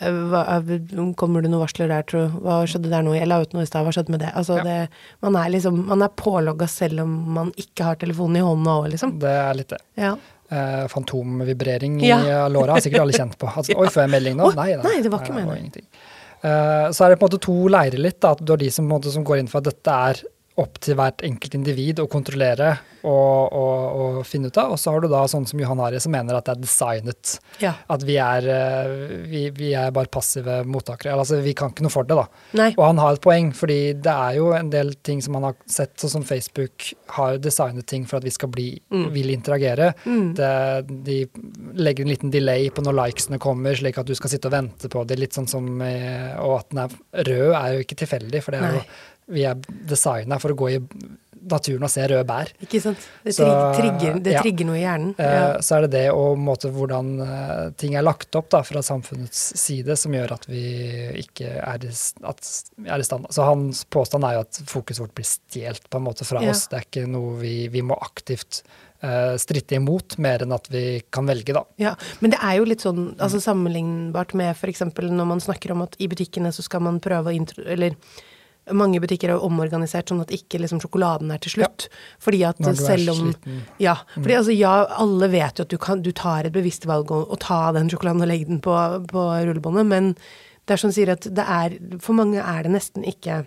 eh, 0.00 0.10
hva, 0.12 0.42
eh, 0.58 1.14
Kommer 1.16 1.40
det 1.44 1.50
noen 1.50 1.64
varsler 1.64 1.88
der, 1.88 2.02
tro? 2.08 2.26
Hva 2.42 2.60
skjedde 2.68 2.90
der 2.92 3.02
nå? 3.06 3.14
Jeg 3.16 3.28
la 3.30 3.40
ut 3.40 3.52
noe 3.56 3.64
i 3.64 3.70
stad, 3.70 3.86
hva 3.86 3.92
skjedde 3.96 4.12
med 4.12 4.20
det? 4.26 4.32
Altså, 4.36 4.58
Ja. 4.60 4.64
det 4.64 4.88
man 5.22 5.36
er 5.40 5.48
liksom 5.56 5.86
Man 5.86 6.02
er 6.02 6.08
pålogga 6.08 6.68
selv 6.68 7.00
om 7.00 7.16
man 7.34 7.52
ikke 7.56 7.84
har 7.84 7.96
telefonen 7.96 8.36
i 8.36 8.44
hånda 8.44 8.76
òg, 8.82 8.90
liksom. 8.92 9.18
Det 9.18 9.30
er 9.30 9.54
litt 9.54 9.68
det. 9.72 9.80
Ja. 9.96 10.16
Eh, 10.46 10.86
fantomvibrering 10.92 11.98
Ja. 12.06 12.20
i 12.46 12.50
låra 12.52 12.76
har 12.76 12.80
sikkert 12.84 13.00
alle 13.00 13.12
kjent 13.16 13.38
på. 13.38 13.48
Altså, 13.50 13.74
Oi, 13.80 13.88
får 13.90 14.04
jeg 14.04 14.10
melding 14.12 14.36
nå? 14.38 14.52
Oh, 14.52 14.54
Nei, 14.54 14.76
nei, 14.78 15.00
det 15.02 15.10
var 15.10 15.24
ikke 15.24 15.34
meningen. 15.34 15.72
Uh. 16.44 16.92
Så 16.94 17.02
er 17.02 17.10
det 17.10 17.18
på 17.18 17.26
en 17.26 17.32
måte 17.32 17.42
to 17.42 17.56
leirer 17.72 17.98
litt. 17.98 18.20
Da, 18.22 18.30
at 18.36 18.44
du 18.44 18.52
har 18.52 18.60
de 18.60 18.68
som, 18.70 18.86
måte, 18.86 19.10
som 19.10 19.24
går 19.26 19.42
inn 19.42 19.50
for 19.50 19.58
at 19.58 19.72
dette 19.72 19.96
er 20.10 20.20
opp 20.56 20.78
til 20.80 20.96
hvert 20.96 21.20
enkelt 21.26 21.52
individ 21.58 21.98
å 22.00 22.06
kontrollere 22.08 22.78
og, 23.04 23.52
og, 23.52 23.96
og 24.00 24.20
finne 24.26 24.48
ut 24.48 24.56
av. 24.58 24.70
Og 24.72 24.78
så 24.80 24.90
har 24.94 25.02
du 25.04 25.06
da 25.12 25.20
sånn 25.28 25.44
som 25.46 25.60
Johan 25.60 25.82
Ari, 25.84 25.98
som 26.00 26.14
mener 26.14 26.34
at 26.38 26.46
det 26.48 26.54
er 26.56 26.62
designet. 26.64 27.34
ja. 27.60 27.74
At 27.92 28.02
vi 28.08 28.16
er, 28.16 28.46
eh, 28.48 28.94
vi, 29.28 29.42
vi 29.54 29.74
er 29.76 29.92
bare 29.94 30.08
passive 30.10 30.62
mottakere. 30.64 31.12
Altså, 31.12 31.42
vi 31.44 31.52
kan 31.54 31.70
ikke 31.74 31.84
noe 31.84 31.92
for 31.92 32.08
det, 32.08 32.16
da. 32.16 32.24
Nei. 32.56 32.70
Og 32.78 32.86
han 32.88 32.98
har 33.02 33.18
et 33.18 33.22
poeng, 33.26 33.50
fordi 33.54 33.78
det 34.00 34.14
er 34.14 34.38
jo 34.38 34.46
en 34.56 34.70
del 34.72 34.94
ting 35.06 35.20
som 35.22 35.36
han 35.38 35.44
har 35.50 35.58
sett, 35.70 35.92
sånn 36.00 36.14
som 36.16 36.24
Facebook 36.26 36.88
har 37.18 37.36
designet 37.44 37.86
ting 37.92 38.06
for 38.08 38.16
at 38.22 38.24
vi 38.26 38.32
skal 38.34 38.48
bli, 38.54 38.68
Mm. 38.90 39.10
vil 39.12 39.30
interagere. 39.34 39.90
Mm. 40.06 40.34
Det, 40.38 40.50
de 41.04 41.16
legger 41.76 42.04
en 42.06 42.10
liten 42.14 42.30
delay 42.32 42.70
på 42.70 42.82
når 42.86 42.96
likesene 42.96 43.38
kommer, 43.42 43.76
slik 43.76 43.98
at 44.00 44.06
du 44.08 44.14
skal 44.16 44.30
sitte 44.32 44.48
og 44.48 44.54
vente 44.56 44.88
på 44.88 45.04
det. 45.06 45.18
litt 45.20 45.36
sånn 45.36 45.48
som, 45.48 45.68
eh, 45.82 46.32
Og 46.40 46.58
at 46.60 46.70
den 46.70 46.78
er 46.86 47.24
rød 47.28 47.52
er 47.54 47.74
jo 47.76 47.84
ikke 47.84 47.96
tilfeldig, 48.06 48.42
for 48.42 48.52
det 48.56 48.62
er 48.62 48.72
jo. 48.80 48.82
Vi 49.28 49.44
er 49.48 49.54
designa 49.90 50.38
for 50.42 50.54
å 50.54 50.58
gå 50.58 50.72
i 50.76 50.80
naturen 51.46 51.84
og 51.86 51.90
se 51.92 52.02
røde 52.10 52.24
bær. 52.26 52.48
Ikke 52.64 52.80
sant? 52.82 53.02
Det, 53.22 53.30
Så, 53.36 53.46
trigger, 53.76 54.16
det 54.18 54.32
ja. 54.34 54.40
trigger 54.42 54.66
noe 54.66 54.78
i 54.80 54.82
hjernen. 54.82 55.12
Eh, 55.14 55.34
Ja. 55.36 55.60
Så 55.62 55.76
er 55.76 55.84
det 55.86 55.90
det 55.92 56.04
og 56.10 56.40
måte, 56.42 56.72
hvordan 56.74 57.12
eh, 57.22 57.68
ting 57.78 57.94
er 57.94 58.02
lagt 58.02 58.34
opp 58.34 58.48
da, 58.50 58.64
fra 58.66 58.82
samfunnets 58.82 59.44
side, 59.60 59.94
som 59.96 60.16
gjør 60.16 60.34
at 60.34 60.48
vi 60.50 60.64
ikke 61.22 61.52
er 61.62 61.86
i, 61.86 61.92
at, 62.26 62.50
er 62.82 62.98
i 62.98 63.06
stand. 63.06 63.28
Så 63.30 63.46
hans 63.46 63.84
påstand 63.94 64.26
er 64.26 64.40
jo 64.40 64.42
at 64.42 64.60
fokuset 64.66 65.04
vårt 65.04 65.14
blir 65.14 65.28
stjålet 65.30 65.86
på 65.92 66.00
en 66.02 66.06
måte 66.08 66.26
fra 66.26 66.42
Ja. 66.42 66.50
oss. 66.50 66.66
Det 66.72 66.80
er 66.80 66.88
ikke 66.88 67.06
noe 67.14 67.38
vi, 67.38 67.54
vi 67.70 67.82
må 67.86 67.94
aktivt 68.02 68.64
eh, 69.06 69.36
stritte 69.38 69.78
imot, 69.78 70.18
mer 70.18 70.42
enn 70.42 70.52
at 70.56 70.66
vi 70.72 70.86
kan 71.14 71.30
velge, 71.30 71.54
da. 71.54 71.62
Ja, 71.78 71.94
men 72.18 72.34
det 72.34 72.42
er 72.42 72.58
jo 72.58 72.66
litt 72.66 72.82
sånn 72.82 73.12
altså 73.22 73.38
sammenlignbart 73.38 74.34
med 74.34 74.50
f.eks. 74.56 74.82
når 74.98 75.26
man 75.36 75.38
snakker 75.46 75.76
om 75.78 75.86
at 75.86 75.94
i 76.02 76.08
butikkene 76.10 76.50
så 76.50 76.66
skal 76.66 76.82
man 76.82 76.98
prøve 76.98 77.30
å 77.30 77.38
intro... 77.38 77.62
Eller 77.62 77.94
mange 78.74 79.00
butikker 79.02 79.30
er 79.30 79.44
omorganisert 79.46 80.10
sånn 80.10 80.24
at 80.24 80.32
ikke 80.34 80.58
liksom 80.62 80.80
sjokoladen 80.82 81.30
er 81.34 81.42
til 81.42 81.56
slutt. 81.56 81.88
Fordi 82.22 82.42
at 82.48 82.62
selv 82.78 83.12
om. 83.14 83.34
Ja. 83.82 83.98
Fordi 84.16 84.38
altså 84.40 84.56
ja, 84.56 84.74
alle 84.98 85.30
vet 85.32 85.60
jo 85.60 85.66
at 85.66 85.74
du, 85.74 85.78
kan, 85.82 86.02
du 86.02 86.12
tar 86.16 86.48
et 86.48 86.56
bevisst 86.56 86.88
valg 86.88 87.12
å, 87.14 87.22
å 87.30 87.38
ta 87.40 87.68
den 87.76 87.90
sjokoladen 87.92 88.24
og 88.26 88.30
legge 88.32 88.50
den 88.50 88.62
på, 88.64 88.76
på 89.12 89.26
rullebåndet, 89.46 89.86
men 89.90 90.14
det 90.66 90.74
er 90.74 90.82
som 90.82 90.90
sier 90.94 91.12
at 91.14 91.28
det 91.30 91.44
er 91.46 91.76
For 92.02 92.16
mange 92.18 92.42
er 92.42 92.66
det 92.66 92.72
nesten 92.74 93.06
ikke 93.06 93.44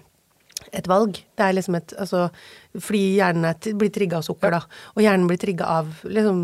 et 0.75 0.87
valg. 0.89 1.17
Det 1.37 1.43
er 1.43 1.55
liksom 1.55 1.77
et 1.79 1.93
Altså, 1.99 2.27
fordi 2.75 3.15
hjernen 3.17 3.47
er, 3.49 3.57
blir 3.79 3.91
trigga 3.93 4.19
av 4.19 4.25
sukker, 4.27 4.53
da. 4.53 4.61
Og 4.95 5.03
hjernen 5.03 5.27
blir 5.29 5.39
trigga 5.41 5.67
av 5.79 6.03
liksom 6.05 6.41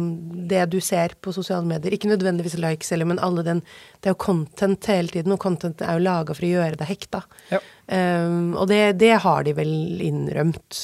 det 0.49 0.63
du 0.73 0.79
ser 0.83 1.15
på 1.21 1.33
sosiale 1.35 1.67
medier. 1.67 1.93
Ikke 1.93 2.09
nødvendigvis 2.09 2.57
likes 2.61 2.91
heller, 2.93 3.09
men 3.11 3.21
alle 3.23 3.45
den 3.45 3.61
Det 4.01 4.09
er 4.09 4.15
jo 4.15 4.23
content 4.25 4.85
hele 4.91 5.11
tiden, 5.11 5.33
og 5.33 5.39
content 5.39 5.81
er 5.81 5.97
jo 5.97 6.05
laga 6.05 6.35
for 6.35 6.45
å 6.45 6.53
gjøre 6.55 6.79
deg 6.79 6.91
hekta. 6.91 7.23
Ja. 7.51 7.61
Um, 7.87 8.55
og 8.57 8.67
det, 8.71 8.95
det 9.01 9.13
har 9.21 9.43
de 9.45 9.53
vel 9.57 10.01
innrømt. 10.01 10.79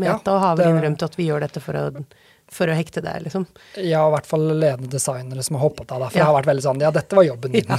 Ja, 0.00 0.16
og 0.16 0.40
har 0.42 0.56
vel 0.58 0.72
innrømt 0.72 1.02
at 1.04 1.16
vi 1.18 1.28
gjør 1.28 1.44
dette 1.44 1.60
for 1.62 1.76
å, 1.76 1.82
for 2.50 2.70
å 2.70 2.74
hekte 2.74 3.02
deg, 3.04 3.20
liksom. 3.26 3.44
Ja, 3.76 4.06
i 4.08 4.14
hvert 4.14 4.26
fall 4.26 4.46
ledende 4.48 4.88
designere 4.90 5.44
som 5.46 5.58
har 5.58 5.66
hoppet 5.66 5.92
av. 5.92 6.06
For 6.08 6.18
Ja. 6.18 6.30
har 6.30 6.38
vært 6.38 6.48
veldig 6.50 6.64
sånn 6.64 6.80
Ja, 6.82 6.90
dette 6.94 7.18
var 7.18 7.26
jobben 7.26 7.52
min. 7.52 7.68
Ja. 7.68 7.78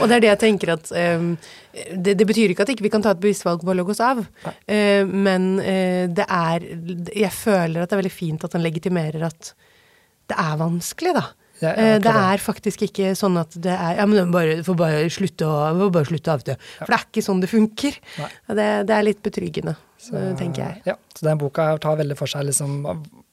Og 0.00 0.08
det 0.08 0.16
er 0.16 0.24
det 0.24 0.30
jeg 0.32 0.40
tenker 0.46 0.74
at 0.78 0.88
um, 0.96 1.34
det, 1.92 2.16
det 2.18 2.26
betyr 2.26 2.54
ikke 2.54 2.64
at 2.64 2.72
ikke 2.72 2.88
vi 2.88 2.92
kan 2.94 3.04
ta 3.04 3.12
et 3.12 3.20
bevisst 3.22 3.44
valg 3.46 3.62
på 3.62 3.76
oss 3.84 4.00
av, 4.00 4.24
uh, 4.24 5.04
men 5.06 5.52
uh, 5.60 6.08
det 6.08 6.26
er 6.26 6.66
Jeg 7.12 7.32
føler 7.36 7.82
at 7.82 7.90
det 7.92 7.98
er 7.98 8.02
veldig 8.02 8.16
fint 8.16 8.48
at 8.48 8.56
han 8.56 8.64
legitimerer 8.64 9.28
at 9.28 9.52
det 10.30 10.38
er 10.38 10.56
vanskelig, 10.56 11.14
da. 11.18 11.28
Ja, 11.62 11.72
ja, 11.76 11.94
Eh, 11.94 11.98
det 12.02 12.10
er 12.12 12.42
faktisk 12.42 12.82
ikke 12.88 13.12
sånn 13.18 13.38
at 13.40 13.54
det 13.62 13.72
er 13.72 13.96
Ja, 14.00 14.06
men 14.06 14.18
du 14.32 14.34
får 14.36 14.64
får 14.66 14.76
bare 14.80 15.08
slutte 15.10 15.46
å 15.46 16.34
avtale. 16.34 16.58
For 16.78 16.90
det 16.92 16.98
er 16.98 17.06
ikke 17.08 17.22
sånn 17.24 17.40
det 17.40 17.50
funker. 17.52 17.98
Det, 18.48 18.68
det 18.88 18.94
er 18.96 19.02
litt 19.06 19.22
betryggende, 19.22 19.76
Så, 20.02 20.18
tenker 20.36 20.64
jeg. 20.66 20.82
Ja, 20.86 20.96
så 21.14 21.26
den 21.28 21.38
boka 21.38 21.62
her 21.70 21.78
tar 21.78 21.96
veldig 21.96 22.16
for 22.18 22.26
seg 22.26 22.48
liksom 22.48 22.82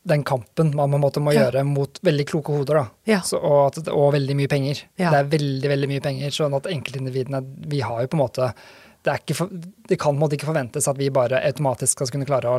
den 0.09 0.23
kampen 0.23 0.73
man 0.75 0.89
på 0.91 0.95
en 0.95 1.01
måte 1.01 1.21
må 1.21 1.33
Ja. 1.33 1.47
gjøre 1.49 1.63
mot 1.65 1.99
veldig 2.01 2.25
kloke 2.29 2.53
hoder. 2.55 2.87
Ja. 3.05 3.19
Så, 3.21 3.37
og, 3.41 3.77
og 3.89 4.13
veldig 4.13 4.35
mye 4.37 4.47
penger. 4.47 4.83
Ja. 4.97 5.09
Det 5.11 5.19
er 5.19 5.31
veldig, 5.37 5.69
veldig 5.69 5.89
mye 5.89 6.01
penger, 6.01 6.29
sånn 6.31 6.55
at 6.55 6.65
enkeltindividene 6.71 7.43
Vi 7.69 7.81
har 7.81 8.01
jo 8.05 8.07
på 8.07 8.17
en 8.17 8.23
måte 8.23 8.53
Det, 9.03 9.13
er 9.13 9.33
for, 9.33 9.47
det 9.87 9.97
kan 9.97 10.11
på 10.11 10.17
en 10.17 10.19
måte 10.19 10.35
ikke 10.35 10.49
forventes 10.49 10.87
at 10.87 10.97
vi 10.97 11.09
bare 11.09 11.39
automatisk 11.47 11.93
skal 12.01 12.07
kunne 12.11 12.25
klare 12.27 12.49
å 12.51 12.57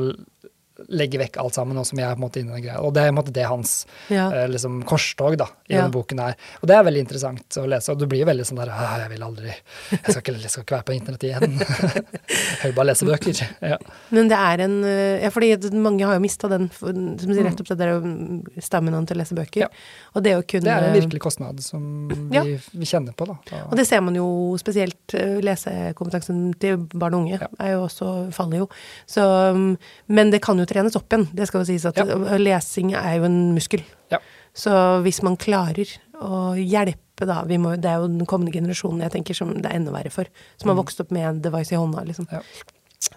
legge 0.88 1.18
vekk 1.20 1.36
alt 1.42 1.54
sammen, 1.54 1.76
nå 1.76 1.84
som 1.86 1.98
jeg 1.98 2.06
er 2.08 2.14
på 2.16 2.20
en 2.22 2.24
måte 2.24 2.40
inne 2.40 2.52
i 2.52 2.60
den 2.60 2.64
greia. 2.68 2.80
Og 2.80 2.94
det 2.94 3.02
er 3.02 3.10
på 3.10 3.14
en 3.14 3.18
måte 3.20 3.32
det 3.36 3.46
hans 3.50 3.86
Ja. 4.08 4.28
uh, 4.32 4.46
liksom, 4.50 4.82
korstog 4.88 5.36
da, 5.38 5.46
i 5.68 5.74
Ja. 5.74 5.82
denne 5.82 5.92
boken 5.92 6.18
her. 6.18 6.34
Og 6.62 6.68
det 6.68 6.76
er 6.76 6.84
veldig 6.84 7.00
interessant 7.06 7.58
å 7.60 7.66
lese, 7.68 7.90
og 7.92 7.98
du 7.98 8.06
blir 8.06 8.20
jo 8.24 8.26
veldig 8.26 8.46
sånn 8.46 8.60
der 8.62 8.70
Jeg 8.70 9.10
vil 9.10 9.22
aldri 9.22 9.50
Jeg 9.90 10.00
skal 10.14 10.22
ikke, 10.22 10.34
jeg 10.40 10.50
skal 10.50 10.62
ikke 10.64 10.76
være 10.78 10.88
på 10.88 10.94
internett 10.96 11.24
igjen. 11.28 11.58
jeg 12.60 12.64
vil 12.70 12.74
bare 12.76 12.86
lese 12.90 13.06
bøker. 13.08 13.42
Ja. 13.62 13.78
Men 14.10 14.28
det 14.30 14.38
er 14.38 14.64
en 14.66 14.84
eh, 14.84 15.22
Ja, 15.24 15.30
fordi 15.34 15.52
mange 15.74 16.04
har 16.06 16.14
jo 16.16 16.20
mista 16.24 16.48
den, 16.48 16.68
som 16.74 17.18
sier 17.18 17.44
rett 17.44 17.60
opp 17.60 17.68
det 17.68 17.78
der 17.78 17.94
jo 17.96 18.60
stammen 18.62 19.06
til 19.06 19.16
å 19.16 19.20
lese 19.20 19.34
bøker. 19.36 19.68
Og 20.14 20.22
det 20.24 20.36
å 20.38 20.42
kunne 20.46 20.64
Det 20.64 20.72
er 20.74 20.88
en 20.90 20.96
virkelig 20.96 21.20
kostnad 21.20 21.60
som 21.64 22.08
vi, 22.08 22.56
vi 22.72 22.86
kjenner 22.88 23.12
på, 23.16 23.26
da. 23.28 23.36
Og 23.68 23.76
det 23.78 23.86
ser 23.88 24.00
man 24.04 24.14
jo 24.18 24.56
spesielt 24.60 25.14
eh, 25.14 25.38
lesekompetansen 25.44 26.54
til 26.60 26.78
barn 26.94 27.14
og 27.14 27.20
unge 27.24 27.38
Ja. 27.40 27.48
er 27.60 27.72
jo 27.76 27.84
også, 27.86 28.08
faller 28.34 28.64
jo. 28.64 28.68
Så, 29.06 29.22
um, 29.54 29.78
men 30.08 30.30
det 30.32 30.42
kan 30.42 30.58
jo 30.58 30.66
trenes 30.70 30.96
opp 30.98 31.08
igjen. 31.10 31.26
Det 31.36 31.46
skal 31.50 31.62
jo 31.64 31.68
sies 31.72 31.84
at 31.90 31.98
Ja. 32.00 32.16
lesing 32.40 32.94
er 32.94 33.18
jo 33.18 33.24
en 33.28 33.38
muskel. 33.56 33.82
Ja. 34.14 34.18
Så 34.54 34.70
hvis 35.04 35.20
man 35.26 35.36
klarer 35.40 35.86
å 36.20 36.54
hjelpe, 36.58 37.26
da 37.28 37.42
vi 37.44 37.58
må, 37.60 37.74
Det 37.76 37.84
er 37.90 37.98
jo 38.00 38.08
den 38.08 38.24
kommende 38.26 38.52
generasjonen 38.54 39.02
jeg 39.04 39.12
tenker 39.12 39.34
som 39.36 39.52
det 39.60 39.66
er 39.70 39.76
enda 39.76 39.92
verre 39.92 40.10
for. 40.10 40.24
Som 40.58 40.70
har 40.72 40.76
vokst 40.78 41.00
opp 41.04 41.10
med 41.12 41.26
en 41.28 41.40
device 41.44 41.72
i 41.74 41.76
hånda, 41.76 42.02
liksom. 42.08 42.26
Mm. 42.30 42.38
Ja. 42.38 42.40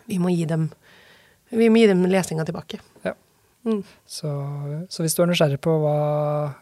Vi 0.07 0.17
må 0.19 0.29
gi 0.35 0.45
dem 0.49 0.69
Vi 1.53 1.69
må 1.69 1.77
gi 1.79 1.87
dem 1.87 2.03
lesinga 2.09 2.43
tilbake. 2.47 2.79
Ja. 3.05 3.13
Mm. 3.65 3.83
Så, 4.09 4.27
så 4.89 5.03
hvis 5.05 5.13
du 5.15 5.21
er 5.23 5.27
nysgjerrig 5.29 5.59
på 5.61 5.71
hva, 5.79 6.53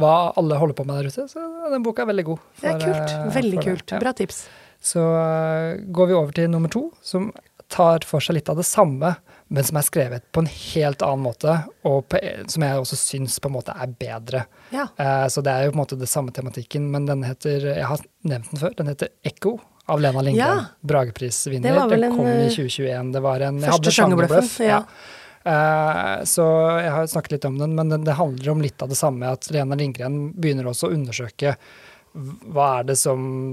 hva 0.00 0.12
alle 0.36 0.56
holder 0.60 0.74
på 0.78 0.86
med 0.88 0.96
der 0.98 1.10
ute, 1.10 1.26
så 1.30 1.40
er 1.66 1.70
den 1.74 1.84
boka 1.84 2.06
veldig 2.08 2.24
god. 2.24 2.38
Det 2.60 2.70
er 2.70 2.80
kult. 2.80 3.12
eh, 3.12 3.26
Veldig 3.36 3.58
for 3.60 3.68
kult. 3.70 3.92
Ja. 3.94 4.00
Bra 4.02 4.12
tips. 4.16 4.40
Så 4.82 5.02
eh, 5.20 5.84
går 5.92 6.08
vi 6.10 6.16
over 6.16 6.32
til 6.36 6.48
nummer 6.50 6.72
to, 6.72 6.86
som 7.02 7.30
tar 7.72 8.04
for 8.08 8.20
seg 8.24 8.38
litt 8.38 8.48
av 8.52 8.56
det 8.60 8.66
samme, 8.68 9.14
men 9.48 9.64
som 9.64 9.78
er 9.78 9.84
skrevet 9.86 10.24
på 10.34 10.42
en 10.42 10.48
helt 10.50 11.02
annen 11.06 11.22
måte, 11.22 11.52
og 11.86 12.08
på, 12.10 12.18
som 12.50 12.64
jeg 12.66 12.82
også 12.82 12.98
syns 12.98 13.38
på 13.42 13.50
en 13.50 13.54
måte 13.54 13.74
er 13.76 13.92
bedre. 14.00 14.42
Ja. 14.74 14.88
Uh, 14.98 15.26
så 15.30 15.44
det 15.44 15.52
er 15.52 15.66
jo 15.66 15.74
på 15.74 15.78
en 15.78 15.82
måte 15.84 15.98
det 16.00 16.10
samme 16.10 16.34
tematikken, 16.34 16.88
men 16.90 17.06
den 17.06 17.22
heter 17.26 17.68
Jeg 17.70 17.86
har 17.86 18.02
nevnt 18.26 18.50
den 18.50 18.62
før. 18.62 18.74
Den 18.80 18.90
heter 18.90 19.12
Ekko 19.26 19.58
av 19.86 20.02
Lena 20.02 20.24
Lindgren. 20.26 20.64
Ja. 20.64 20.80
Brageprisvinner. 20.80 21.78
Den 21.92 22.16
kom 22.16 22.26
en, 22.26 22.42
i 22.42 22.48
eh, 22.48 22.56
2021. 22.56 23.12
Det 23.14 23.22
var 23.22 23.46
en 23.46 23.62
første 23.68 23.94
sjangerbløff, 23.94 24.58
ja. 24.66 24.82
Uh, 25.46 26.24
så 26.26 26.44
jeg 26.82 26.90
har 26.90 27.06
snakket 27.06 27.36
litt 27.36 27.44
om 27.46 27.60
den, 27.60 27.76
men 27.78 27.92
den, 27.92 28.06
det 28.06 28.16
handler 28.18 28.50
om 28.56 28.64
litt 28.64 28.82
av 28.82 28.90
det 28.90 28.98
samme. 28.98 29.30
At 29.38 29.46
Lena 29.54 29.78
Lindgren 29.78 30.32
begynner 30.34 30.72
også 30.72 30.90
å 30.90 30.96
undersøke 30.96 31.54
hva 32.52 32.80
er 32.80 32.84
det 32.88 32.96
som 32.98 33.52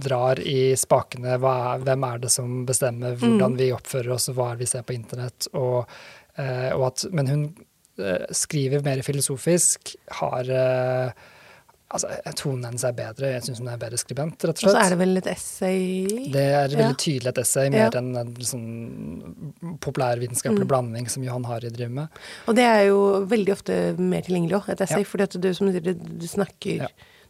drar 0.00 0.38
i 0.40 0.74
spakene, 0.76 1.36
er, 1.38 1.78
hvem 1.84 2.04
er 2.04 2.18
det 2.18 2.30
som 2.30 2.64
bestemmer 2.68 3.16
hvordan 3.16 3.52
Mm. 3.54 3.58
vi 3.58 3.70
oppfører 3.72 4.12
oss, 4.14 4.28
og 4.28 4.36
hva 4.36 4.50
er 4.52 4.56
det 4.56 4.66
vi 4.66 4.70
ser 4.74 4.82
på 4.82 4.94
internett. 4.94 5.48
Og, 5.54 5.86
eh, 6.36 6.70
og 6.76 6.86
at, 6.92 7.06
men 7.12 7.26
hun 7.26 7.54
eh, 7.98 8.26
skriver 8.30 8.84
mer 8.84 9.02
filosofisk, 9.02 9.96
har 10.20 10.48
eh, 10.50 11.10
Altså, 11.90 12.06
tonen 12.36 12.66
hennes 12.66 12.82
er 12.84 12.92
bedre, 12.92 13.30
jeg 13.32 13.42
syns 13.46 13.60
hun 13.62 13.68
er 13.72 13.78
bedre 13.80 13.96
skribent, 13.96 14.44
rett 14.44 14.58
og 14.58 14.60
slett. 14.60 14.68
Og 14.68 14.74
så 14.76 14.80
er 14.84 14.90
det 14.92 14.98
vel 15.00 15.16
et 15.16 15.26
essay 15.26 16.06
Det 16.34 16.42
er 16.52 16.68
veldig 16.68 16.84
Ja. 16.84 16.96
tydelig 17.00 17.28
et 17.28 17.38
essay, 17.38 17.70
mer 17.70 17.78
Ja. 17.78 17.88
enn 17.96 18.14
en 18.14 18.34
sånn 18.44 19.78
populærvitenskapelig 19.80 20.66
Mm. 20.66 20.68
blanding 20.68 21.08
som 21.08 21.22
Johan 21.24 21.44
Hari 21.44 21.70
driver 21.70 21.90
med. 21.94 22.08
Og 22.46 22.54
det 22.56 22.64
er 22.64 22.82
jo 22.88 23.24
veldig 23.26 23.52
ofte 23.52 23.98
mer 23.98 24.20
tilgjengelig 24.20 24.52
òg, 24.60 24.68
et 24.68 24.80
essay. 24.82 25.00
Ja. 25.00 25.04
fordi 25.08 25.40
du 25.40 25.54
som 25.54 25.66
du 25.66 25.72
sier, 25.72 25.80
du, 25.80 25.94
du 25.94 26.26
snakker 26.26 26.76
Ja. 26.82 26.88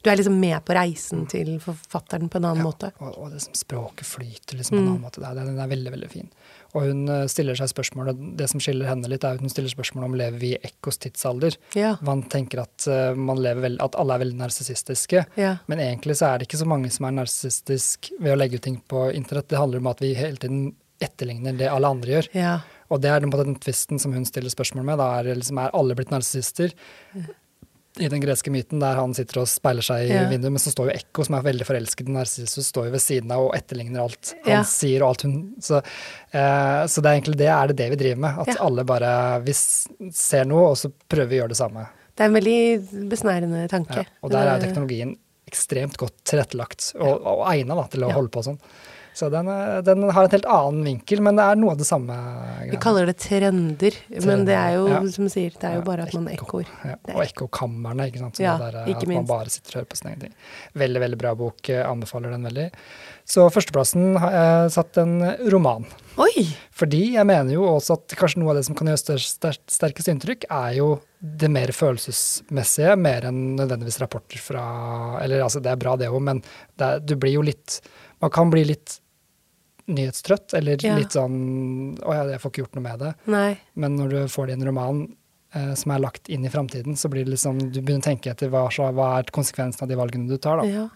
Du 0.08 0.12
er 0.14 0.16
liksom 0.22 0.38
med 0.40 0.56
på 0.64 0.72
reisen 0.76 1.26
til 1.28 1.50
forfatteren 1.60 2.30
på 2.32 2.40
en 2.40 2.46
annen 2.48 2.62
Ja, 2.62 2.66
måte. 2.70 2.88
Og, 3.04 3.10
og 3.20 3.32
det 3.34 3.42
som 3.44 3.52
språket 3.58 4.08
flyter 4.08 4.56
liksom 4.56 4.78
på 4.78 4.80
en 4.80 4.86
Mm. 4.86 4.92
annen 4.94 5.04
måte. 5.04 5.20
Det 5.20 5.28
er, 5.28 5.34
den 5.44 5.58
er 5.60 5.68
veldig, 5.68 5.92
veldig 5.92 6.08
fin. 6.10 6.30
Og 6.74 6.82
hun 6.88 7.02
eh, 7.12 7.26
stiller 7.28 7.54
seg 7.56 7.68
spørsmålet, 7.72 8.22
Det 8.38 8.48
som 8.48 8.60
skiller 8.60 8.88
henne 8.88 9.08
litt, 9.12 9.24
er 9.24 9.36
at 9.36 9.40
hun 9.44 9.52
stiller 9.52 9.68
spørsmål 9.72 10.04
om 10.08 10.14
lever 10.20 10.38
vi 10.40 10.54
i 10.56 10.60
ekkos 10.64 10.98
tidsalder. 11.04 11.56
Ja. 11.76 11.94
Man 12.04 12.22
tenker 12.32 12.60
at, 12.64 12.86
eh, 12.88 13.12
man 13.14 13.36
lever 13.44 13.60
vel, 13.68 13.76
at 13.84 13.94
alle 14.00 14.14
er 14.16 14.24
veldig 14.24 14.38
narsissistiske. 14.40 15.26
ja. 15.36 15.58
Men 15.68 15.78
egentlig 15.84 16.16
så 16.16 16.32
er 16.32 16.38
det 16.38 16.48
ikke 16.48 16.62
så 16.64 16.66
mange 16.68 16.90
som 16.90 17.04
er 17.06 17.12
narsissistisk 17.20 18.10
ved 18.20 18.32
å 18.32 18.38
legge 18.40 18.56
ut 18.56 18.62
ting 18.62 18.80
på 18.88 19.10
internett. 19.14 19.48
Det 19.48 19.58
handler 19.60 19.78
om 19.84 19.86
at 19.92 20.00
vi 20.00 20.14
hele 20.14 20.36
tiden 20.40 20.74
etterligner 21.00 21.56
det 21.56 21.68
alle 21.70 21.86
andre 21.86 22.16
gjør. 22.16 22.28
ja. 22.34 22.58
Og 22.90 23.02
det 23.02 23.10
er 23.12 23.20
den, 23.20 23.30
på 23.30 23.36
den 23.44 23.54
tvisten 23.60 23.98
som 24.00 24.14
hun 24.14 24.24
stiller 24.24 24.48
spørsmål 24.48 24.84
med. 24.88 24.96
Da 24.96 25.18
er, 25.20 25.34
liksom, 25.36 25.58
er 25.60 25.74
alle 25.76 25.94
blitt 25.94 26.08
narsissister? 26.10 26.72
I 27.98 28.08
den 28.08 28.20
greske 28.22 28.50
myten 28.54 28.78
der 28.80 28.94
han 28.94 29.12
sitter 29.16 29.40
og 29.42 29.48
speiler 29.50 29.82
seg 29.82 30.04
i 30.06 30.12
Ja. 30.14 30.28
vinduet, 30.30 30.52
men 30.54 30.62
så 30.62 30.70
står 30.70 30.90
jo 30.90 30.96
Ekko, 30.98 31.24
som 31.26 31.34
er 31.38 31.42
veldig 31.42 31.66
forelsket 31.66 32.08
i 32.08 32.12
Narsissus, 32.14 32.68
står 32.70 32.86
jo 32.86 32.92
ved 32.94 33.02
siden 33.02 33.32
av 33.34 33.46
og 33.48 33.54
etterligner 33.58 34.00
alt 34.04 34.34
han 34.44 34.52
Ja. 34.52 34.62
sier 34.62 35.02
og 35.02 35.08
alt 35.10 35.22
hun 35.22 35.54
Så, 35.60 35.82
eh, 36.32 36.86
så 36.86 37.02
det 37.02 37.06
er 37.10 37.20
egentlig 37.20 37.36
det 37.36 37.48
er 37.48 37.66
det, 37.68 37.76
det 37.76 37.90
vi 37.90 37.96
driver 38.04 38.18
med. 38.18 38.38
At 38.38 38.46
Ja. 38.54 38.54
alle 38.64 38.84
bare 38.84 39.42
Vi 39.44 39.52
ser 39.52 40.44
noe, 40.44 40.70
og 40.70 40.76
så 40.76 40.92
prøver 41.08 41.28
vi 41.28 41.38
å 41.38 41.42
gjøre 41.42 41.48
det 41.48 41.56
samme. 41.58 41.88
Det 42.16 42.24
er 42.24 42.28
en 42.28 42.34
veldig 42.34 43.08
besnærende 43.08 43.68
tanke. 43.68 44.06
Og 44.22 44.30
der 44.30 44.46
er 44.46 44.58
jo 44.58 44.66
teknologien 44.66 45.16
ekstremt 45.50 45.96
godt 45.96 46.12
tilrettelagt 46.24 46.92
og, 47.00 47.22
og 47.24 47.46
egna 47.48 47.88
til 47.88 48.02
å 48.04 48.12
holde 48.12 48.30
på 48.30 48.42
sånn. 48.44 48.58
Så 49.18 49.26
den, 49.34 49.48
er- 49.50 49.80
den 49.82 50.04
har 50.14 50.28
en 50.28 50.30
helt 50.36 50.46
annen 50.46 50.84
vinkel, 50.86 51.20
men 51.26 51.34
det 51.40 51.42
er 51.50 51.56
noe 51.58 51.72
av 51.74 51.78
det 51.80 51.86
samme. 51.88 52.14
Vi 52.70 52.78
kaller 52.78 53.08
det 53.10 53.16
trender, 53.18 53.96
men 54.22 54.44
det 54.46 54.54
er 54.54 54.76
jo, 54.76 54.84
Ja. 54.92 55.00
som 55.10 55.26
sier, 55.32 55.50
det 55.58 55.64
er 55.66 55.74
jo 55.80 55.82
bare 55.88 56.04
at 56.06 56.14
man 56.14 56.28
ekko. 56.30 56.60
ekkoer. 56.62 56.68
Ja, 56.86 56.94
og 57.16 57.22
ekkokamrene, 57.24 58.06
ikke 58.12 58.22
sant. 58.22 58.36
Som 58.38 58.44
Ja, 58.46 58.56
det 58.62 58.72
der, 58.76 58.86
ikke 58.92 59.02
at 59.08 59.08
man 59.16 59.26
bare 59.26 59.50
sitter 59.50 59.74
og 59.74 59.80
hører 59.82 59.90
på 59.90 59.98
sine 59.98 60.12
egne 60.14 60.20
ting. 60.28 60.34
Veldig, 60.78 61.00
veldig 61.02 61.18
bra 61.18 61.34
bok. 61.34 61.68
eh, 61.70 61.82
Anbefaler 61.88 62.30
den 62.30 62.44
veldig. 62.46 62.70
Så 63.26 63.48
førsteplassen 63.52 64.16
har 64.22 64.30
jeg 64.32 64.70
satt 64.72 64.96
en 65.02 65.18
roman. 65.50 65.84
Oi! 66.16 66.46
Fordi 66.72 67.02
jeg 67.14 67.26
mener 67.26 67.52
jo 67.52 67.64
også 67.74 67.98
at 67.98 68.14
kanskje 68.16 68.38
noe 68.38 68.50
av 68.54 68.56
det 68.56 68.64
som 68.66 68.74
kan 68.78 68.86
gjøre 68.86 69.26
sterkest 69.68 70.08
inntrykk, 70.08 70.44
er 70.50 70.76
jo 70.78 71.00
det 71.20 71.50
mer 71.50 71.68
følelsesmessige, 71.74 72.94
mer 72.98 73.26
enn 73.28 73.56
nødvendigvis 73.58 73.98
rapporter 74.00 74.38
fra 74.38 75.18
Eller 75.22 75.42
altså, 75.42 75.60
det 75.60 75.72
er 75.72 75.76
bra 75.80 75.96
det 75.98 76.08
òg, 76.08 76.20
men 76.22 76.42
det 76.78 77.06
du 77.06 77.16
blir 77.16 77.32
jo 77.34 77.42
litt 77.42 77.80
Man 78.22 78.30
kan 78.30 78.50
bli 78.50 78.64
litt 78.64 79.00
nyhetstrøtt, 79.88 80.54
eller 80.54 80.76
Ja. 80.84 80.96
litt 80.98 81.10
sånn 81.16 81.98
Å 82.04 82.14
ja, 82.14 82.24
jeg 82.32 82.40
får 82.40 82.50
ikke 82.52 82.62
gjort 82.64 82.74
noe 82.76 82.82
med 82.84 82.98
det. 83.00 83.14
Nei. 83.26 83.58
Men 83.74 83.96
når 83.96 84.08
du 84.10 84.18
får 84.28 84.46
det 84.46 84.52
i 84.56 84.60
en 84.60 84.66
roman 84.68 85.16
eh, 85.54 85.74
som 85.74 85.92
er 85.92 85.98
lagt 86.04 86.28
inn 86.28 86.44
i 86.44 86.50
framtiden, 86.52 86.96
så 86.96 87.08
blir 87.08 87.24
det 87.24 87.32
liksom 87.36 87.58
Du 87.72 87.80
begynner 87.80 88.04
å 88.04 88.08
tenke 88.10 88.30
etter 88.30 88.48
hva, 88.52 88.68
så, 88.70 88.92
hva 88.92 89.18
er 89.18 89.24
konsekvensen 89.32 89.82
av 89.82 89.88
de 89.88 89.96
valgene 89.96 90.28
du 90.28 90.36
tar, 90.38 90.58
da. 90.62 90.64
Ja. 90.68 90.88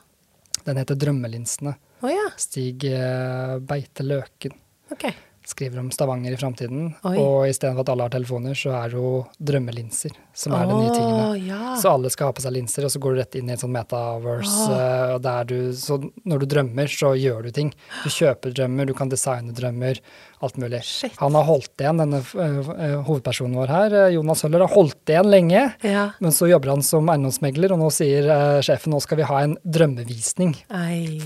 Den 0.64 0.76
heter 0.76 0.94
'Drømmelinsene'. 0.94 1.74
Oh, 2.02 2.10
ja. 2.10 2.28
Stig 2.36 2.84
eh, 2.84 3.58
Beite 3.58 4.02
Løken 4.04 4.52
Okay. 4.92 5.12
skriver 5.46 5.78
om 5.80 5.90
Stavanger 5.90 6.32
i 6.32 6.36
framtiden. 6.36 6.94
Og 7.04 7.46
istedenfor 7.48 7.80
at 7.80 7.88
alle 7.88 8.02
har 8.02 8.10
telefoner, 8.10 8.52
så 8.54 8.70
er 8.84 8.90
det 8.90 8.98
jo 8.98 9.26
drømmelinser 9.42 10.12
som 10.34 10.54
er 10.56 10.66
de 10.68 10.76
nye 10.78 10.92
tingene. 10.94 11.24
Ja. 11.46 11.74
Så 11.80 11.90
alle 11.92 12.10
skal 12.12 12.30
ha 12.30 12.34
på 12.36 12.42
seg 12.44 12.54
linser, 12.56 12.86
og 12.86 12.92
så 12.94 13.00
går 13.02 13.14
du 13.14 13.20
rett 13.20 13.36
inn 13.38 13.50
i 13.50 13.54
en 13.54 13.60
sånn 13.60 13.72
metaverse. 13.74 14.66
Oh. 14.72 15.16
der 15.22 15.48
du, 15.48 15.56
så 15.76 15.98
når 16.28 16.42
du 16.42 16.46
drømmer, 16.54 16.88
så 16.90 17.12
gjør 17.18 17.46
du 17.46 17.50
ting. 17.54 17.72
Du 18.02 18.08
kjøper 18.12 18.54
drømmer, 18.56 18.88
du 18.88 18.94
kan 18.96 19.12
designe 19.12 19.54
drømmer, 19.56 20.00
alt 20.42 20.56
mulig. 20.58 20.80
Shit. 20.88 21.14
Han 21.20 21.36
har 21.38 21.46
holdt 21.46 21.84
igjen, 21.84 22.00
denne 22.02 22.22
eh, 22.22 22.72
eh, 22.72 22.96
hovedpersonen 23.06 23.58
vår 23.60 23.72
her, 23.74 23.96
Jonas 24.16 24.42
Høller, 24.46 24.64
har 24.66 24.74
holdt 24.74 25.12
igjen 25.12 25.30
lenge. 25.30 25.64
Ja. 25.86 26.08
Men 26.24 26.34
så 26.34 26.48
jobber 26.50 26.74
han 26.74 26.84
som 26.86 27.08
eiendomsmegler, 27.12 27.76
og 27.76 27.82
nå 27.84 27.92
sier 27.94 28.26
uh, 28.32 28.58
sjefen 28.64 28.94
nå 28.94 29.00
skal 29.04 29.20
vi 29.20 29.28
ha 29.28 29.40
en 29.44 29.56
drømmevisning. 29.62 30.56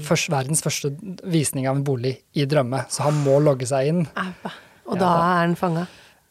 Først, 0.06 0.30
verdens 0.34 0.64
første 0.66 0.92
visning 1.24 1.70
av 1.70 1.78
en 1.78 1.86
bolig 1.86 2.18
i 2.36 2.44
drømme. 2.48 2.84
Så 2.92 3.06
han 3.06 3.22
må 3.24 3.38
logge 3.42 3.68
seg 3.70 3.92
inn. 3.92 4.06
Au. 4.18 4.30
Og 4.86 4.94
Ja. 4.94 5.00
da 5.00 5.12
er 5.18 5.38
han 5.40 5.54
fanga. 5.58 5.86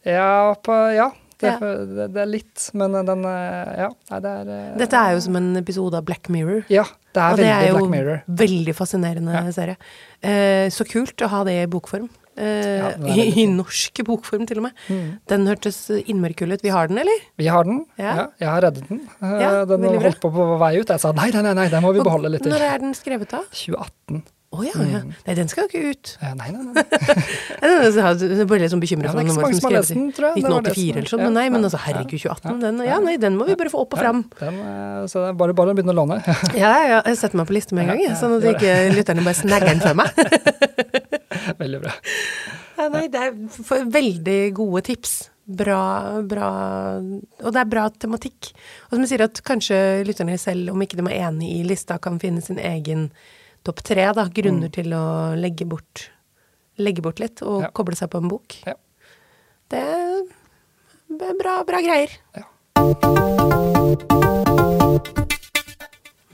Ja, 0.06 0.54
på, 0.64 0.76
ja. 0.96 1.10
Det, 1.42 1.50
Ja. 1.52 1.60
det, 1.60 2.06
det 2.16 2.22
er 2.22 2.30
litt, 2.32 2.70
men 2.74 2.94
den 3.06 3.26
eh, 3.28 3.72
Ja, 3.84 3.90
nei, 4.12 4.20
det 4.24 4.32
er 4.32 4.52
eh, 4.56 4.78
Dette 4.80 5.00
er 5.02 5.16
jo 5.18 5.24
som 5.26 5.36
en 5.36 5.50
episode 5.60 5.98
av 6.00 6.06
Black 6.08 6.30
Mirror. 6.32 6.64
Ja, 6.72 6.86
det 7.14 7.22
er 7.22 7.32
og 7.32 7.38
det 7.42 7.50
er 7.52 7.66
jo 7.68 7.74
Black 7.80 7.90
Mirror. 7.92 8.22
veldig 8.44 8.76
fascinerende 8.78 9.34
Ja. 9.36 9.42
serie. 9.52 9.76
Eh, 10.24 10.70
så 10.72 10.88
kult 10.88 11.18
å 11.26 11.28
ha 11.34 11.44
det 11.44 11.58
i 11.64 11.66
bokform. 11.68 12.08
Eh, 12.38 12.44
Ja, 12.80 12.88
er 12.90 12.98
i, 13.00 13.16
veldig 13.16 13.38
I 13.44 13.46
norsk 13.48 14.00
bokform, 14.08 14.46
til 14.48 14.58
og 14.60 14.64
med. 14.64 14.74
Mm. 14.92 15.20
Den 15.28 15.46
hørtes 15.48 15.78
innmari 16.08 16.36
kul 16.36 16.52
ut. 16.52 16.62
Vi 16.64 16.70
har 16.72 16.88
den, 16.88 16.98
eller? 17.00 17.20
Vi 17.38 17.48
har 17.48 17.64
den. 17.64 17.86
Ja. 17.98 18.28
Jeg 18.40 18.48
har 18.50 18.62
reddet 18.62 18.88
den. 18.90 19.02
Eh, 19.24 19.66
den 19.66 19.82
veldig 19.82 20.02
holdt 20.04 20.20
på 20.24 20.32
på 20.36 20.48
vei 20.60 20.74
ut. 20.80 20.88
Jeg 20.88 21.00
sa 21.00 21.12
nei, 21.16 21.30
nei, 21.32 21.42
nei, 21.42 21.54
nei 21.54 21.68
den 21.70 21.84
må 21.84 21.94
vi 21.96 22.00
beholde 22.04 22.32
litt 22.32 22.44
til. 22.44 22.52
Når 22.52 22.62
er 22.74 22.80
den 22.80 22.94
skrevet 22.94 23.30
da? 23.32 23.44
2018. 23.52 24.24
Å 24.56 24.64
ja, 24.64 24.74
ja. 24.88 25.00
Mm. 25.04 25.12
Nei, 25.28 25.36
den 25.38 25.50
skal 25.52 25.66
jo 25.66 25.70
ikke 25.70 25.92
ut. 25.92 26.12
Eh, 26.24 26.34
Nei, 26.40 26.48
nei, 26.56 26.62
nei. 26.70 26.84
Jeg 27.66 28.48
ble 28.48 28.60
litt 28.62 28.72
sånn 28.74 28.82
bekymret 28.84 29.10
Ja, 29.10 29.14
for 29.14 29.20
så 29.20 29.36
noen 29.42 29.58
som 29.58 29.60
skrev 29.60 29.90
den, 29.90 30.06
tror 30.16 30.28
jeg. 30.32 30.44
Det 30.46 30.52
var 30.54 30.66
det 30.66 30.74
1984 30.74 31.02
eller 31.02 31.12
sånn. 31.12 31.24
ja, 31.24 31.28
Men 31.30 31.38
nei, 31.40 31.46
men 31.54 31.68
altså, 31.68 31.82
herregud, 31.86 32.16
2018, 32.24 32.48
ja, 32.48 32.56
den, 32.64 32.80
ja. 32.86 32.90
ja, 32.94 33.00
nei, 33.04 33.16
den 33.22 33.38
må 33.40 33.48
vi 33.50 33.58
bare 33.60 33.74
få 33.74 33.84
opp 33.84 33.98
og 33.98 34.02
fram. 34.02 34.24
Ja, 34.40 34.48
den, 34.48 34.60
eh, 34.72 35.04
så 35.12 35.26
det 35.26 35.34
er 35.34 35.38
bare, 35.44 35.58
bare 35.58 35.76
å 35.76 35.78
begynne 35.78 35.96
å 35.96 36.00
låne. 36.02 36.22
Ja, 36.64 36.74
ja, 36.88 37.00
jeg 37.10 37.20
setter 37.20 37.42
meg 37.42 37.50
på 37.52 37.56
liste 37.58 37.76
med 37.76 37.86
en 37.86 37.94
gang, 37.94 38.04
Ja, 38.06 38.14
ja, 38.14 38.18
sånn 38.20 38.38
at 38.40 38.50
ikke 38.56 38.74
lytterne 38.96 39.26
bare 39.28 39.40
snagger 39.44 39.74
den 39.74 39.84
for 39.84 40.00
meg. 40.00 40.10
Veldig 41.62 41.80
bra. 41.84 41.94
Ja, 42.76 42.90
nei, 42.92 43.06
det 43.12 43.22
er 43.30 43.88
veldig 43.92 44.40
gode 44.58 44.82
tips. 44.90 45.16
Bra, 45.46 45.78
bra 46.26 46.48
Og 46.98 47.52
det 47.54 47.60
er 47.62 47.68
bra 47.70 47.84
tematikk. 47.94 48.50
Og 48.88 48.96
som 48.96 49.04
jeg 49.06 49.12
sier, 49.12 49.24
at 49.28 49.42
kanskje 49.46 49.78
lytterne 50.08 50.38
selv, 50.42 50.72
om 50.74 50.82
ikke 50.82 50.98
de 50.98 51.06
er 51.12 51.28
enig 51.28 51.52
i 51.60 51.64
lista, 51.70 52.00
kan 52.02 52.18
finne 52.22 52.42
sin 52.44 52.58
egen 52.58 53.08
topp 53.66 53.82
tre, 53.84 54.06
da. 54.14 54.28
Grunner 54.30 54.70
Mm. 54.70 54.74
til 54.78 54.94
å 54.94 55.04
legge 55.40 55.66
bort, 55.68 56.10
legge 56.78 57.02
bort 57.02 57.20
litt, 57.20 57.42
og 57.42 57.62
Ja. 57.64 57.70
koble 57.72 57.96
seg 57.96 58.10
på 58.10 58.22
en 58.22 58.30
bok. 58.30 58.56
Ja. 58.66 58.76
Det 59.70 59.82
er 59.82 61.34
bra, 61.40 61.64
bra 61.64 61.82
greier. 61.82 62.10
Ja. 62.36 62.44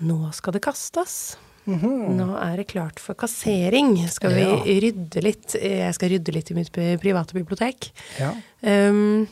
Nå 0.02 0.18
skal 0.34 0.54
det 0.54 0.62
kastes. 0.66 1.38
Mhm. 1.70 2.16
Nå 2.18 2.26
er 2.42 2.58
det 2.58 2.68
klart 2.72 2.98
for 3.00 3.14
kassering. 3.14 3.94
Skal 4.10 4.34
vi 4.34 4.80
rydde 4.82 5.22
litt? 5.22 5.54
Jeg 5.62 5.94
skal 5.94 6.10
rydde 6.16 6.34
litt 6.34 6.50
i 6.50 6.56
mitt 6.58 6.72
private 6.74 7.34
bibliotek. 7.38 7.92
Ja. 8.20 8.32
Um, 8.64 9.28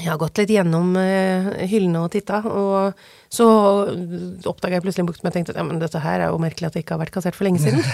jeg 0.00 0.08
har 0.08 0.18
gått 0.20 0.38
litt 0.40 0.50
gjennom 0.54 0.94
eh, 0.96 1.48
hyllene 1.68 2.00
og 2.00 2.12
titta, 2.14 2.40
og 2.48 2.96
så 3.32 3.46
oppdaga 4.48 4.78
jeg 4.78 4.84
plutselig 4.84 5.04
en 5.04 5.08
bok 5.10 5.18
som 5.18 5.28
jeg 5.28 5.36
tenkte 5.36 5.52
at 5.52 5.60
ja, 5.60 5.64
men 5.68 5.80
dette 5.82 6.00
her 6.00 6.24
er 6.24 6.32
jo 6.32 6.40
merkelig 6.40 6.70
at 6.70 6.76
det 6.76 6.84
ikke 6.84 6.96
har 6.96 7.02
vært 7.02 7.14
kassert 7.14 7.36
for 7.36 7.46
lenge 7.46 7.60
siden. 7.60 7.84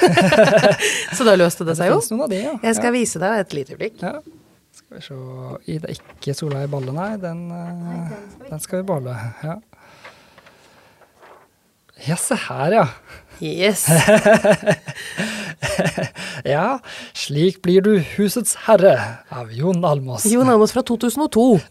så 1.19 1.27
da 1.27 1.35
løste 1.35 1.67
det 1.67 1.75
seg 1.79 1.91
jo. 1.91 1.99
finnes 1.99 2.13
noen 2.15 2.27
av 2.29 2.33
de, 2.33 2.43
ja. 2.45 2.55
Jeg 2.69 2.79
skal 2.79 2.91
ja. 2.91 2.95
vise 2.95 3.23
deg 3.23 3.43
et 3.43 3.57
lite 3.59 3.75
øyeblikk. 3.75 4.05
Ja. 4.05 4.15
Skal 4.79 5.01
vi 5.01 5.05
se 5.09 5.75
Ida 5.75 5.91
ikke 5.97 6.37
Sola 6.39 6.63
i 6.63 6.71
balle, 6.71 6.95
nei. 6.95 7.11
Den, 7.23 7.49
nei, 7.51 7.99
den 8.47 8.63
skal 8.63 8.83
vi 8.83 8.89
beholde. 8.93 9.17
Ja. 9.43 9.57
ja, 12.13 12.21
se 12.23 12.39
her, 12.47 12.79
ja. 12.79 12.87
Yes. 13.41 13.87
Ja, 16.47 16.79
slik 17.19 17.59
blir 17.65 17.83
du 17.83 17.99
husets 18.15 18.55
herre 18.67 18.95
av 19.35 19.51
Jon 19.55 19.83
Almås. 19.85 20.27
Jon 20.31 20.49
Almås 20.49 20.75
fra 20.75 20.85
2002. 20.87 21.47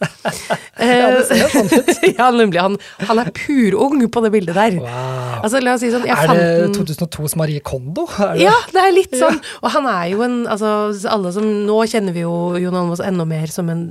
Ja, 0.78 1.08
det 1.10 1.24
ser 1.26 1.50
sånn 1.50 1.70
ut. 1.72 1.88
ja, 2.20 2.28
nemlig. 2.36 2.60
Han, 2.62 2.76
han 3.10 3.20
er 3.24 3.32
purung 3.34 4.04
på 4.14 4.22
det 4.22 4.30
bildet 4.36 4.54
der. 4.54 4.76
Wow. 4.78 5.40
Altså, 5.42 5.62
la 5.64 5.74
oss 5.74 5.82
si 5.82 5.90
sånn, 5.90 6.06
er 6.06 6.30
det 6.30 6.68
2002s 6.76 7.34
Marie 7.40 7.64
Kondo? 7.66 8.06
Det? 8.14 8.44
Ja, 8.44 8.54
det 8.76 8.84
er 8.84 8.94
litt 8.94 9.16
sånn. 9.18 9.40
Og 9.64 9.74
han 9.74 9.90
er 9.90 10.12
jo 10.12 10.22
en 10.28 10.38
altså, 10.46 10.92
alle 11.10 11.34
som, 11.34 11.48
Nå 11.66 11.80
kjenner 11.90 12.14
vi 12.14 12.28
jo 12.28 12.36
Jon 12.62 12.78
Almås 12.78 13.02
enda 13.04 13.26
mer 13.28 13.50
som 13.50 13.72
en 13.74 13.88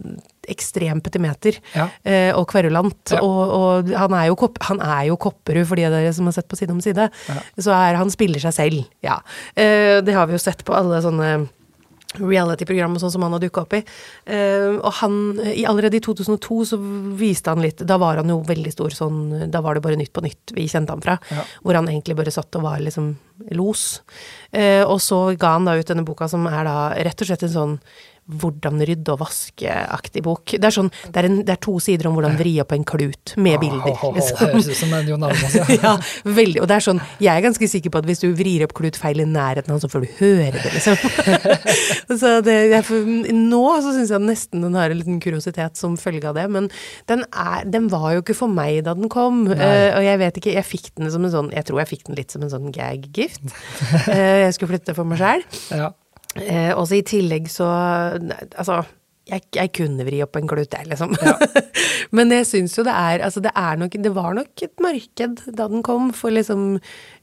ekstrem 0.49 1.01
petimeter 1.05 1.59
Ja. 1.75 1.89
eh, 2.05 2.31
og 2.37 2.47
kverulant. 2.53 3.13
Ja. 3.15 3.21
Og, 3.23 3.53
og 3.59 3.93
han 3.95 4.15
er 4.15 4.29
jo, 4.31 4.37
kopp, 4.37 4.59
han 4.69 4.81
er 4.81 5.07
jo 5.11 5.17
Kopperud, 5.17 5.67
for 5.67 5.77
de 5.77 5.85
av 5.89 5.93
dere 5.97 6.13
som 6.17 6.27
har 6.31 6.37
sett 6.39 6.49
på 6.49 6.57
Side 6.59 6.71
om 6.73 6.81
side. 6.85 7.11
Ja. 7.29 7.41
Så 7.59 7.75
er 7.75 7.99
han 8.01 8.11
spiller 8.15 8.41
seg 8.43 8.55
selv, 8.57 8.85
ja. 9.05 9.21
Eh, 9.55 10.01
det 10.07 10.15
har 10.17 10.27
vi 10.31 10.37
jo 10.39 10.43
sett 10.43 10.65
på 10.65 10.75
alle 10.77 11.03
sånne 11.05 11.49
reality-program 12.17 12.95
og 12.97 13.03
sånn 13.03 13.11
som 13.13 13.25
han 13.27 13.35
har 13.37 13.43
dukka 13.43 13.65
opp 13.67 13.75
i. 13.77 13.81
Eh, 14.31 14.77
og 14.79 14.93
han, 15.03 15.17
i 15.53 15.67
allerede 15.69 15.99
i 15.99 16.05
2002 16.05 16.59
så 16.71 16.79
viste 17.19 17.53
han 17.53 17.61
litt 17.61 17.83
Da 17.85 17.99
var 18.01 18.17
han 18.23 18.31
jo 18.33 18.39
veldig 18.47 18.73
stor 18.73 18.95
sånn 18.95 19.51
Da 19.53 19.61
var 19.61 19.77
det 19.77 19.83
bare 19.85 19.99
Nytt 20.01 20.15
på 20.17 20.23
Nytt 20.25 20.55
vi 20.57 20.65
kjente 20.71 20.95
ham 20.95 21.03
fra. 21.05 21.19
Ja. 21.35 21.45
Hvor 21.63 21.77
han 21.77 21.91
egentlig 21.91 22.17
bare 22.17 22.33
satt 22.33 22.57
og 22.57 22.65
var 22.65 22.81
liksom 22.81 23.11
los. 23.59 24.01
Eh, 24.53 24.81
og 24.87 24.97
så 25.05 25.21
ga 25.37 25.57
han 25.59 25.69
da 25.69 25.77
ut 25.77 25.87
denne 25.93 26.07
boka 26.09 26.29
som 26.31 26.47
er 26.49 26.65
da 26.65 26.77
rett 26.97 27.21
og 27.21 27.29
slett 27.29 27.45
en 27.51 27.53
sånn 27.59 27.77
hvordan 28.27 28.81
rydde 28.83 29.13
og 29.15 29.21
vaske-aktig 29.21 30.23
bok. 30.27 30.57
Det 30.57 30.67
er, 30.67 30.75
sånn, 30.75 30.89
det, 31.07 31.21
er 31.21 31.29
en, 31.29 31.37
det 31.47 31.55
er 31.55 31.61
to 31.63 31.77
sider 31.83 32.09
om 32.09 32.17
hvordan 32.17 32.35
vri 32.41 32.57
opp 32.63 32.73
en 32.75 32.87
klut 32.87 33.35
med 33.39 33.61
bilder. 33.63 33.85
Ho, 33.85 33.93
ho, 33.95 34.11
ho, 34.11 34.13
liksom. 34.17 34.41
Høres 34.41 34.71
ut 34.71 34.79
som 34.81 34.95
en 34.99 35.11
Jon 35.13 35.27
Almaas, 35.29 35.55
ja. 35.55 35.67
ja, 35.85 35.93
veldig. 36.25 36.63
Og 36.65 36.71
det 36.71 36.79
er 36.79 36.87
sånn, 36.89 37.03
jeg 37.23 37.31
er 37.33 37.45
ganske 37.45 37.69
sikker 37.71 37.93
på 37.95 38.01
at 38.03 38.09
hvis 38.11 38.25
du 38.25 38.29
vrir 38.39 38.65
opp 38.67 38.75
klut 38.77 38.99
feil 38.99 39.23
i 39.23 39.29
nærheten 39.29 39.71
av 39.71 39.77
han, 39.77 39.83
så 39.85 39.91
får 39.93 40.07
du 40.07 40.17
høre 40.19 40.55
det, 40.57 40.73
liksom. 40.75 40.99
så 42.23 42.33
det, 42.47 42.57
får- 42.89 43.13
nå 43.37 43.63
så 43.85 43.95
syns 43.95 44.15
jeg 44.15 44.25
nesten 44.27 44.67
den 44.67 44.79
har 44.79 44.91
en 44.91 45.01
liten 45.01 45.21
kuriositet 45.23 45.79
som 45.79 45.95
følge 46.01 46.27
av 46.31 46.39
det, 46.39 46.49
men 46.53 46.67
den, 47.11 47.23
er, 47.31 47.63
den 47.71 47.87
var 47.93 48.17
jo 48.17 48.25
ikke 48.25 48.39
for 48.39 48.51
meg 48.51 48.83
da 48.87 48.97
den 48.99 49.11
kom. 49.13 49.45
Eh, 49.55 49.93
og 49.95 50.03
jeg 50.03 50.23
vet 50.25 50.41
ikke, 50.41 50.57
jeg 50.57 50.67
fikk 50.67 50.91
den 50.99 51.13
som 51.15 51.27
en 51.27 51.35
sånn, 51.35 51.53
jeg 51.55 51.69
tror 51.69 51.83
jeg 51.85 51.93
fikk 51.95 52.09
den 52.11 52.19
litt 52.19 52.35
som 52.35 52.43
en 52.43 52.51
sånn 52.53 52.73
gag-gift. 52.75 53.47
Uh, 54.09 54.43
jeg 54.47 54.57
skulle 54.57 54.75
flytte 54.75 54.97
for 54.99 55.07
meg 55.09 55.23
sjæl. 55.23 55.47
ja. 55.77 55.93
Eh, 56.43 56.73
og 56.77 56.87
så 56.91 56.99
i 56.99 57.03
tillegg 57.07 57.49
så 57.53 57.67
Altså, 58.57 58.83
jeg, 59.27 59.43
jeg 59.57 59.73
kunne 59.75 60.05
vri 60.07 60.21
opp 60.23 60.37
en 60.39 60.47
klut, 60.51 60.71
jeg, 60.71 60.87
liksom. 60.91 61.17
Men 62.17 62.31
jeg 62.31 62.47
syns 62.47 62.77
jo 62.79 62.85
det 62.87 62.95
er 62.95 63.25
Altså, 63.27 63.41
det 63.43 63.51
er 63.59 63.81
nok 63.81 63.97
Det 63.99 64.13
var 64.15 64.37
nok 64.39 64.63
et 64.63 64.77
marked 64.85 65.41
da 65.57 65.67
den 65.73 65.83
kom, 65.87 66.13
for 66.15 66.31
liksom 66.35 66.77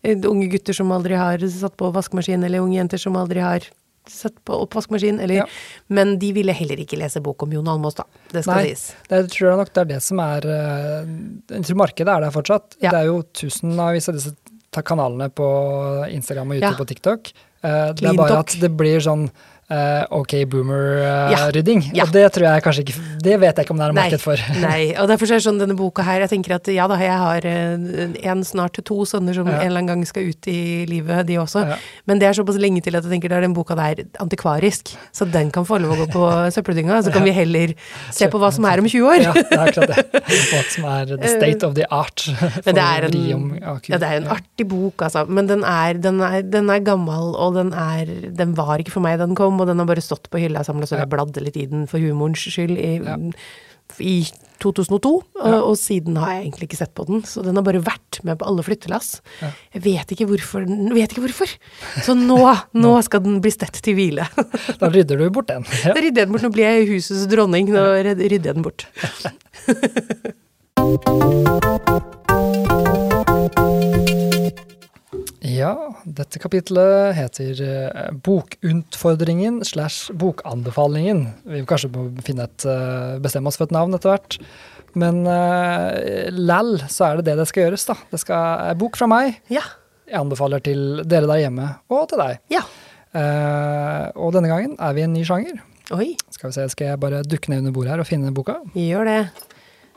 eh, 0.04 0.18
unge 0.28 0.50
gutter 0.52 0.76
som 0.76 0.92
aldri 0.96 1.16
har 1.20 1.46
satt 1.54 1.78
på 1.80 1.92
vaskemaskin, 1.96 2.44
eller 2.44 2.64
unge 2.66 2.80
jenter 2.82 3.02
som 3.02 3.16
aldri 3.20 3.40
har 3.44 3.70
satt 4.12 4.36
på 4.44 4.58
oppvaskmaskin, 4.66 5.22
eller 5.24 5.38
Ja. 5.38 5.46
Men 5.88 6.18
de 6.20 6.34
ville 6.36 6.52
heller 6.52 6.76
ikke 6.84 6.98
lese 7.00 7.22
bok 7.24 7.46
om 7.46 7.54
Jon 7.56 7.70
Almaas, 7.72 7.96
da. 7.96 8.04
Det 8.34 8.42
skal 8.44 8.58
Nei, 8.60 8.74
sies. 8.74 8.90
det 9.08 9.22
tror 9.32 9.48
jeg 9.54 9.60
nok 9.62 9.72
det 9.72 9.80
er 9.86 9.90
det 9.94 10.00
som 10.04 10.20
er 10.20 10.48
eh, 10.52 11.14
Jeg 11.54 11.64
tror 11.70 11.80
markedet 11.86 12.12
er 12.12 12.26
der 12.26 12.34
fortsatt. 12.36 12.76
Ja. 12.84 12.92
Det 12.92 13.00
er 13.00 13.08
jo 13.14 13.22
tusenvis 13.32 14.10
av 14.12 14.18
disse 14.20 14.34
kanalene 14.84 15.30
på 15.32 15.48
Instagram 16.12 16.52
og 16.52 16.58
YouTube 16.60 16.76
Ja. 16.76 16.84
og 16.84 16.90
TikTok. 16.92 17.32
Eh, 17.64 17.90
det 17.96 18.10
er 18.10 18.18
bare 18.20 18.42
at 18.44 18.56
det 18.60 18.72
blir 18.76 19.04
sånn 19.04 19.30
eh, 19.72 20.04
OK 20.12 20.34
boomer-rydding. 20.52 21.84
Ja. 21.96 22.04
Og 22.08 22.14
det 22.14 22.26
tror 22.36 22.48
jeg 22.50 22.64
kanskje 22.66 22.84
ikke 22.86 22.96
Det 23.24 23.38
vet 23.40 23.56
jeg 23.58 23.66
ikke 23.66 23.74
om 23.76 23.80
det 23.82 23.88
er 23.88 23.96
marked 23.98 24.22
for. 24.24 24.42
nei, 24.66 24.94
og 25.00 25.08
derfor 25.12 25.32
er 25.32 25.40
det 25.40 25.46
sånn 25.48 25.60
denne 25.62 25.76
boka 25.80 26.04
her, 26.06 26.24
jeg 26.26 26.34
tenker 26.34 26.56
at 26.58 26.68
ja 26.74 26.88
da, 26.92 26.98
jeg 27.00 27.18
har 27.24 27.48
eh, 27.48 28.28
en, 28.32 28.44
snart 28.48 28.80
to 28.86 29.04
sønner 29.08 29.36
som 29.38 29.48
Ja. 29.48 29.60
en 29.62 29.68
eller 29.70 29.84
annen 29.84 29.92
gang 29.94 30.06
skal 30.10 30.28
ut 30.32 30.48
i 30.52 30.86
livet, 30.90 31.26
de 31.30 31.38
også. 31.42 31.64
Ja. 31.74 31.78
Men 32.10 32.20
det 32.20 32.28
er 32.30 32.38
såpass 32.38 32.58
lenge 32.60 32.82
til 32.84 32.96
at 32.98 33.04
jeg 33.06 33.14
tenker 33.16 33.32
da 33.32 33.40
er 33.40 33.48
den 33.48 33.56
boka 33.56 33.76
der 33.80 34.04
antikvarisk, 34.24 34.94
så 35.16 35.28
den 35.30 35.52
kan 35.54 35.66
få 35.68 35.78
lov 35.84 35.96
å 35.96 36.00
gå 36.04 36.10
på 36.14 36.24
søppeldynga, 36.56 37.02
så 37.06 37.14
kan 37.14 37.24
vi 37.28 37.34
heller 37.36 37.74
se 38.14 38.28
på 38.32 38.42
hva 38.42 38.52
som 38.56 38.66
er 38.70 38.82
om 38.84 38.88
20 38.90 39.10
år. 39.10 39.20
Ja, 39.28 39.34
det 39.38 39.46
er 39.52 39.66
akkurat 39.68 39.94
det. 39.96 40.24
Hva 40.54 40.62
som 40.70 40.86
er 40.90 41.12
the 41.14 41.30
state 41.30 41.66
of 41.68 41.74
the 41.78 41.86
art. 41.94 42.24
Eh, 42.30 42.58
Men 42.66 42.76
det 42.78 42.84
er, 42.84 43.06
en, 43.08 43.18
om 43.38 43.46
ja, 43.58 43.98
det 44.00 44.08
er 44.08 44.20
en 44.22 44.28
artig 44.34 44.66
bok, 44.70 45.02
altså. 45.06 45.24
Men 45.30 45.48
den 45.50 45.64
er, 45.68 45.98
den 46.02 46.20
er, 46.26 46.42
den 46.46 46.70
er 46.74 46.82
gammel, 46.86 47.32
og 47.40 47.56
den, 47.58 47.72
er, 47.78 48.10
den 48.38 48.54
var 48.58 48.82
ikke 48.82 48.94
for 48.96 49.04
meg 49.06 49.18
da 49.22 49.28
den 49.30 49.38
kom, 49.38 49.53
og 49.62 49.68
den 49.68 49.78
har 49.82 49.86
bare 49.90 50.02
stått 50.02 50.30
på 50.30 50.40
hylla 50.42 50.64
samla, 50.64 50.86
så 50.90 50.98
jeg 51.02 51.10
bladde 51.12 51.42
litt 51.44 51.58
i 51.58 51.66
den 51.70 51.86
for 51.88 52.00
humorens 52.00 52.40
skyld 52.48 52.78
i, 52.78 52.96
Ja. 53.04 53.18
i 54.00 54.24
2002. 54.64 55.12
Og, 55.12 55.24
Ja. 55.44 55.60
og 55.62 55.76
siden 55.78 56.16
har 56.18 56.32
jeg 56.34 56.46
egentlig 56.48 56.68
ikke 56.70 56.78
sett 56.80 56.94
på 56.96 57.06
den, 57.06 57.22
så 57.28 57.44
den 57.44 57.56
har 57.56 57.64
bare 57.64 57.82
vært 57.84 58.24
med 58.24 58.38
på 58.40 58.46
alle 58.48 58.64
flyttelass. 58.64 59.22
Ja. 59.42 59.52
Jeg 59.74 59.82
vet 59.84 60.08
ikke 60.16 60.28
hvorfor. 60.30 60.66
Vet 60.94 61.12
ikke 61.12 61.26
hvorfor. 61.28 61.50
Så 62.02 62.16
nå, 62.16 62.40
nå 62.74 62.94
skal 63.04 63.20
den 63.22 63.42
bli 63.42 63.52
stett 63.52 63.82
til 63.84 63.96
hvile. 63.96 64.26
Da 64.80 64.88
rydder 64.90 65.18
du 65.20 65.30
bort 65.30 65.48
den. 65.48 65.64
Da 65.84 65.94
rydder 65.94 66.24
jeg 66.24 66.28
den 66.28 66.32
bort. 66.32 66.42
Nå 66.48 66.52
blir 66.56 66.64
jeg 66.70 66.88
husets 66.94 67.28
dronning. 67.28 67.68
Nå 67.70 67.84
rydder 68.08 68.30
jeg 68.32 68.44
den 68.44 68.62
bort. 68.64 68.88
Ja, 75.54 75.74
dette 76.06 76.40
kapitlet 76.42 77.14
heter 77.18 77.60
eh, 77.62 78.12
Bokutfordringen 78.26 79.62
slash 79.68 80.14
Bokanbefalingen. 80.18 81.28
Vi 81.46 81.60
vil 81.60 81.68
kanskje 81.70 81.92
finne 82.26 82.48
et, 82.48 82.66
eh, 82.66 83.20
bestemme 83.24 83.52
oss 83.52 83.60
for 83.60 83.70
et 83.70 83.76
navn 83.76 83.94
etter 83.98 84.14
hvert. 84.14 84.40
Men 85.00 85.24
uh, 85.26 85.90
lell 86.30 86.76
så 86.86 87.08
er 87.08 87.20
det 87.20 87.32
det 87.32 87.40
det 87.40 87.48
skal 87.50 87.66
gjøres, 87.66 87.86
da. 87.90 87.96
Det 88.12 88.20
skal 88.22 88.68
er 88.70 88.78
bok 88.78 89.00
fra 89.00 89.08
meg. 89.10 89.40
Ja. 89.50 89.64
Jeg 90.06 90.20
anbefaler 90.20 90.62
til 90.62 91.02
dere 91.10 91.30
der 91.32 91.42
hjemme, 91.42 91.70
og 91.90 92.06
til 92.12 92.22
deg. 92.22 92.44
Ja. 92.54 92.62
Uh, 93.14 94.10
og 94.22 94.36
denne 94.36 94.52
gangen 94.52 94.76
er 94.78 94.94
vi 94.94 95.02
i 95.02 95.08
en 95.08 95.16
ny 95.18 95.24
sjanger. 95.26 95.58
Oi. 95.98 96.14
Skal 96.34 96.52
vi 96.52 96.58
se, 96.60 96.68
skal 96.72 96.92
jeg 96.92 97.02
bare 97.02 97.24
dukke 97.26 97.50
ned 97.52 97.64
under 97.64 97.74
bordet 97.76 97.96
her 97.96 98.06
og 98.06 98.10
finne 98.10 98.34
boka? 98.36 98.60
Gjør 98.78 99.10
det. 99.10 99.20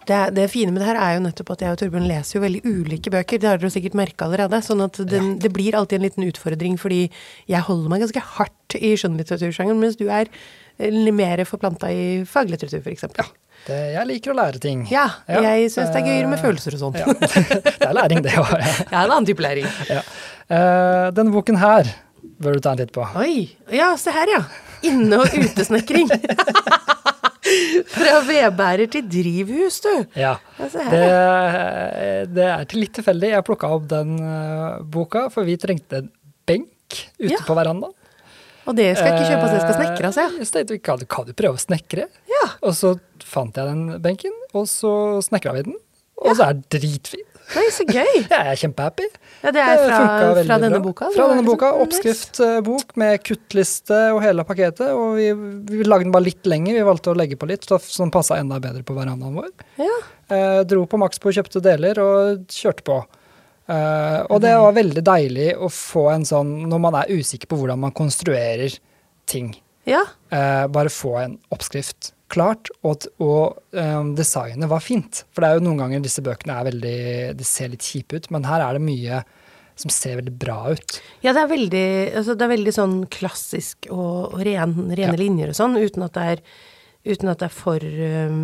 Det, 0.07 0.19
det 0.37 0.45
fine 0.53 0.71
med 0.71 0.83
det 0.83 0.87
her 0.87 0.99
er 1.03 1.15
jo 1.17 1.23
nettopp 1.25 1.49
at 1.57 1.63
jeg 1.65 1.75
og 1.75 1.79
Torbjørn 1.81 2.07
leser 2.07 2.37
jo 2.39 2.43
veldig 2.45 2.61
ulike 2.69 3.11
bøker. 3.11 3.41
Det 3.43 3.49
har 3.51 3.59
dere 3.59 3.73
sikkert 3.75 3.97
merka 3.99 4.29
allerede. 4.29 4.61
Sånn 4.63 4.85
at 4.85 5.01
den, 5.11 5.33
det 5.43 5.51
blir 5.55 5.75
alltid 5.75 5.99
en 5.99 6.07
liten 6.07 6.27
utfordring, 6.29 6.77
fordi 6.79 7.01
jeg 7.51 7.65
holder 7.67 7.91
meg 7.91 8.05
ganske 8.05 8.23
hardt 8.37 8.77
i 8.79 8.93
skjønnlitteratursjangeren, 9.01 9.81
mens 9.83 9.99
du 9.99 10.07
er 10.07 10.31
eh, 10.79 10.95
mer 11.17 11.43
forplanta 11.49 11.91
i 11.91 12.07
faglitteratur, 12.29 12.85
f.eks. 12.87 13.09
Ja. 13.19 13.27
Det, 13.67 13.77
jeg 13.97 14.07
liker 14.13 14.31
å 14.31 14.37
lære 14.39 14.61
ting. 14.63 14.85
ja, 14.93 15.09
Ja, 15.27 15.41
jeg 15.43 15.73
syns 15.75 15.91
det 15.91 16.03
er 16.05 16.07
gøyere 16.07 16.31
med 16.31 16.39
eh, 16.39 16.45
følelser 16.45 16.77
og 16.77 16.85
sånt. 16.85 17.01
Ja. 17.03 17.11
det 17.67 17.89
er 17.89 17.97
læring, 17.99 18.23
det 18.23 18.37
òg. 18.39 18.53
Ja. 18.53 18.75
Ja, 18.93 19.01
en 19.03 19.11
annen 19.11 19.27
type 19.27 19.43
læring. 19.43 19.67
Ja. 19.91 20.05
Eh, 20.47 21.07
denne 21.17 21.35
boken 21.35 21.59
her 21.59 21.91
bør 22.43 22.55
du 22.55 22.63
ta 22.63 22.77
en 22.77 22.85
titt 22.85 22.95
på. 22.95 23.03
Oi. 23.19 23.49
Ja, 23.75 23.91
se 23.99 24.15
her, 24.15 24.31
ja. 24.37 24.45
Inne- 24.87 25.19
og 25.25 25.35
utesnekring. 25.35 26.13
Fra 27.93 28.15
vedbærer 28.27 28.89
til 28.93 29.05
drivhus, 29.11 29.81
du. 29.85 29.93
Ja. 30.19 30.35
Ja, 30.59 30.69
her, 30.73 30.91
Det, 30.91 32.35
det 32.37 32.47
er 32.51 32.65
til 32.71 32.83
litt 32.85 32.95
tilfeldig. 32.99 33.31
Jeg 33.35 33.47
plukka 33.47 33.71
opp 33.77 33.87
den 33.91 34.17
eh, 34.21 34.81
boka, 34.97 35.27
for 35.35 35.47
vi 35.49 35.57
trengte 35.61 36.03
en 36.03 36.11
benk 36.49 36.99
ute 37.21 37.33
Ja. 37.35 37.41
på 37.47 37.57
verandaen. 37.59 37.95
Og 38.67 38.75
det 38.75 38.89
skal 38.99 39.13
ikke 39.15 39.29
kjøpe, 39.31 39.49
det 39.53 39.61
skal 39.63 39.77
snekres, 39.79 40.17
altså. 40.19 40.41
Eh, 40.41 40.47
så 40.49 40.57
tenkte 40.57 40.75
vi, 40.75 40.81
kan, 40.83 41.03
kan 41.07 41.27
du 41.29 41.33
prøve 41.39 41.55
å 41.59 41.63
snekre? 41.63 42.09
Ja. 42.33 42.45
Og 42.67 42.75
så 42.75 42.97
fant 43.23 43.55
jeg 43.61 43.69
den 43.71 44.01
benken, 44.03 44.35
og 44.59 44.67
så 44.71 44.93
snekra 45.23 45.55
vi 45.55 45.67
den. 45.69 45.77
Og 46.19 46.35
så 46.39 46.49
er 46.49 46.57
den 46.59 46.65
dritfin. 46.73 47.23
Oi, 47.55 47.67
så 47.71 47.85
gøy. 47.87 48.15
Jeg 48.33 48.33
er 48.51 48.59
kjempehappy. 48.59 49.05
Ja, 49.45 49.53
det 49.55 49.63
er 49.63 49.83
fra, 49.85 49.99
fra 50.43 50.57
denne 50.59 50.81
bra. 50.81 50.85
boka? 50.89 51.11
Fra 51.15 51.27
denne 51.31 51.45
boka. 51.47 51.69
liksom- 51.71 51.85
Oppskriftbok 51.87 52.97
med 52.99 53.23
kuttliste 53.23 54.01
og 54.15 54.23
hele 54.25 54.43
pakketet. 54.49 54.89
Og 54.97 55.15
vi, 55.21 55.29
vi 55.71 55.87
lagde 55.87 56.09
den 56.09 56.15
bare 56.17 56.27
litt 56.27 56.49
lenger. 56.49 56.75
Vi 56.75 56.87
valgte 56.89 57.13
å 57.13 57.19
legge 57.19 57.39
på 57.39 57.47
litt, 57.51 57.69
så- 57.69 57.79
den 58.01 58.11
passa 58.15 58.41
enda 58.41 58.59
bedre 58.63 58.83
på 58.83 58.97
verandaen 58.99 59.37
vår. 59.39 59.53
Ja. 59.79 59.99
Eh, 60.29 60.63
dro 60.67 60.87
på 60.91 60.99
Maxbo, 60.99 61.31
kjøpte 61.31 61.63
deler 61.63 62.01
og 62.03 62.49
kjørte 62.51 62.83
på. 62.83 62.99
Eh, 63.69 64.19
og 64.31 64.41
det 64.43 64.53
var 64.59 64.75
veldig 64.75 65.03
deilig 65.07 65.49
å 65.59 65.71
få 65.71 66.09
en 66.15 66.27
sånn, 66.27 66.51
når 66.71 66.83
man 66.83 66.95
er 67.01 67.15
usikker 67.15 67.47
på 67.51 67.59
hvordan 67.59 67.79
man 67.83 67.95
konstruerer 67.95 68.75
ting, 69.27 69.57
ja. 69.87 70.05
eh, 70.31 70.67
bare 70.71 70.91
få 70.91 71.17
en 71.23 71.39
oppskrift 71.55 72.13
klart, 72.33 72.71
og, 72.83 73.07
og 73.23 73.59
um, 73.77 74.15
designet 74.19 74.69
var 74.71 74.83
fint. 74.83 75.25
For 75.33 75.43
det 75.45 75.49
er 75.51 75.59
jo 75.61 75.67
noen 75.69 75.83
ganger 75.85 76.05
disse 76.05 76.25
bøkene 76.27 76.57
er 76.59 76.69
veldig, 76.71 76.97
de 77.39 77.47
ser 77.47 77.71
litt 77.73 77.87
kjipe 77.87 78.19
ut, 78.19 78.31
men 78.35 78.49
her 78.49 78.65
er 78.65 78.79
det 78.79 78.83
mye 78.87 79.21
som 79.77 79.93
ser 79.93 80.17
veldig 80.23 80.33
bra 80.41 80.73
ut. 80.73 80.99
Ja, 81.21 81.35
det 81.37 81.43
er 81.45 81.51
veldig, 81.51 81.87
altså 82.17 82.35
det 82.35 82.47
er 82.47 82.53
veldig 82.55 82.73
sånn 82.73 82.95
klassisk 83.13 83.91
og, 83.93 84.33
og 84.33 84.41
ren, 84.47 84.73
rene 84.89 85.13
Ja. 85.13 85.19
linjer 85.21 85.53
og 85.53 85.59
sånn, 85.59 85.77
uten 85.77 86.07
at 86.07 86.17
det 86.17 86.25
er, 86.33 86.43
uten 87.13 87.29
at 87.29 87.43
det 87.43 87.51
er 87.51 87.53
for 87.55 87.85
um, 87.85 88.41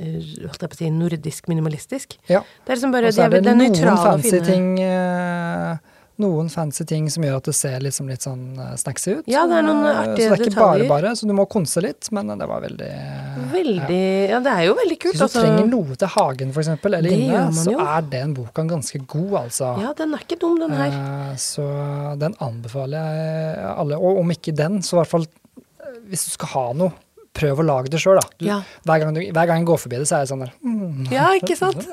eh, 0.00 0.16
holdt 0.48 0.64
jeg 0.64 0.72
på 0.72 0.78
å 0.78 0.80
si, 0.80 0.90
nordisk 0.96 1.50
minimalistisk. 1.52 2.16
Ja. 2.32 2.40
Det 2.64 2.72
er 2.72 2.80
liksom 2.80 2.94
bare, 2.96 3.12
Og 3.12 3.18
så 3.18 3.26
er 3.26 3.34
det, 3.36 3.42
det 3.44 3.52
er 3.52 3.60
noen 3.60 4.00
fancy 4.00 4.40
ting, 4.48 4.70
eh, 4.80 5.76
noen 6.20 6.50
fancy 6.52 6.84
ting 6.88 7.08
som 7.12 7.24
gjør 7.26 7.38
at 7.40 7.48
det 7.50 7.54
ser 7.56 7.80
liksom 7.84 8.08
litt 8.10 8.24
sånn 8.26 8.42
eh, 8.60 8.74
snacksy 8.80 9.16
ut. 9.18 9.28
Ja, 9.30 9.46
det 9.50 9.58
er 9.58 9.66
noen 9.66 9.86
artige 9.88 10.14
detaljer. 10.14 10.30
Så 10.30 10.36
det 10.36 10.46
er 10.46 10.52
ikke 10.52 10.60
bare 10.60 10.88
bare, 10.90 11.12
så 11.18 11.28
du 11.30 11.34
må 11.38 11.46
konse 11.50 11.82
litt, 11.84 12.10
men 12.16 12.30
det 12.40 12.48
var 12.50 12.62
veldig 12.64 12.90
ja. 12.90 13.46
Veldig 13.54 14.00
Ja, 14.30 14.40
det 14.44 14.54
er 14.54 14.64
jo 14.68 14.76
veldig 14.78 14.98
kult. 15.02 15.14
Hvis 15.16 15.22
du 15.22 15.26
altså. 15.26 15.44
trenger 15.44 15.68
noe 15.72 15.98
til 16.00 16.12
hagen, 16.14 16.54
eksempel, 16.62 16.98
eller 17.00 17.10
Det 17.10 17.18
inne, 17.26 17.44
så 17.56 17.74
jo. 17.74 17.82
er 17.96 18.08
den 18.14 18.34
boka 18.36 18.64
ganske 18.70 19.02
god, 19.10 19.34
altså. 19.44 19.72
Ja, 19.82 19.92
den 19.98 20.14
er 20.16 20.24
ikke 20.26 20.40
dum, 20.44 20.58
den 20.62 20.76
her. 20.78 20.96
Eh, 21.00 21.36
Så 21.40 21.66
den 22.20 22.36
anbefaler 22.40 22.98
jeg 23.20 23.70
alle. 23.74 23.98
Og 23.98 24.20
om 24.22 24.34
ikke 24.36 24.54
den, 24.56 24.80
så 24.86 24.96
i 24.96 25.00
hvert 25.02 25.12
fall 25.16 25.26
eh, 25.26 26.00
hvis 26.10 26.26
du 26.28 26.34
skal 26.36 26.52
ha 26.54 26.66
noe, 26.84 26.92
prøv 27.36 27.60
å 27.62 27.64
lage 27.64 27.90
det 27.92 28.00
sjøl, 28.02 28.18
da. 28.18 28.26
Du, 28.38 28.44
Ja. 28.48 28.60
hver, 28.84 28.98
gang 29.04 29.14
du, 29.14 29.20
hver 29.30 29.46
gang 29.46 29.62
jeg 29.62 29.66
går 29.70 29.78
forbi 29.78 29.98
det, 30.02 30.08
så 30.10 30.16
er 30.18 30.24
jeg 30.24 30.32
sånn 30.32 30.44
der 30.44 30.52
mm, 30.64 31.10
Ja, 31.14 31.28
ikke 31.38 31.56
sant? 31.56 31.86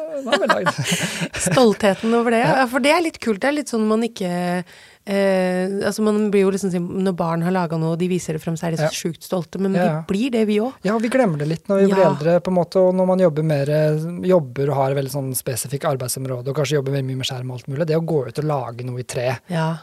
Stoltheten 1.47 2.13
over 2.17 2.33
det. 2.33 2.43
Ja, 2.43 2.65
for 2.69 2.83
det 2.83 2.91
er 2.93 3.03
litt 3.05 3.19
kult. 3.23 3.41
Det 3.43 3.49
er 3.51 3.57
litt 3.59 3.69
sånn 3.71 3.85
man 3.87 4.01
ikke 4.07 4.27
eh, 5.07 5.65
Altså 5.87 6.03
Man 6.03 6.29
blir 6.33 6.43
jo 6.47 6.51
liksom 6.53 6.73
Når 7.05 7.15
barn 7.17 7.43
har 7.45 7.53
laga 7.55 7.77
noe 7.79 7.93
og 7.95 7.99
de 8.01 8.09
viser 8.11 8.35
det 8.35 8.41
frem, 8.43 8.57
så 8.59 8.67
er 8.67 8.75
de 8.75 8.79
så 8.81 8.87
Ja. 8.89 8.93
sjukt 8.97 9.23
stolte. 9.23 9.59
Men 9.61 9.73
vi 9.77 9.85
blir 10.09 10.31
det, 10.33 10.45
vi 10.49 10.57
òg. 10.63 10.73
Ja, 10.83 10.97
vi 10.97 11.09
glemmer 11.13 11.37
det 11.41 11.47
litt 11.51 11.69
når 11.69 11.83
vi 11.83 11.91
blir 11.93 12.05
eldre, 12.07 12.39
på 12.43 12.51
en 12.51 12.57
måte, 12.57 12.81
og 12.81 12.95
når 12.97 13.07
man 13.07 13.19
jobber 13.23 13.43
mer, 13.47 13.71
jobber 14.27 14.69
og 14.73 14.75
har 14.81 14.91
et 14.91 14.97
veldig 14.99 15.13
sånn 15.13 15.29
spesifikk 15.37 15.85
arbeidsområde, 15.93 16.49
og 16.49 16.55
kanskje 16.57 16.77
jobber 16.79 16.97
veldig 16.97 17.07
mye 17.11 17.21
med 17.21 17.29
skjerm 17.29 17.51
og 17.53 17.59
alt 17.59 17.69
mulig. 17.71 17.87
Det 17.87 17.97
å 17.97 18.05
gå 18.05 18.19
ut 18.27 18.39
og 18.43 18.49
lage 18.49 18.83
noe 18.87 18.99
i 18.99 19.07
tre, 19.07 19.29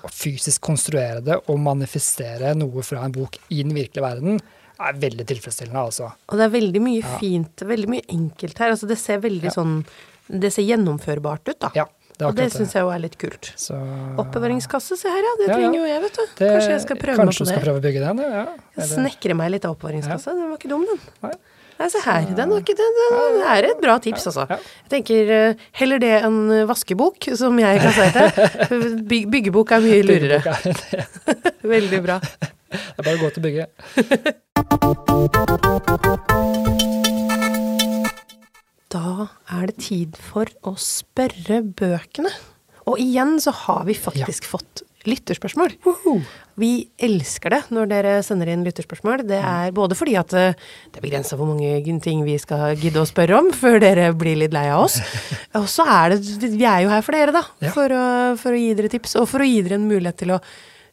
og 0.02 0.10
fysisk 0.12 0.60
konstruere 0.66 1.22
det, 1.24 1.38
og 1.48 1.58
manifestere 1.62 2.54
noe 2.58 2.82
fra 2.86 3.04
en 3.06 3.12
bok 3.14 3.38
i 3.50 3.62
den 3.62 3.74
virkelige 3.76 4.04
verden, 4.04 4.40
er 4.88 4.98
veldig 5.02 5.26
tilfredsstillende, 5.26 5.82
altså. 5.88 6.12
Og 6.28 6.38
det 6.38 6.44
er 6.46 6.54
veldig 6.54 6.80
mye 6.84 7.02
Ja. 7.02 7.18
fint, 7.20 7.56
veldig 7.68 7.88
mye 7.88 8.04
enkelt 8.08 8.58
her. 8.58 8.70
Altså 8.74 8.86
det 8.88 8.98
ser 8.98 9.18
veldig 9.20 9.44
Ja. 9.50 9.50
sånn 9.50 9.84
Det 10.30 10.50
ser 10.54 10.62
gjennomførbart 10.64 11.48
ut, 11.50 11.58
da. 11.60 11.68
Ja, 11.74 11.84
det 12.16 12.24
og 12.26 12.34
det 12.34 12.46
syns 12.54 12.72
jeg 12.72 12.80
jo 12.80 12.88
er 12.88 12.98
litt 12.98 13.18
kult. 13.18 13.52
Så 13.60 13.74
Oppbevaringskasse, 14.16 14.96
se 14.96 15.06
her, 15.08 15.20
ja. 15.20 15.32
Det 15.36 15.48
Ja, 15.48 15.56
trenger 15.58 15.74
jo 15.80 15.84
jeg, 15.84 16.00
vet 16.00 16.14
du. 16.16 16.22
det, 16.38 16.48
Kanskje 16.54 16.70
jeg 16.70 16.80
skal 16.80 16.96
prøve 16.96 17.16
meg 17.18 17.26
kanskje 17.28 17.44
du 17.44 17.50
skal 17.50 17.60
prøve 17.60 17.80
å 17.80 17.84
bygge 17.84 18.00
den? 18.06 18.18
Ja. 18.24 18.46
Eller- 18.78 18.86
Snekre 18.94 19.36
meg 19.36 19.50
litt 19.50 19.64
av 19.66 19.76
oppbevaringskasse. 19.76 20.24
Den 20.32 20.48
var 20.48 20.56
ikke 20.56 20.68
dum, 20.72 20.86
den. 20.88 20.98
Nei. 21.22 21.32
Nei, 21.78 21.88
se 21.90 21.98
her. 22.06 22.22
Den, 22.34 22.48
var 22.50 22.60
ikke, 22.62 22.76
den, 22.78 22.94
den 23.10 23.42
er 23.42 23.64
et 23.68 23.80
bra 23.82 23.98
tips, 23.98 24.26
altså. 24.30 24.46
Jeg 24.48 24.88
tenker 25.04 25.30
eh, 25.30 25.54
heller 25.72 25.98
det 25.98 26.22
enn 26.22 26.50
eh, 26.52 26.64
vaskebok, 26.64 27.36
som 27.36 27.58
jeg 27.58 27.80
kan 27.82 27.92
si 27.92 28.10
det. 28.14 29.04
By- 29.10 29.26
Byggebok 29.26 29.72
er 29.72 29.80
mye 29.80 30.02
lurere. 30.06 30.40
Veldig 31.74 32.02
bra. 32.02 32.20
Det 32.74 32.98
er 32.98 33.04
bare 33.06 33.18
å 33.18 33.22
gå 33.22 33.32
til 33.34 33.42
bygget. 33.44 34.40
Da 38.94 39.26
er 39.50 39.68
det 39.70 39.76
tid 39.82 40.18
for 40.20 40.46
å 40.62 40.74
spørre 40.78 41.62
bøkene. 41.66 42.30
Og 42.86 43.00
igjen 43.00 43.38
så 43.42 43.54
har 43.64 43.86
vi 43.88 43.96
faktisk 43.96 44.46
fått 44.46 44.84
lytterspørsmål. 45.08 45.74
Vi 46.60 46.70
elsker 47.02 47.52
det 47.52 47.60
når 47.74 47.88
dere 47.90 48.12
sender 48.24 48.52
inn 48.52 48.62
lytterspørsmål. 48.66 49.24
Det 49.28 49.40
er 49.40 49.72
både 49.76 49.96
fordi 49.98 50.14
at 50.20 50.32
eh, 50.38 50.54
det 50.92 51.00
er 51.00 51.04
begrensa 51.04 51.38
hvor 51.40 51.50
mange 51.50 51.98
ting 52.04 52.22
vi 52.24 52.36
skal 52.40 52.78
gidde 52.80 53.02
å 53.02 53.08
spørre 53.08 53.40
om 53.40 53.50
før 53.56 53.80
dere 53.82 54.12
blir 54.16 54.38
litt 54.44 54.54
lei 54.54 54.68
av 54.72 54.86
oss. 54.86 55.00
Og 55.60 55.66
så 55.70 55.86
er 55.88 56.14
det 56.14 56.52
Vi 56.54 56.64
er 56.68 56.84
jo 56.84 56.92
her 56.92 57.02
for 57.04 57.16
dere, 57.16 57.34
da. 57.34 57.44
Ja. 57.64 57.74
For, 57.74 57.92
å, 57.92 58.06
for 58.40 58.54
å 58.54 58.62
gi 58.62 58.70
dere 58.78 58.92
tips, 58.92 59.18
og 59.20 59.28
for 59.32 59.44
å 59.44 59.48
gi 59.48 59.60
dere 59.66 59.80
en 59.80 59.90
mulighet 59.90 60.22
til 60.22 60.36
å 60.36 60.40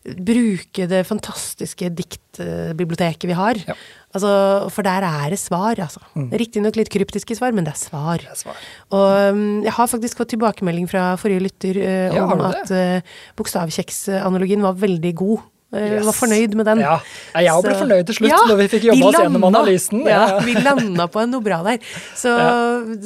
bruke 0.01 0.87
det 0.89 1.03
fantastiske 1.05 1.89
diktbiblioteket 1.93 3.27
vi 3.29 3.35
har. 3.37 3.59
Ja. 3.67 3.75
Altså, 4.11 4.31
for 4.73 4.83
der 4.83 5.05
er 5.07 5.29
det 5.31 5.39
svar, 5.39 5.77
altså. 5.79 6.01
Riktignok 6.33 6.75
litt 6.75 6.89
kryptiske 6.91 7.35
svar, 7.37 7.53
men 7.55 7.63
det 7.67 7.75
er 7.75 7.79
svar. 7.79 8.17
Det 8.23 8.31
er 8.33 8.39
svar. 8.39 8.57
Og 8.91 9.35
um, 9.37 9.43
jeg 9.63 9.71
har 9.77 9.87
faktisk 9.87 10.17
fått 10.19 10.33
tilbakemelding 10.33 10.89
fra 10.91 11.11
forrige 11.21 11.45
lytter 11.45 11.79
uh, 11.79 12.17
Ja, 12.17 12.25
om 12.25 12.41
at 12.49 12.73
uh, 12.73 13.15
bokstavkjeksanalogien 13.39 14.61
var 14.65 14.77
veldig 14.81 15.13
god. 15.21 15.39
Eh, 15.39 15.47
Yes. 15.71 16.03
Var 16.03 16.15
fornøyd 16.17 16.55
med 16.59 16.65
den. 16.67 16.81
Ja, 16.83 16.97
jeg 17.39 17.61
ble 17.63 17.71
Så- 17.71 17.79
fornøyd 17.85 18.05
til 18.09 18.15
slutt 18.17 18.27
Ja, 18.33 18.39
når 18.49 18.57
vi 18.59 18.65
fikk 18.73 18.83
jobba 18.89 19.05
oss 19.07 19.15
gjennom 19.21 19.45
analysen. 19.47 20.01
Ja, 20.03 20.09
Ja, 20.09 20.25
ja. 20.33 20.39
vi 20.43 20.53
landa 20.59 21.05
på 21.07 21.23
noe 21.31 21.39
bra 21.45 21.61
der. 21.63 21.77
Så, 22.19 22.33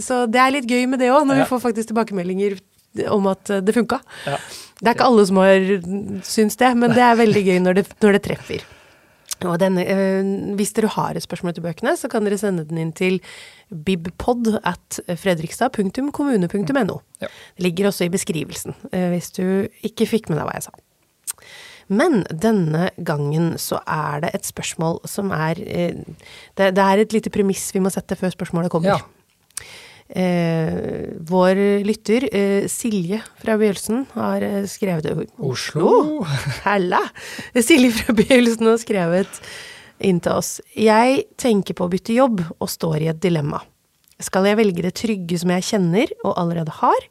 så 0.01 0.23
det 0.25 0.39
er 0.41 0.49
litt 0.55 0.65
gøy 0.65 0.87
med 0.89 0.97
det 1.03 1.11
òg, 1.13 1.27
når 1.29 1.37
Ja. 1.37 1.43
vi 1.43 1.49
får 1.51 1.61
faktisk 1.61 1.91
tilbakemeldinger 1.91 2.57
om 3.13 3.27
at 3.29 3.43
det 3.61 3.75
funka. 3.75 3.99
Ja. 4.25 4.39
Det 4.82 4.89
er 4.89 4.95
ikke 4.97 5.07
alle 5.07 5.26
som 5.30 5.38
har 5.39 5.67
syns 6.28 6.57
det, 6.59 6.71
men 6.78 6.95
det 6.95 7.03
er 7.03 7.19
veldig 7.19 7.43
gøy 7.45 7.59
når 7.63 7.78
det, 7.80 7.86
når 8.03 8.17
det 8.17 8.23
treffer. 8.28 8.65
Og 9.43 9.59
denne, 9.59 9.84
øh, 9.84 10.55
hvis 10.55 10.71
dere 10.78 10.88
har 10.93 11.15
et 11.15 11.23
spørsmål 11.23 11.53
til 11.53 11.65
bøkene, 11.65 11.95
så 11.99 12.07
kan 12.11 12.23
dere 12.26 12.39
sende 12.39 12.63
den 12.67 12.80
inn 12.80 12.93
til 12.95 13.19
bibpod 13.69 14.59
at 14.63 14.99
fredrikstad.kommune.no. 15.09 16.97
Ja. 17.21 17.28
Det 17.57 17.63
ligger 17.67 17.88
også 17.88 18.07
i 18.07 18.13
beskrivelsen, 18.13 18.76
øh, 18.93 19.09
hvis 19.11 19.32
du 19.36 19.67
ikke 19.84 20.07
fikk 20.07 20.30
med 20.30 20.39
deg 20.39 20.47
hva 20.47 20.55
jeg 20.55 20.67
sa. 20.69 20.76
Men 21.88 22.23
denne 22.32 22.89
gangen 23.05 23.57
så 23.61 23.82
er 23.86 24.23
det 24.23 24.32
et 24.34 24.47
spørsmål 24.47 25.03
som 25.09 25.30
er 25.36 25.59
øh, 25.59 25.99
det, 26.57 26.71
det 26.76 26.86
er 26.86 27.03
et 27.03 27.13
lite 27.13 27.30
premiss 27.30 27.73
vi 27.76 27.84
må 27.84 27.91
sette 27.93 28.17
før 28.17 28.34
spørsmålet 28.34 28.71
kommer. 28.73 28.95
Ja. 28.95 29.14
Eh, 30.10 31.18
vår 31.26 31.60
lytter, 31.86 32.28
eh, 32.36 32.68
Silje 32.70 33.22
fra 33.41 33.56
Bjølsen, 33.58 34.03
har 34.14 34.43
eh, 34.45 34.66
skrevet 34.70 35.08
Oslo. 35.41 36.22
Hella! 36.66 37.01
Silje 37.58 37.89
fra 37.95 38.14
Bjølsen 38.14 38.70
har 38.70 38.78
skrevet 38.82 39.39
inn 40.06 40.20
til 40.22 40.38
oss. 40.38 40.60
Jeg 40.78 41.26
tenker 41.41 41.78
på 41.78 41.88
å 41.88 41.91
bytte 41.91 42.14
jobb 42.14 42.43
og 42.53 42.70
står 42.70 43.01
i 43.01 43.10
et 43.10 43.24
dilemma. 43.24 43.64
Skal 44.22 44.45
jeg 44.47 44.60
velge 44.60 44.86
det 44.86 44.93
trygge 44.95 45.39
som 45.41 45.51
jeg 45.56 45.66
kjenner 45.72 46.14
og 46.22 46.36
allerede 46.38 46.76
har, 46.84 47.10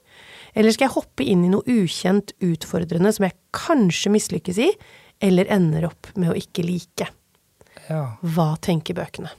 eller 0.55 0.73
skal 0.73 0.87
jeg 0.87 0.95
hoppe 0.95 1.27
inn 1.27 1.43
i 1.45 1.51
noe 1.51 1.67
ukjent, 1.67 2.31
utfordrende 2.47 3.11
som 3.13 3.27
jeg 3.27 3.37
kanskje 3.57 4.15
mislykkes 4.15 4.61
i, 4.63 4.71
eller 5.25 5.51
ender 5.53 5.89
opp 5.91 6.13
med 6.15 6.31
å 6.31 6.39
ikke 6.39 6.63
like? 6.65 7.11
Ja. 7.89 8.15
Hva 8.23 8.55
tenker 8.63 8.97
bøkene? 8.97 9.35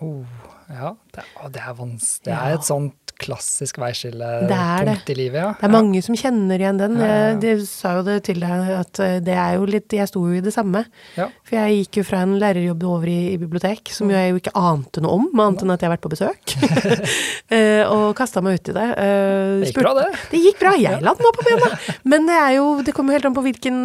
Oh, 0.00 0.24
ja. 0.72 0.94
Det, 1.14 1.24
å, 1.38 1.48
det 1.52 1.62
er 1.62 1.78
vanskelig. 1.78 2.28
Det 2.30 2.36
er 2.38 2.56
et 2.56 2.66
sånt 2.68 2.98
klassisk 3.22 3.78
er 3.78 3.84
veiskillepunkt 3.84 5.10
i 5.12 5.14
livet, 5.14 5.38
ja. 5.38 5.50
Det 5.58 5.66
er 5.68 5.72
mange 5.72 6.00
som 6.02 6.16
kjenner 6.18 6.62
igjen 6.62 6.80
den. 6.80 6.96
Jeg 6.98 7.36
de 7.42 7.52
sa 7.68 7.92
jo 7.98 8.04
det 8.06 8.16
til 8.26 8.40
deg, 8.42 8.72
at 8.80 9.00
eh, 9.04 9.18
det 9.24 9.36
er 9.38 9.58
jo 9.58 9.68
litt 9.68 9.94
Jeg 9.94 10.10
sto 10.10 10.24
jo 10.26 10.38
i 10.38 10.42
det 10.44 10.54
samme. 10.54 10.84
Ja. 11.18 11.28
For 11.46 11.58
jeg 11.60 11.82
gikk 11.82 12.00
jo 12.00 12.06
fra 12.08 12.22
en 12.26 12.34
lærerjobb 12.42 12.86
over 12.88 13.10
i, 13.12 13.20
i 13.34 13.38
bibliotek, 13.40 13.92
som 13.94 14.10
jo 14.10 14.16
jeg 14.18 14.32
jo 14.32 14.40
ikke 14.42 14.54
ante 14.58 15.04
noe 15.04 15.20
om, 15.20 15.28
annet 15.44 15.62
enn 15.62 15.74
at 15.76 15.84
jeg 15.84 15.90
har 15.90 15.96
vært 15.96 16.06
på 16.08 16.14
besøk. 16.16 16.56
Eh, 17.52 17.82
og 17.84 18.14
kasta 18.16 18.40
meg 18.40 18.62
uti 18.62 18.72
det. 18.72 18.84
Eh, 18.96 19.58
Det 19.60 19.68
gikk 19.68 19.82
bra, 19.82 19.90
det. 19.98 20.06
Det 20.30 20.38
gikk 20.40 20.60
bra. 20.62 20.70
Jeg 20.80 21.02
la 21.04 21.12
den 21.18 21.26
opp 21.28 21.36
på 21.36 21.44
bena. 21.44 21.68
Men 22.08 22.24
det 22.30 22.38
er 22.38 22.54
jo 22.56 22.68
Det 22.86 22.94
kommer 22.96 23.12
jo 23.12 23.18
helt 23.18 23.28
an 23.28 23.36
på 23.36 23.44
hvilken 23.44 23.76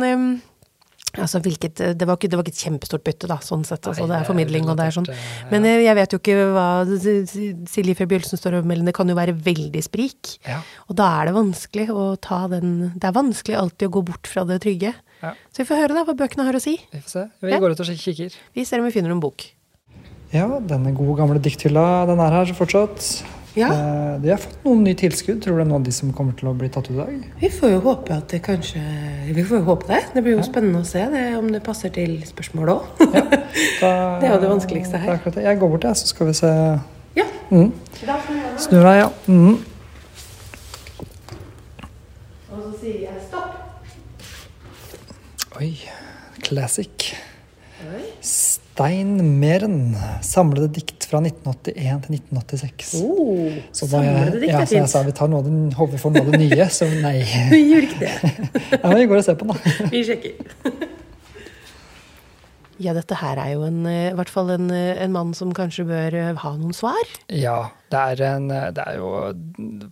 Altså 1.18 1.40
hvilket 1.42 1.76
Det 1.98 2.06
var 2.08 2.16
ikke, 2.18 2.30
det 2.30 2.38
var 2.38 2.44
ikke 2.46 2.54
et 2.56 2.64
kjempestort 2.66 3.04
bytte, 3.04 3.28
da, 3.28 3.38
sånn 3.42 3.64
sett. 3.66 3.82
Altså, 3.90 4.06
Nei, 4.06 4.12
det 4.14 4.20
er 4.22 4.28
formidling, 4.30 4.68
og 4.70 4.78
det 4.78 4.86
er 4.88 4.96
sånn. 4.98 5.08
eh, 5.10 5.48
Men 5.52 5.64
jeg, 5.66 5.84
jeg 5.88 5.96
vet 5.96 6.14
jo 6.14 6.20
ikke 6.22 6.36
hva 6.54 6.68
Silje 7.02 7.96
Febjølsen 7.98 8.08
Bjølsen 8.18 8.40
står 8.40 8.60
og 8.62 8.66
melder. 8.70 8.86
Det 8.92 8.96
kan 8.98 9.10
jo 9.12 9.16
være 9.18 9.34
veldig 9.34 9.82
sprik. 9.86 10.38
Ja. 10.48 10.62
Og 10.88 10.96
da 11.00 11.08
er 11.22 11.26
det 11.30 11.36
vanskelig 11.38 11.90
å 11.92 12.06
ta 12.22 12.48
den 12.52 12.94
Det 12.96 13.04
er 13.10 13.16
vanskelig 13.18 13.58
alltid 13.60 13.90
å 13.90 13.96
gå 13.98 14.06
bort 14.12 14.28
fra 14.32 14.46
det 14.48 14.62
trygge. 14.64 14.94
Ja. 15.22 15.34
Så 15.52 15.64
vi 15.64 15.68
får 15.72 15.82
høre 15.84 15.96
da 15.98 16.04
hva 16.06 16.14
bøkene 16.18 16.46
har 16.46 16.54
å 16.54 16.62
si. 16.62 16.78
Vi 16.94 17.00
får 17.02 17.10
se. 17.10 17.24
Vi 17.42 17.52
Ja. 17.52 17.60
går 17.60 17.72
ut 17.74 17.80
og 17.82 17.86
kikker. 17.88 18.34
Vi 18.54 18.64
ser 18.66 18.80
om 18.80 18.86
vi 18.86 18.92
finner 18.92 19.10
noen 19.10 19.20
bok. 19.24 19.44
Ja, 20.34 20.46
denne 20.60 20.94
gode 20.94 21.16
gamle 21.18 21.40
dikthylla, 21.40 22.06
den 22.06 22.20
er 22.20 22.32
her 22.32 22.54
fortsatt. 22.54 23.24
Ja. 23.58 23.70
Eh, 23.74 24.20
De 24.22 24.30
har 24.32 24.38
fått 24.42 24.64
noen 24.66 24.84
nye 24.86 24.98
tilskudd. 24.98 25.40
Tror 25.44 25.58
du 25.58 25.62
det 25.62 25.66
er 25.66 25.70
noen 25.72 25.82
av 25.82 25.86
de 25.88 25.94
som 25.96 26.12
kommer 26.16 26.36
til 26.38 26.50
å 26.52 26.54
bli 26.58 26.70
tatt 26.74 26.90
ut 26.90 26.96
i 26.96 26.98
dag? 27.00 27.24
Vi 27.42 27.50
får 27.54 27.74
jo 27.74 27.80
håpe 27.86 28.14
at 28.18 28.28
det 28.34 28.42
kanskje 28.46 28.82
Vi 29.34 29.44
får 29.44 29.60
jo 29.60 29.64
håpe 29.72 29.88
det. 29.90 30.02
Det 30.14 30.24
blir 30.26 30.38
jo 30.38 30.46
spennende 30.46 30.84
å 30.84 30.88
se 30.88 31.04
det, 31.14 31.24
om 31.38 31.50
det 31.52 31.64
passer 31.66 31.90
til 31.94 32.20
spørsmålet 32.28 32.76
òg. 32.76 33.08
Ja. 33.14 33.24
Det 33.78 34.26
er 34.26 34.34
jo 34.34 34.40
det 34.42 34.50
vanskeligste 34.50 34.98
her. 34.98 35.20
det 35.24 35.34
det. 35.36 35.44
Jeg 35.44 35.60
går 35.60 35.70
bort, 35.70 35.84
jeg, 35.86 35.98
så 35.98 36.08
skal 36.10 36.28
vi 36.30 36.34
se. 36.38 36.52
Ja. 37.18 37.26
Mm. 37.52 37.72
Snur 38.58 38.84
deg, 38.86 38.98
ja. 39.04 39.10
Mm. 39.28 39.58
Og 42.52 42.58
så 42.64 42.72
sier 42.82 43.00
jeg 43.06 43.22
stopp. 43.28 43.54
Oi. 45.62 45.72
Classic. 46.48 47.12
Oi. 47.88 48.04
Stein 48.78 49.40
Meren. 49.40 49.96
Samlede 50.22 50.68
dikt 50.76 51.08
fra 51.10 51.18
1981 51.24 52.04
til 52.04 52.18
1986. 52.20 52.92
Oh, 53.02 53.56
Så 53.74 53.88
da 53.90 54.04
er 54.04 54.20
samlede 54.20 54.42
dikt 54.44 54.52
ja, 54.54 54.60
så 54.70 54.76
jeg 54.78 54.92
sa 54.92 55.02
vi 55.08 55.14
tar 55.18 55.32
noe 55.32 55.42
av 55.42 55.48
håper 55.80 55.96
vi 55.96 56.02
får 56.04 56.14
noe 56.14 56.22
av 56.22 56.30
det 56.30 56.42
nye, 56.44 56.68
så 56.76 56.90
nei. 56.92 57.16
Vi 57.56 57.62
gjør 57.72 57.88
ikke 57.88 58.04
det. 58.04 58.12
Ja, 58.76 58.84
men 58.84 59.00
vi 59.00 59.08
går 59.10 59.24
og 59.24 59.26
ser 59.26 59.40
på 59.40 59.48
den, 59.50 59.58
da. 59.58 59.90
Vi 59.96 60.04
sjekker. 60.06 60.86
Ja, 62.78 62.94
dette 62.94 63.18
her 63.18 63.42
er 63.42 63.56
jo 63.56 63.66
en, 63.66 63.82
eh, 63.90 64.12
i 64.12 64.16
hvert 64.20 64.30
fall 64.30 64.54
en, 64.54 64.70
eh, 64.70 64.94
en 65.02 65.16
mann 65.16 65.34
som 65.34 65.58
kanskje 65.58 65.88
bør 65.90 66.20
eh, 66.22 66.30
ha 66.46 66.54
noen 66.60 66.78
svar. 66.78 67.16
Ja. 67.34 67.72
Det 67.90 68.00
er, 68.00 68.22
en, 68.36 68.48
det 68.50 68.84
er 68.84 68.98
jo 69.00 69.10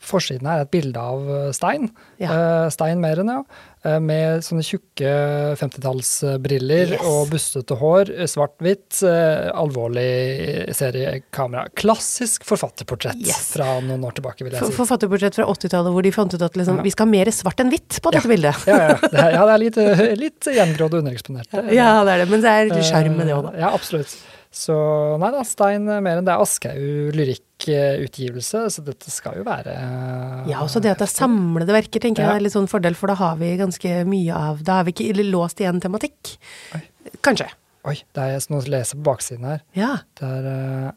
Forsiden 0.03 0.47
her 0.49 0.59
er 0.59 0.65
et 0.65 0.71
bilde 0.73 0.99
av 0.99 1.53
Stein. 1.55 1.89
Ja. 2.19 2.33
Eh, 2.33 2.69
Stein 2.75 2.99
Meren, 2.99 3.29
ja. 3.31 3.43
Eh, 3.85 3.99
Med 4.03 4.43
sånne 4.43 4.65
tjukke 4.65 5.11
50-tallsbriller 5.59 6.93
Yes. 6.95 7.05
og 7.07 7.29
bustete 7.31 7.77
hår. 7.79 8.11
Svart-hvitt. 8.29 9.01
eh, 9.07 9.51
Alvorlig 9.55 10.73
seriekamera. 10.75 11.67
Klassisk 11.77 12.43
forfatterportrett 12.47 13.21
Yes. 13.25 13.53
fra 13.55 13.79
noen 13.81 14.03
år 14.03 14.15
tilbake, 14.19 14.43
vil 14.43 14.53
jeg 14.53 14.63
si. 14.65 14.73
Forfatterportrett 14.75 15.35
fra 15.39 15.45
80-tallet 15.45 15.91
hvor 15.95 16.03
de 16.03 16.11
fant 16.11 16.33
ut 16.33 16.41
at 16.41 16.53
liksom, 16.57 16.77
Ja. 16.77 16.83
vi 16.83 16.89
skal 16.91 17.05
ha 17.07 17.11
mer 17.11 17.25
svart 17.31 17.59
enn 17.59 17.69
hvitt 17.71 18.01
på 18.01 18.11
dette 18.11 18.27
bildet. 18.27 18.67
Ja, 18.67 18.77
ja, 18.77 18.95
det 19.01 19.19
er, 19.19 19.31
ja, 19.31 19.45
det 19.45 19.53
er 19.53 19.63
litt, 19.63 19.77
eh, 19.77 20.15
litt 20.15 20.41
gjengrådd 20.51 20.93
og 20.93 21.03
undereksponert. 21.03 21.47
Er. 21.53 21.71
Ja, 21.79 22.03
det 22.03 22.11
er 22.13 22.17
det. 22.25 22.29
Men 22.29 22.41
det 22.41 22.51
er 22.71 22.83
sjarm 22.83 23.15
med 23.17 23.27
det 23.27 23.35
òg, 23.35 23.43
da. 23.51 23.55
Eh, 23.55 23.59
Ja, 23.65 23.71
absolutt. 23.73 24.15
Så 24.55 24.75
nei 25.19 25.29
da, 25.33 25.41
Stein 25.43 25.83
mer 25.83 26.21
enn 26.21 26.27
det 26.27 26.31
er 26.31 26.39
Aschehoug 26.39 27.17
lyrikkutgivelse, 27.17 28.61
så 28.71 28.83
dette 28.85 29.11
skal 29.11 29.41
jo 29.41 29.43
være 29.47 29.73
eh, 29.75 30.45
Ja, 30.53 30.61
også 30.63 30.79
det 30.83 30.93
at 30.93 31.01
det 31.03 31.09
er 31.09 31.11
samlede 31.11 31.75
verker, 31.75 31.99
tenker 31.99 32.23
Ja. 32.23 32.29
jeg 32.31 32.39
er 32.39 32.45
litt 32.45 32.55
sånn 32.55 32.69
fordel, 32.71 32.95
for 32.95 33.11
da 33.11 33.17
har 33.19 33.35
vi 33.41 33.51
ganske 33.59 33.97
mye 34.07 34.31
av 34.37 34.63
Da 34.63 34.79
har 34.79 34.87
vi 34.87 34.95
ikke 34.95 35.25
låst 35.27 35.59
igjen 35.59 35.81
tematikk. 35.83 36.37
Oi. 36.77 36.81
Kanskje. 37.25 37.49
Oi, 37.85 37.97
det 38.15 38.23
er 38.23 38.47
noe 38.49 38.63
å 38.63 38.71
lese 38.71 38.95
på 38.97 39.03
baksiden 39.11 39.43
her. 39.45 39.59
Ja. 39.77 39.91
Det 40.17 40.31
er 40.39 40.47
eh, 40.53 40.87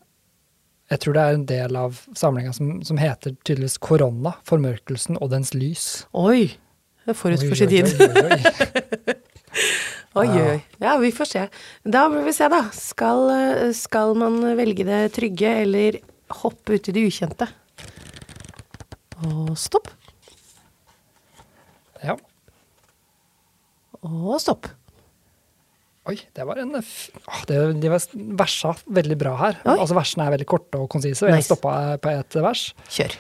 Jeg 0.95 1.03
tror 1.03 1.19
det 1.19 1.27
er 1.27 1.35
en 1.41 1.49
del 1.51 1.77
av 1.83 1.99
samlinga 2.17 2.55
som, 2.57 2.79
som 2.87 2.97
heter 3.03 3.35
tydeligvis 3.43 3.77
'Korona, 3.83 4.37
formørkelsen 4.47 5.19
og 5.21 5.35
dens 5.35 5.51
lys'. 5.53 6.07
Oi. 6.15 6.55
Det 7.05 7.17
er 7.17 7.19
forut 7.19 7.43
Oi, 7.43 7.49
for 7.49 7.59
sin 7.59 7.69
oi, 7.69 7.83
tid. 7.83 7.87
oi, 10.19 10.29
oi, 10.43 10.59
Ja. 10.83 10.97
vi 11.01 11.11
får 11.15 11.29
se. 11.31 11.43
Da 11.85 12.07
får 12.11 12.25
vi 12.27 12.33
se, 12.37 12.49
da. 12.53 12.63
Skal, 12.75 13.31
eh, 13.35 13.73
skal 13.77 14.15
man 14.19 14.41
velge 14.59 14.85
det 14.89 15.13
trygge, 15.17 15.53
eller 15.65 16.01
hoppe 16.43 16.75
ut 16.79 16.89
i 16.89 16.93
det 16.97 17.07
ukjente? 17.09 17.49
Og 19.27 19.55
stopp. 19.59 19.89
Ja. 22.05 22.15
Og 24.07 24.37
stopp. 24.43 24.69
Oi, 26.09 26.15
det 26.33 26.45
var 26.49 26.57
en 26.63 26.71
Åh, 26.79 27.41
det, 27.51 27.57
De 27.83 27.89
var 27.93 28.01
versa 28.39 28.71
veldig 28.89 29.17
bra 29.21 29.35
her. 29.37 29.59
Oi. 29.67 29.75
Altså 29.77 29.97
Versene 29.99 30.25
er 30.25 30.33
veldig 30.39 30.47
korte 30.49 30.79
og 30.81 30.87
konsise, 30.89 31.27
og 31.27 31.35
jeg 31.35 31.45
stoppa 31.45 31.99
på 32.01 32.13
ett 32.15 32.39
vers. 32.41 32.63
Kjør. 32.89 33.17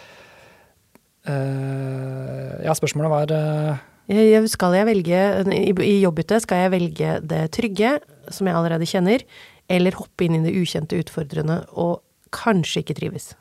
Uh, 1.28 2.54
ja, 2.64 2.72
spørsmålet 2.72 3.10
var 3.12 3.32
eh, 3.36 3.74
Jeg- 3.74 3.82
Skal 4.08 4.76
jeg 4.78 4.88
velge, 4.88 5.18
i, 5.52 5.72
i 5.84 6.40
skal 6.40 6.62
jeg 6.62 6.72
velge 6.72 7.16
det 7.28 7.42
trygge, 7.52 7.98
som 8.32 8.48
jeg 8.48 8.56
allerede 8.56 8.88
kjenner, 8.88 9.24
eller 9.68 9.98
hoppe 10.00 10.24
inn 10.24 10.38
i 10.38 10.44
det 10.46 10.54
ukjente, 10.56 10.96
utfordrende 10.96 11.60
og 11.76 12.00
kanskje 12.32 12.80
ikke 12.80 12.96
trives? 12.96 13.34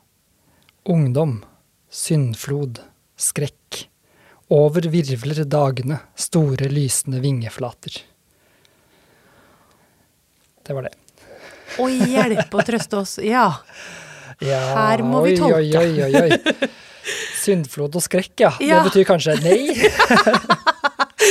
ungdom, 0.88 1.44
syndflod, 1.92 2.80
skrekk. 3.20 3.88
Over 4.48 4.88
virvler 4.88 5.44
dagene, 5.44 6.00
store 6.16 6.70
lysende 6.72 7.20
vingeflater. 7.20 8.00
Det 10.64 10.76
var 10.76 10.88
det. 10.88 10.94
Å 11.84 11.88
hjelpe 11.92 12.60
og 12.60 12.68
trøste 12.68 13.02
oss. 13.02 13.18
Ja. 13.24 13.50
Ja, 14.44 14.62
Her 14.78 15.04
må 15.04 15.26
vi 15.26 15.36
oi, 15.36 15.40
tolke. 15.42 15.82
Oi, 15.82 16.06
oi, 16.06 16.08
oi, 16.08 16.38
oi. 16.38 16.70
Syndflod 17.44 17.96
og 17.96 18.04
skrekk, 18.04 18.34
ja. 18.40 18.54
Ja. 18.64 18.80
Det 18.80 18.94
betyr 18.94 19.08
kanskje 19.12 19.36
nei. 19.44 19.60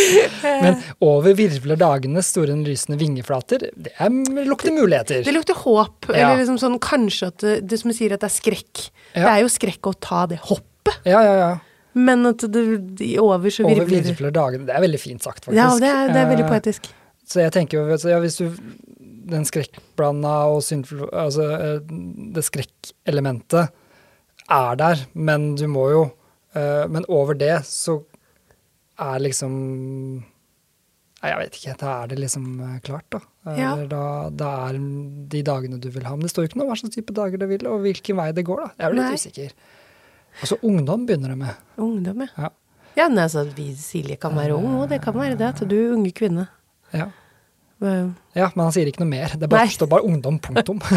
Men 0.64 0.78
over 1.04 1.34
virvler 1.38 1.78
dagene 1.80 2.22
store 2.24 2.54
lysende 2.60 2.98
vingeflater. 3.00 3.66
Det 3.74 3.92
er, 3.98 4.10
lukter 4.48 4.74
muligheter. 4.76 5.22
Det 5.26 5.34
lukter 5.34 5.58
håp, 5.62 6.08
Ja. 6.10 6.16
eller 6.32 6.42
liksom 6.42 6.58
sånn 6.62 6.78
kanskje 6.82 7.30
at 7.32 7.38
det, 7.44 7.54
det 7.70 7.80
som 7.82 7.92
sier 7.96 8.14
at 8.16 8.22
det 8.24 8.30
er 8.30 8.36
skrekk. 8.36 8.86
Det 9.16 9.24
er 9.30 9.40
jo 9.44 9.48
skrekk 9.52 9.88
å 9.90 9.94
ta 10.00 10.26
det 10.30 10.38
hoppet, 10.50 11.00
Ja, 11.08 11.22
ja, 11.24 11.34
ja. 11.40 11.48
men 11.96 12.26
at 12.28 12.44
det 12.52 12.62
de 13.00 13.14
over 13.22 13.50
så 13.50 13.64
virvler 13.66 13.86
Over 13.86 14.04
virvler 14.10 14.34
dagene. 14.36 14.66
Det 14.68 14.74
er 14.76 14.84
veldig 14.84 15.00
fint 15.00 15.22
sagt, 15.24 15.44
faktisk. 15.46 15.56
Ja, 15.58 15.70
det 15.80 15.88
er, 15.90 16.12
det 16.12 16.20
er 16.22 16.28
veldig 16.34 16.44
Eh, 16.46 16.50
poetisk. 16.52 16.90
Så 17.26 17.40
jeg 17.42 17.52
tenker 17.56 17.80
jo, 17.80 17.96
ja, 18.10 18.20
hvis 18.22 18.36
du 18.38 18.52
Den 19.26 19.42
skrekkblanda 19.42 20.34
og 20.54 20.60
syndfull 20.62 21.08
Altså 21.10 21.48
eh, 21.56 21.80
det 22.36 22.44
skrekkelementet 22.46 23.72
er 24.46 24.76
der, 24.78 25.00
men 25.18 25.56
du 25.58 25.64
må 25.66 25.88
jo 25.90 26.02
eh, 26.54 26.84
Men 26.86 27.02
over 27.08 27.34
det 27.34 27.64
så 27.66 27.96
er 29.02 29.22
liksom 29.24 29.54
Nei, 31.16 31.30
jeg 31.32 31.38
vet 31.40 31.54
ikke. 31.56 31.74
Da 31.80 31.92
er 32.02 32.10
det 32.10 32.18
liksom 32.20 32.44
eh, 32.60 32.74
klart, 32.84 33.06
da. 33.10 33.20
Ja. 33.56 33.70
Da, 33.88 34.02
da 34.30 34.50
er 34.68 34.76
de 35.32 35.40
dagene 35.42 35.78
du 35.80 35.88
vil 35.90 36.04
ha. 36.04 36.12
Men 36.14 36.28
det 36.28 36.30
står 36.34 36.44
jo 36.44 36.50
ikke 36.50 36.60
noe 36.60 36.68
hva 36.68 36.76
slags 36.76 36.94
type 36.94 37.14
dager 37.16 37.40
du 37.40 37.46
vil, 37.50 37.64
og 37.70 37.80
hvilken 37.86 38.18
vei 38.20 38.28
det 38.36 38.44
går, 38.46 38.60
da. 38.62 38.68
Jeg 38.76 38.86
er 38.86 38.96
litt 38.98 39.06
Nei. 39.06 39.16
usikker. 39.16 39.54
Altså 40.44 40.58
ungdom 40.68 41.06
begynner 41.08 41.32
det 41.32 41.38
med. 41.40 41.62
Ungdom, 41.80 42.26
ja. 42.26 42.28
Ja. 42.44 42.52
Ja, 42.96 43.06
nei, 43.12 43.24
altså, 43.26 43.42
vi 43.56 43.70
Silje 43.76 44.16
kan 44.20 44.36
være 44.36 44.56
ung, 44.56 44.76
og 44.80 44.86
det 44.92 45.00
kan 45.04 45.16
være 45.16 45.36
det 45.40 45.48
at 45.50 45.64
du 45.68 45.74
er 45.76 45.96
unge 45.96 46.12
kvinne. 46.16 46.46
Ja. 46.96 47.08
Eh, 47.84 48.06
ja, 48.36 48.50
men 48.54 48.62
han 48.62 48.72
sier 48.76 48.88
ikke 48.88 49.02
noe 49.02 49.10
mer. 49.10 49.34
Det 49.40 49.50
bare, 49.52 49.72
står 49.72 49.90
bare 49.96 50.06
ungdom, 50.08 50.38
punktum. 50.44 50.84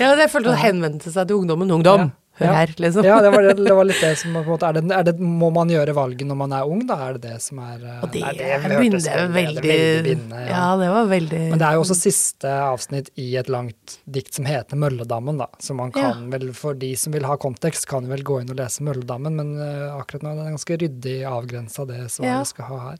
Ja, 0.00 0.14
jeg 0.16 0.30
følte 0.32 0.50
å 0.50 0.58
henvendte 0.58 1.10
seg 1.12 1.28
til 1.28 1.38
ungdommen. 1.38 1.70
Ungdom, 1.70 2.08
hør 2.40 2.46
Ja. 2.46 2.52
her, 2.60 2.72
liksom. 2.82 3.04
Ja, 3.06 3.20
det 3.22 3.30
var, 3.30 3.42
det, 3.46 3.54
det 3.64 3.74
var 3.78 3.84
litt 3.86 4.00
det 4.02 4.12
som 4.18 4.32
på 4.34 4.40
en 4.42 4.48
måte, 4.48 4.66
er 4.66 4.72
det, 4.80 4.82
er 4.90 5.04
det, 5.06 5.14
Må 5.20 5.50
man 5.54 5.68
gjøre 5.70 5.94
valget 5.94 6.26
når 6.26 6.36
man 6.40 6.52
er 6.52 6.64
ung, 6.66 6.80
da? 6.88 6.96
Er 7.08 7.12
det 7.18 7.22
det 7.30 7.36
som 7.44 7.60
er 7.62 7.84
Og 8.02 8.10
det, 8.10 8.22
er 8.24 8.58
hørtes 8.64 8.80
bindende, 8.80 9.14
veldig- 9.36 9.64
veldig, 9.64 10.02
bindende, 10.08 10.40
ja. 10.42 10.50
ja. 10.56 10.64
det 10.82 10.88
var 10.96 11.06
veldig 11.12 11.42
Men 11.52 11.58
det 11.62 11.68
er 11.68 11.78
jo 11.78 11.84
også 11.84 11.98
siste 12.00 12.50
avsnitt 12.64 13.10
i 13.22 13.28
et 13.38 13.48
langt 13.48 13.98
dikt 14.10 14.34
som 14.34 14.44
heter 14.50 14.76
'Mølledammen', 14.76 15.38
da. 15.38 15.46
Så 15.62 15.74
man 15.78 15.92
kan 15.94 16.28
vel, 16.30 16.52
for 16.52 16.74
de 16.74 16.94
som 16.96 17.12
vil 17.14 17.24
ha 17.24 17.36
kontekst, 17.36 17.86
kan 17.86 18.06
vel 18.10 18.22
gå 18.26 18.40
inn 18.42 18.50
og 18.50 18.56
lese 18.58 18.82
'Mølledammen', 18.82 19.34
men 19.38 19.54
uh, 19.58 19.94
akkurat 20.00 20.22
nå 20.26 20.32
er 20.34 20.42
det 20.42 20.52
ganske 20.58 20.78
ryddig 20.82 21.16
avgrensa 21.30 21.86
det 21.86 22.02
Ja. 22.24 22.38
vi 22.40 22.44
skal 22.50 22.64
ha 22.66 22.78
her. 22.90 22.98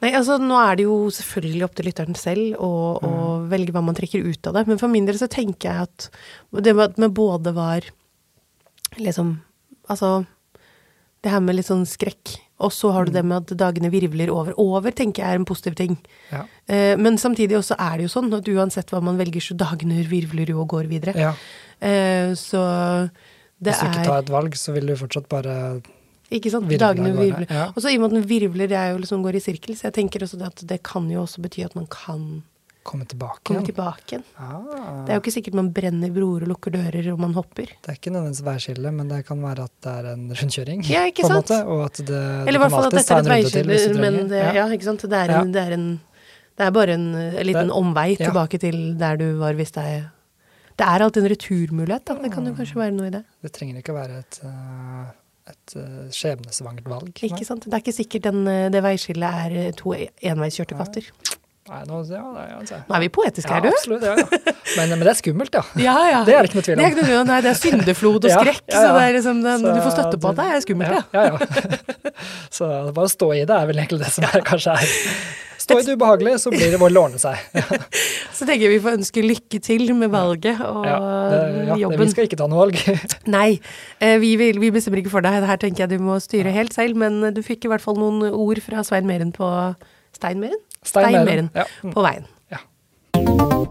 Nei, 0.00 0.12
altså 0.14 0.36
nå 0.38 0.54
er 0.62 0.76
det 0.78 0.84
jo 0.84 1.08
selvfølgelig 1.10 1.64
opp 1.66 1.74
til 1.74 1.86
lytteren 1.90 2.14
selv 2.16 2.54
å, 2.62 2.70
å 3.02 3.12
Mm. 3.42 3.48
velge 3.50 3.72
hva 3.74 3.82
man 3.82 3.94
trekker 3.98 4.22
ut 4.24 4.46
av 4.46 4.54
det. 4.54 4.66
Men 4.68 4.78
for 4.78 4.86
min 4.88 5.06
del 5.06 5.16
så 5.18 5.26
tenker 5.28 5.72
jeg 5.72 5.82
at 5.88 6.10
det 6.62 6.74
med 6.98 7.10
både 7.14 7.52
var 7.52 7.80
liksom 9.00 9.40
Altså 9.88 10.26
det 11.22 11.30
her 11.32 11.40
med 11.40 11.56
litt 11.56 11.66
sånn 11.66 11.86
skrekk. 11.88 12.36
Og 12.60 12.70
så 12.74 12.92
har 12.92 13.04
du 13.06 13.10
Mm. 13.10 13.14
det 13.14 13.24
med 13.24 13.36
at 13.50 13.56
dagene 13.58 13.90
virvler 13.90 14.28
over. 14.30 14.52
Over 14.58 14.90
tenker 14.92 15.22
jeg 15.22 15.30
er 15.32 15.34
en 15.38 15.44
positiv 15.44 15.74
ting. 15.74 15.96
Ja. 16.30 16.42
Eh, 16.68 16.94
men 16.96 17.16
samtidig 17.18 17.56
også 17.58 17.74
er 17.78 17.96
det 17.98 18.02
jo 18.06 18.20
sånn 18.20 18.32
at 18.36 18.44
uansett 18.44 18.90
hva 18.90 19.00
man 19.02 19.16
velger, 19.18 19.40
så 19.40 19.56
dagene 19.56 20.04
virvler 20.06 20.46
jo 20.48 20.60
og 20.60 20.68
går 20.68 20.86
videre. 20.88 21.14
ja. 21.16 21.32
Eh, 21.80 22.34
så 22.34 23.10
det 23.62 23.72
er 23.72 23.78
Hvis 23.78 23.80
du 23.80 23.86
ikke 23.86 24.04
tar 24.04 24.18
et 24.18 24.30
valg, 24.30 24.52
så 24.54 24.72
vil 24.74 24.86
du 24.86 24.94
fortsatt 24.96 25.28
bare 25.28 25.82
Ikke 26.30 26.50
sant? 26.50 26.68
Virvler, 26.68 26.78
Dagene 26.78 27.12
virvler. 27.16 27.46
Ja. 27.50 27.66
Og 27.74 27.76
så 27.82 27.90
i 27.90 27.96
og 27.96 28.02
med 28.02 28.12
at 28.12 28.20
den 28.20 28.28
virvler, 28.28 28.68
det 28.68 28.76
er 28.76 28.92
jo 28.92 28.98
liksom 28.98 29.22
går 29.22 29.34
i 29.36 29.40
sirkel, 29.40 29.74
så 29.74 29.84
jeg 29.88 29.94
tenker 29.94 30.20
også 30.20 30.38
det 30.38 30.46
at 30.46 30.66
det 30.66 30.82
kan 30.82 31.08
jo 31.10 31.22
også 31.22 31.40
bety 31.40 31.64
at 31.64 31.74
man 31.74 31.86
kan 31.86 32.42
komme 32.88 33.04
tilbake 33.08 33.42
komme 33.44 33.60
igjen. 33.60 33.68
tilbake 33.68 34.14
igjen. 34.14 34.24
Ah, 34.40 35.04
Det 35.04 35.12
er 35.12 35.18
jo 35.18 35.22
ikke 35.22 35.34
sikkert 35.36 35.56
man 35.60 35.68
brenner 35.76 36.10
broer 36.16 36.46
og 36.46 36.52
lukker 36.54 36.72
dører 36.74 37.08
og 37.12 37.20
man 37.20 37.34
hopper. 37.36 37.68
det 37.84 37.92
er 37.92 37.98
ikke 38.00 38.12
nødvendigvis 38.14 38.44
veiskille, 38.48 38.92
men 38.96 39.08
det 39.12 39.20
kan 39.28 39.42
være 39.44 39.68
at 39.68 39.74
det 39.84 39.94
er 39.98 40.10
en 40.14 40.26
rundkjøring. 40.40 40.84
Ja, 40.88 41.04
ikke 41.12 41.26
sant? 41.30 41.38
måte, 41.52 41.60
og 41.68 41.84
at 41.86 42.00
det, 42.08 42.22
Eller 42.48 42.58
i 42.58 42.62
hvert 42.64 42.74
fall 42.76 42.88
at 42.90 42.96
dette 42.98 43.14
er 43.18 43.24
et 43.24 43.32
veiskille, 43.36 44.00
men 44.00 44.20
det, 44.32 44.42
ja, 44.56 44.66
ikke 44.72 44.88
sant? 44.88 45.04
Det 45.08 45.20
er, 45.24 45.34
en, 45.42 45.52
det 45.52 45.62
er 45.68 45.76
en 45.78 45.88
Det 46.58 46.66
er 46.66 46.70
bare 46.74 46.94
en, 46.98 47.06
en 47.14 47.46
liten 47.46 47.68
Det- 47.70 47.76
omvei 47.76 48.08
ja. 48.16 48.24
tilbake 48.26 48.58
til 48.58 48.80
der 48.98 49.16
du 49.20 49.28
var 49.38 49.54
hvis 49.54 49.70
det 49.76 49.84
er 49.84 50.02
Det 50.78 50.86
er 50.86 51.02
alltid 51.04 51.24
en 51.24 51.30
returmulighet, 51.36 52.04
da. 52.06 52.14
Det 52.22 52.32
kan 52.32 52.46
jo 52.46 52.52
kanskje 52.54 52.76
være 52.78 52.92
noe 52.94 53.06
i 53.06 53.10
det. 53.10 53.24
Det 53.42 53.50
trenger 53.52 53.78
ikke 53.80 53.90
å 53.94 53.98
være 53.98 54.18
et, 54.22 54.36
eh, 54.46 55.08
et 55.50 55.74
eh, 55.80 56.04
skjebnesvangert 56.14 56.86
valg. 56.86 57.10
Ikke 57.26 57.44
sant? 57.46 57.64
Det 57.66 57.74
er 57.74 57.82
ikke 57.82 57.94
sikkert 57.96 58.22
den, 58.28 58.46
eh, 58.46 58.68
det 58.70 58.82
veiskillet 58.84 59.40
er 59.46 59.56
eh, 59.58 59.72
to 59.74 59.94
enveiskjørte 60.22 60.78
katter. 60.78 61.08
Nei, 61.68 61.80
nå, 61.88 62.00
ja, 62.08 62.22
ja, 62.22 62.58
altså. 62.58 62.80
Nå 62.88 62.96
er 62.96 63.02
vi 63.04 63.08
poetiske 63.12 63.52
her, 63.52 63.64
du. 63.64 63.68
absolutt, 63.72 64.06
ja, 64.06 64.14
ja. 64.16 64.54
Men, 64.78 64.94
men 64.94 65.04
det 65.04 65.12
er 65.12 65.18
skummelt, 65.18 65.58
ja. 65.58 65.64
Ja, 65.80 65.96
ja. 66.08 66.22
Det 66.24 66.36
er 66.36 66.46
det 66.46 66.50
ikke 66.50 66.60
noe 66.60 66.68
tvil 66.68 66.78
om. 66.78 66.84
Det 66.98 67.04
er. 67.04 67.26
Nei, 67.28 67.40
det 67.44 67.50
er 67.52 67.58
syndeflod 67.60 68.28
og 68.28 68.32
skrekk, 68.32 68.62
så 68.72 68.86
det 68.86 69.02
er 69.02 69.18
liksom, 69.18 69.42
Så 69.44 69.74
du 69.74 69.82
får 69.84 69.96
støtte 69.98 70.22
på 70.22 70.32
at 70.32 70.40
det 70.40 70.46
er 70.54 70.64
skummelt, 70.64 70.96
ja. 70.96 71.02
ja. 71.12 71.26
ja. 71.34 72.14
Så 72.58 72.70
bare 72.94 73.04
å 73.04 73.12
stå 73.12 73.34
i 73.36 73.44
det 73.48 73.60
er 73.60 73.68
vel 73.68 73.82
egentlig 73.82 74.00
det 74.06 74.14
som 74.14 74.26
er, 74.28 74.40
kanskje 74.46 74.78
er 74.78 74.96
Stå 75.58 75.80
i 75.82 75.84
det 75.84 75.96
ubehagelige, 75.98 76.38
så 76.40 76.52
blir 76.52 76.70
det 76.70 76.78
å 76.78 76.86
ordne 76.86 77.18
seg. 77.20 77.40
Så 78.36 78.46
tenker 78.46 78.68
jeg 78.68 78.76
vi 78.76 78.82
får 78.84 78.94
ønske 79.00 79.24
lykke 79.24 79.58
til 79.64 79.90
med 79.98 80.12
valget 80.14 80.62
og 80.64 80.86
det, 80.86 81.42
jobben. 81.82 82.04
vi 82.04 82.12
skal 82.14 82.28
ikke 82.28 82.38
ta 82.38 82.46
noe 82.48 82.62
valg. 82.62 82.78
Nei, 83.36 83.58
eh, 83.98 84.16
vi, 84.22 84.32
vil, 84.40 84.60
vi 84.62 84.70
bestemmer 84.72 85.02
ikke 85.02 85.12
for 85.12 85.26
deg. 85.26 85.42
Det 85.42 85.50
her 85.50 85.60
tenker 85.60 85.84
jeg 85.84 85.98
du 85.98 86.06
må 86.06 86.16
styre 86.22 86.54
helt 86.54 86.76
selv, 86.76 86.96
men 87.02 87.34
du 87.34 87.42
fikk 87.44 87.66
i 87.66 87.72
hvert 87.72 87.84
fall 87.84 87.98
noen 87.98 88.30
ord 88.30 88.62
fra 88.64 88.86
Svein 88.86 89.08
Meren 89.10 89.34
på 89.34 89.50
Stein 90.16 90.40
Meren? 90.94 91.08
Stein 91.08 91.12
Stein 91.12 91.24
Meren. 91.24 91.26
Meren. 91.26 91.50
Ja. 91.54 91.64
Mm. 91.84 91.92
På 91.92 92.02
veien. 92.02 92.24
Ja. 92.50 93.68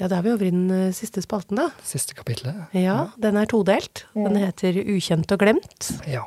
Ja, 0.00 0.08
da 0.08 0.16
er 0.16 0.22
vi 0.24 0.30
over 0.32 0.46
i 0.48 0.52
den 0.52 0.70
eh, 0.72 0.92
siste 0.96 1.20
spalten, 1.20 1.58
da. 1.60 1.66
Siste 1.84 2.14
kapitlet. 2.16 2.56
Ja, 2.72 3.10
den 3.20 3.36
er 3.36 3.48
todelt. 3.50 4.06
Den 4.16 4.38
heter 4.40 4.78
Ukjent 4.80 5.32
og 5.34 5.42
glemt. 5.42 5.90
Ja. 6.08 6.22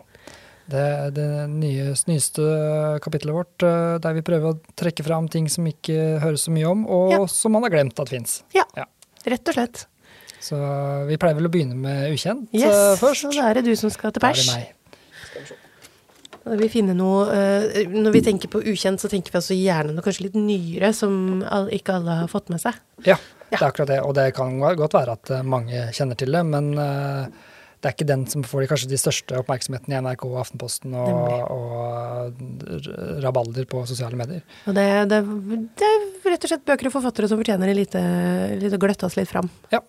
Det, 0.69 0.83
det 1.17 1.25
nye, 1.51 1.89
nyeste 2.07 2.43
kapittelet 3.03 3.35
vårt 3.35 3.65
eh, 3.67 3.95
der 4.03 4.13
vi 4.15 4.21
prøver 4.25 4.53
å 4.53 4.59
trekke 4.79 5.03
fram 5.07 5.25
ting 5.31 5.49
som 5.51 5.65
ikke 5.67 6.19
høres 6.23 6.45
så 6.47 6.53
mye 6.55 6.69
om, 6.69 6.85
og 6.85 7.15
Ja. 7.15 7.23
som 7.31 7.55
man 7.57 7.65
har 7.65 7.73
glemt 7.73 7.97
at 7.99 8.13
fins. 8.13 8.43
Ja, 8.55 8.63
Ja. 8.77 8.85
rett 9.25 9.49
og 9.49 9.57
slett. 9.57 9.87
Så 10.43 10.59
vi 11.07 11.17
pleier 11.17 11.35
vel 11.39 11.47
å 11.47 11.51
begynne 11.51 11.75
med 11.79 12.11
ukjent 12.13 12.49
eh, 12.53 12.59
Yes, 12.67 12.99
først. 13.01 13.25
så 13.25 13.31
da 13.33 13.49
er 13.49 13.53
det 13.61 13.65
du 13.71 13.75
som 13.79 13.89
skal 13.89 14.11
til 14.13 14.21
Da 14.21 14.29
er 14.29 14.39
det 14.39 14.47
meg. 14.53 14.71
Vi 16.43 16.81
noe 16.91 17.27
eh, 17.31 17.85
Når 17.87 18.11
vi 18.17 18.21
tenker 18.25 18.51
på 18.51 18.59
ukjent, 18.67 18.99
så 18.99 19.07
tenker 19.11 19.31
vi 19.31 19.39
også 19.39 19.55
gjerne 19.55 19.95
noe 19.95 20.03
kanskje 20.03 20.27
litt 20.27 20.35
nyere, 20.35 20.91
som 20.95 21.39
all, 21.47 21.69
ikke 21.71 21.95
alle 21.99 22.19
har 22.23 22.31
fått 22.31 22.51
med 22.51 22.59
seg. 22.59 22.75
Ja, 23.07 23.15
det 23.47 23.61
er 23.61 23.69
akkurat 23.69 23.91
det. 23.93 24.01
Og 24.03 24.11
det 24.17 24.27
kan 24.35 24.59
godt 24.59 24.97
være 24.97 25.15
at 25.15 25.31
eh, 25.31 25.45
mange 25.47 25.87
kjenner 25.95 26.19
til 26.19 26.35
det, 26.35 26.43
men 26.49 26.73
eh, 26.75 27.49
det 27.79 27.89
er 27.89 27.95
ikke 27.95 28.09
den 28.11 28.27
som 28.31 28.43
får 28.47 28.63
de, 28.63 28.69
kanskje 28.73 28.91
de 28.91 28.99
største 28.99 29.39
oppmerksomheten 29.39 29.95
i 29.95 30.03
NRK 30.03 30.27
og 30.27 30.37
Aftenposten 30.43 30.93
og, 30.99 31.33
og 31.51 32.85
rabalder 33.23 33.67
på 33.67 33.83
sosiale 33.87 34.19
medier. 34.19 34.43
Og 34.67 34.75
det, 34.75 34.87
det, 35.11 35.19
det 35.79 35.89
er 35.89 36.07
rett 36.31 36.47
og 36.47 36.53
slett 36.53 36.67
bøker 36.67 36.91
og 36.91 36.95
forfattere 36.95 37.31
som 37.31 37.39
fortjener 37.39 37.71
en 37.71 37.79
litt 37.79 37.97
lite 38.63 38.79
gløtte 38.79 39.07
oss 39.07 39.19
litt 39.19 39.31
fram. 39.31 39.51
Ja. 39.75 39.83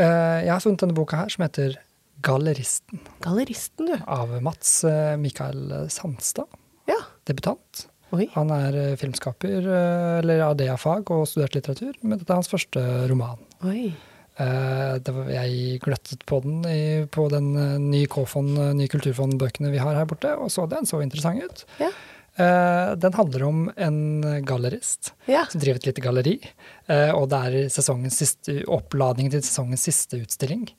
Jeg 0.00 0.48
har 0.48 0.64
funnet 0.64 0.80
denne 0.80 0.96
boka 0.96 1.20
her 1.20 1.32
som 1.32 1.44
heter 1.44 1.76
'Galleristen' 2.22 3.00
Galleristen, 3.24 3.86
du. 3.86 3.96
av 4.06 4.42
Mats 4.42 4.84
eh, 4.84 5.16
Mikael 5.16 5.90
Sandstad. 5.90 6.46
Ja. 6.86 6.98
Debutant. 7.24 7.86
Oi. 8.12 8.26
Han 8.34 8.50
er 8.50 8.76
eh, 8.76 8.96
filmskaper, 8.98 9.60
eh, 9.62 10.18
eller 10.20 10.42
av 10.48 10.56
det 10.58 10.68
av 10.72 10.80
fag, 10.82 11.10
og 11.14 11.28
studert 11.30 11.54
litteratur. 11.56 11.94
Men 12.02 12.18
dette 12.18 12.30
er 12.32 12.40
hans 12.40 12.50
første 12.50 12.82
roman. 13.10 13.38
Oi. 13.64 13.92
Det 14.40 15.12
var, 15.12 15.26
jeg 15.28 15.80
gløttet 15.84 16.22
på 16.24 16.38
den 16.40 16.62
i, 16.64 17.04
på 17.12 17.26
den 17.28 17.50
nye 17.90 18.06
K-fond, 18.08 18.54
nye 18.78 18.88
kulturfondbøkene 18.88 19.68
vi 19.74 19.82
har 19.82 19.98
her 19.98 20.06
borte, 20.08 20.30
og 20.40 20.48
så 20.54 20.64
den 20.70 20.88
så 20.88 21.02
interessant 21.04 21.44
ut. 21.44 21.64
Ja. 21.82 21.90
Den 22.96 23.12
handler 23.18 23.44
om 23.44 23.58
en 23.76 23.98
gallerist 24.48 25.10
Ja. 25.28 25.42
som 25.50 25.60
driver 25.60 25.82
et 25.82 25.90
lite 25.90 26.00
galleri. 26.00 26.38
og 27.12 27.28
det 27.28 27.42
er 27.50 27.68
sesongens 27.74 28.16
siste, 28.16 28.62
oppladning 28.64 29.28
til 29.34 29.42
sesongens 29.44 29.84
siste 29.90 30.22
utstilling. 30.22 30.70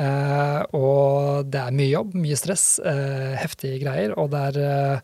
Eh, 0.00 0.62
og 0.78 1.50
det 1.52 1.60
er 1.60 1.74
mye 1.76 1.90
jobb, 1.92 2.14
mye 2.16 2.38
stress, 2.40 2.78
eh, 2.80 3.34
heftige 3.42 3.80
greier. 3.82 4.14
Og 4.18 4.30
det 4.32 4.40
er 4.52 5.02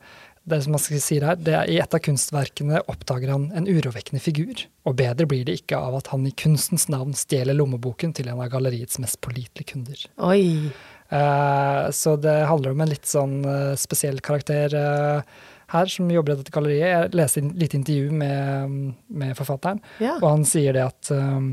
det 0.49 0.57
er 0.57 0.63
som 0.65 0.73
man 0.73 0.81
skal 0.81 1.01
si 1.05 1.19
her, 1.21 1.37
det 1.37 1.53
er 1.53 1.69
I 1.69 1.75
et 1.83 1.93
av 1.93 2.01
kunstverkene 2.01 2.79
oppdager 2.89 3.29
han 3.35 3.51
en 3.53 3.67
urovekkende 3.69 4.17
figur. 4.25 4.63
Og 4.89 4.95
bedre 4.97 5.27
blir 5.29 5.45
det 5.45 5.59
ikke 5.61 5.77
av 5.77 5.99
at 5.99 6.07
han 6.09 6.25
i 6.25 6.33
kunstens 6.33 6.87
navn 6.89 7.13
stjeler 7.13 7.53
lommeboken 7.53 8.15
til 8.17 8.31
en 8.33 8.41
av 8.41 8.49
galleriets 8.55 8.97
mest 9.03 9.21
pålitelige 9.21 9.75
kunder. 9.75 10.07
Oi. 10.25 10.71
Eh, 11.13 11.91
så 11.93 12.17
det 12.17 12.39
handler 12.49 12.73
om 12.73 12.81
en 12.81 12.89
litt 12.95 13.05
sånn 13.09 13.37
eh, 13.45 13.75
spesiell 13.77 14.23
karakter 14.25 14.73
eh, 14.73 15.21
her, 15.75 15.93
som 15.93 16.09
jobber 16.17 16.33
i 16.33 16.41
dette 16.41 16.55
galleriet. 16.57 16.89
Jeg 16.89 17.13
leste 17.21 17.45
et 17.45 17.53
lite 17.67 17.77
intervju 17.83 18.11
med, 18.25 18.97
med 19.21 19.37
forfatteren, 19.37 19.85
Ja. 20.01 20.17
og 20.23 20.31
han 20.31 20.49
sier 20.49 20.73
det 20.73 20.87
at 20.89 21.13
eh, 21.13 21.45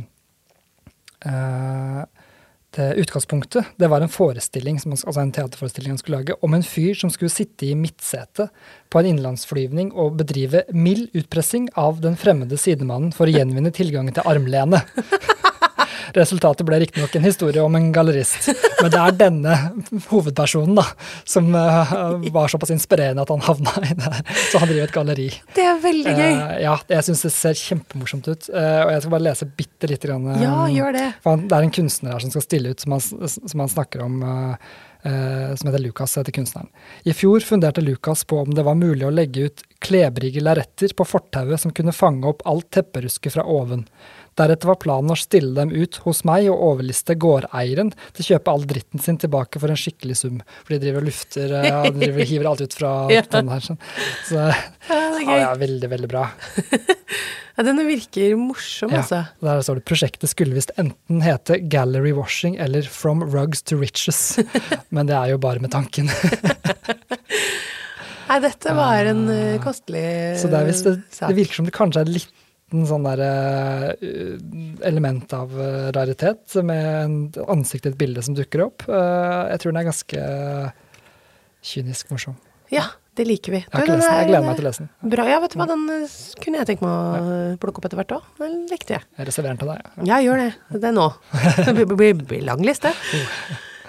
det 2.76 2.88
utgangspunktet 3.02 3.74
det 3.80 3.90
var 3.92 4.04
en 4.04 4.12
forestilling, 4.12 4.80
altså 4.86 5.22
en 5.22 5.34
teaterforestilling 5.36 5.96
han 5.96 6.02
skulle 6.02 6.22
lage, 6.22 6.38
om 6.46 6.56
en 6.56 6.66
fyr 6.66 6.94
som 6.98 7.12
skulle 7.14 7.34
sitte 7.34 7.70
i 7.70 7.76
midtsetet 7.80 8.52
på 8.92 9.02
en 9.02 9.12
innenlandsflyvning 9.12 9.94
og 9.94 10.18
bedrive 10.22 10.66
mild 10.76 11.16
utpressing 11.18 11.70
av 11.80 12.02
den 12.04 12.18
fremmede 12.20 12.60
sidemannen 12.60 13.16
for 13.16 13.28
å 13.28 13.36
gjenvinne 13.36 13.74
tilgangen 13.76 14.16
til 14.16 14.28
armlene. 14.30 14.84
Resultatet 16.14 16.66
ble 16.68 16.80
riktignok 16.84 17.16
en 17.18 17.24
historie 17.26 17.64
om 17.64 17.76
en 17.76 17.92
gallerist, 17.96 18.50
men 18.82 18.92
det 18.94 19.00
er 19.02 19.16
denne 19.18 19.56
hovedpersonen 20.12 20.76
da, 20.78 20.86
som 21.26 21.50
eh, 21.56 21.94
var 22.36 22.52
såpass 22.52 22.74
inspirerende 22.76 23.26
at 23.26 23.34
han 23.34 23.44
havna 23.48 23.74
i 23.82 23.94
det 23.98 24.06
her. 24.06 24.22
Så 24.52 24.62
han 24.62 24.70
driver 24.70 24.88
et 24.90 24.96
galleri. 24.96 25.28
Det 25.56 25.66
er 25.66 25.80
veldig 25.84 26.16
gøy. 26.16 26.34
Uh, 26.36 26.56
ja, 26.66 26.76
jeg 26.96 27.08
syns 27.10 27.26
det 27.26 27.34
ser 27.36 27.60
kjempemorsomt 27.60 28.28
ut. 28.32 28.50
Uh, 28.54 28.82
og 28.86 28.92
jeg 28.96 29.06
skal 29.06 29.16
bare 29.18 29.28
lese 29.30 29.50
bitte 29.58 29.90
lite 29.92 30.10
grann. 30.12 30.28
eh, 30.36 30.44
Ja, 30.46 30.58
gjør 30.72 30.94
det. 31.00 31.08
for 31.24 31.36
han, 31.36 31.48
det 31.50 31.58
er 31.58 31.70
en 31.70 31.76
kunstner 31.80 32.16
her 32.16 32.26
som 32.26 32.34
skal 32.36 32.46
stille 32.46 32.74
ut, 32.76 32.84
som 32.84 32.98
han, 32.98 33.02
som 33.30 33.64
han 33.66 33.72
snakker 33.72 34.06
om. 34.06 34.22
eh, 35.06 35.56
som 35.56 35.70
heter 35.70 35.80
Lukas, 35.84 36.16
heter 36.18 36.32
kunstneren. 36.34 36.68
I 37.04 37.14
fjor 37.14 37.40
funderte 37.46 37.82
Lukas 37.82 38.24
på 38.26 38.40
om 38.42 38.54
det 38.58 38.64
var 38.66 38.76
mulig 38.76 39.06
å 39.06 39.14
legge 39.14 39.46
ut 39.50 39.62
klebrige 39.86 40.42
lerreter 40.42 40.94
på 40.98 41.06
fortauet 41.06 41.62
som 41.62 41.74
kunne 41.78 41.94
fange 41.94 42.26
opp 42.28 42.42
alt 42.50 42.72
tepperusket 42.74 43.36
fra 43.36 43.44
oven. 43.46 43.86
Deretter 44.36 44.68
var 44.68 44.76
planen 44.84 45.14
å 45.14 45.16
stille 45.16 45.54
dem 45.56 45.70
ut 45.72 45.96
hos 46.04 46.24
meg 46.28 46.50
og 46.52 46.60
overliste 46.74 47.16
gårdeieren 47.16 47.94
til 48.16 48.24
å 48.24 48.28
kjøpe 48.34 48.52
all 48.52 48.66
dritten 48.68 49.00
sin 49.04 49.16
tilbake 49.22 49.62
for 49.64 49.72
en 49.72 49.80
skikkelig 49.80 50.18
sum. 50.20 50.42
For 50.66 50.76
de 50.76 50.82
driver 50.84 51.06
og 51.06 51.08
lufter 51.08 51.54
og 51.56 51.88
de 51.96 52.02
driver 52.02 52.20
og 52.26 52.32
hiver 52.34 52.50
alt 52.52 52.66
ut 52.66 52.76
fra 52.76 52.92
den 53.38 53.54
her. 53.54 53.64
Sånn. 53.64 53.80
Så 54.28 54.42
Ja, 54.42 54.52
det 54.90 54.92
er 54.92 55.24
ja, 55.24 55.30
gøy. 55.30 55.40
ja, 55.46 55.54
veldig, 55.66 55.92
veldig 55.96 56.12
bra. 56.12 56.28
Ja, 57.56 57.64
denne 57.64 57.86
virker 57.88 58.34
morsom, 58.36 58.92
Ja, 58.92 59.00
altså. 59.00 59.22
Der 59.40 59.62
står 59.64 59.78
det 59.80 59.86
prosjektet 59.88 60.28
skulle 60.28 60.58
visst 60.58 60.74
enten 60.76 61.22
hete 61.24 61.56
Gallery 61.72 62.12
Washing 62.12 62.58
eller 62.60 62.84
From 62.92 63.22
Rugs 63.32 63.62
to 63.64 63.78
Riches. 63.80 64.20
Men 64.92 65.08
det 65.08 65.16
er 65.16 65.32
jo 65.32 65.38
bare 65.40 65.64
med 65.64 65.72
tanken. 65.72 66.12
Nei, 68.26 68.40
dette 68.44 68.74
var 68.76 69.08
en 69.08 69.24
eh, 69.32 69.56
kostelig 69.64 70.04
Så 70.42 70.50
det, 70.52 70.64
visst, 70.68 70.88
det, 70.90 70.98
det 71.22 71.36
virker 71.38 71.62
som 71.62 71.68
det 71.70 71.76
kanskje 71.80 72.02
er 72.04 72.10
en 72.10 72.16
liten 72.66 72.88
sånn 72.90 73.06
der 73.06 73.22
eh, 73.22 74.88
element 74.88 75.32
av 75.34 75.54
eh, 75.54 75.92
raritet, 75.96 76.56
med 76.64 76.86
en 77.06 77.16
ansikt 77.48 77.86
i 77.86 77.90
et 77.94 77.98
bilde 77.98 78.22
som 78.26 78.36
dukker 78.36 78.66
opp. 78.66 78.88
Eh, 78.88 79.52
jeg 79.52 79.62
tror 79.62 79.72
den 79.72 79.82
er 79.82 79.90
ganske 79.90 80.22
kynisk 81.66 82.10
morsom. 82.12 82.38
Ja, 82.74 82.88
det 83.16 83.28
liker 83.28 83.54
vi. 83.54 83.62
Jeg 83.62 83.70
ikke 83.70 83.96
lest 83.96 84.10
den, 84.10 84.18
jeg 84.18 84.30
gleder 84.32 84.48
meg 84.48 84.58
til 84.58 84.66
å 84.66 84.70
lese 84.70 84.86
den. 84.86 85.12
Bra. 85.14 85.28
Ja, 85.30 85.38
vet 85.44 85.54
du 85.54 85.60
hva, 85.62 85.70
den 85.70 85.86
kunne 86.42 86.60
jeg 86.60 86.70
tenkt 86.72 86.84
meg 86.84 86.90
å 86.90 87.38
plukke 87.62 87.80
opp 87.80 87.88
etter 87.88 88.02
hvert 88.02 88.18
òg. 88.18 88.26
Den 88.42 88.58
likte 88.72 88.98
jeg. 88.98 89.06
Jeg 89.20 89.30
reserverer 89.30 89.56
den 89.56 89.62
til 89.62 89.72
deg. 89.72 90.10
Ja, 90.10 90.20
gjør 90.26 90.42
det. 90.42 90.50
Det 90.74 90.90
er 90.90 90.98
nå. 90.98 91.08
Det 91.78 91.88
blir, 91.94 92.42
lang 92.50 92.66
liste. 92.66 92.92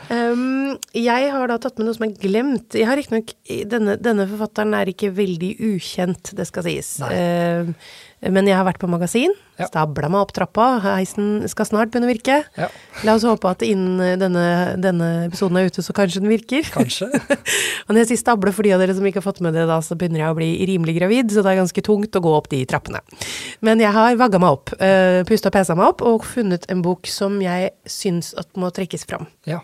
Um, 0.06 0.76
jeg 0.94 1.30
har 1.34 1.48
da 1.50 1.56
tatt 1.58 1.80
med 1.80 1.88
noe 1.88 1.96
som 1.96 2.04
er 2.06 2.12
glemt. 2.20 2.76
Jeg 2.78 2.86
har 2.86 2.98
riktignok 2.98 3.32
denne, 3.72 3.96
denne 3.98 4.28
forfatteren 4.30 4.76
er 4.78 4.92
ikke 4.92 5.10
veldig 5.16 5.56
ukjent, 5.72 6.30
det 6.38 6.46
skal 6.46 6.66
sies. 6.68 6.92
Um, 7.02 7.72
men 8.32 8.48
jeg 8.48 8.56
har 8.58 8.66
vært 8.66 8.80
på 8.82 8.88
magasin. 8.90 9.34
Ja. 9.56 9.68
Stabla 9.70 10.10
meg 10.12 10.20
opp 10.20 10.34
trappa. 10.36 10.66
Heisen 10.84 11.46
skal 11.48 11.68
snart 11.68 11.92
begynne 11.92 12.08
å 12.08 12.12
virke. 12.12 12.38
Ja, 12.58 12.68
La 13.06 13.14
oss 13.16 13.24
håpe 13.24 13.48
at 13.48 13.64
innen 13.64 14.20
denne, 14.20 14.44
denne 14.80 15.08
episoden 15.26 15.56
er 15.60 15.70
ute, 15.70 15.84
så 15.84 15.94
kanskje 15.96 16.20
den 16.24 16.32
virker. 16.32 16.66
kanskje. 16.74 17.08
Og 17.86 17.94
når 17.94 18.02
jeg 18.02 18.10
sier 18.12 18.22
stable, 18.24 18.52
for 18.56 18.66
de 18.66 18.74
av 18.76 18.82
dere 18.82 18.96
som 18.96 19.06
ikke 19.08 19.22
har 19.22 19.28
fått 19.28 19.42
med 19.44 19.56
det 19.56 19.64
da, 19.70 19.78
så 19.84 19.96
begynner 19.98 20.24
jeg 20.24 20.34
å 20.34 20.38
bli 20.38 20.50
rimelig 20.68 20.96
gravid, 20.98 21.32
så 21.32 21.44
det 21.44 21.54
er 21.54 21.62
ganske 21.62 21.86
tungt 21.86 22.18
å 22.18 22.24
gå 22.24 22.34
opp 22.36 22.50
de 22.52 22.64
trappene. 22.68 23.00
Men 23.64 23.80
jeg 23.82 23.94
har 23.96 24.18
vagga 24.20 24.42
meg 24.42 24.58
opp, 24.58 24.74
uh, 24.80 25.22
pusta 25.28 25.52
og 25.52 25.56
pesa 25.56 25.78
meg 25.78 25.94
opp, 25.94 26.04
og 26.04 26.26
funnet 26.28 26.68
en 26.72 26.84
bok 26.84 27.08
som 27.10 27.40
jeg 27.44 27.72
syns 27.88 28.34
at 28.36 28.50
må 28.60 28.72
trekkes 28.74 29.08
fram. 29.08 29.30
Ja. 29.48 29.62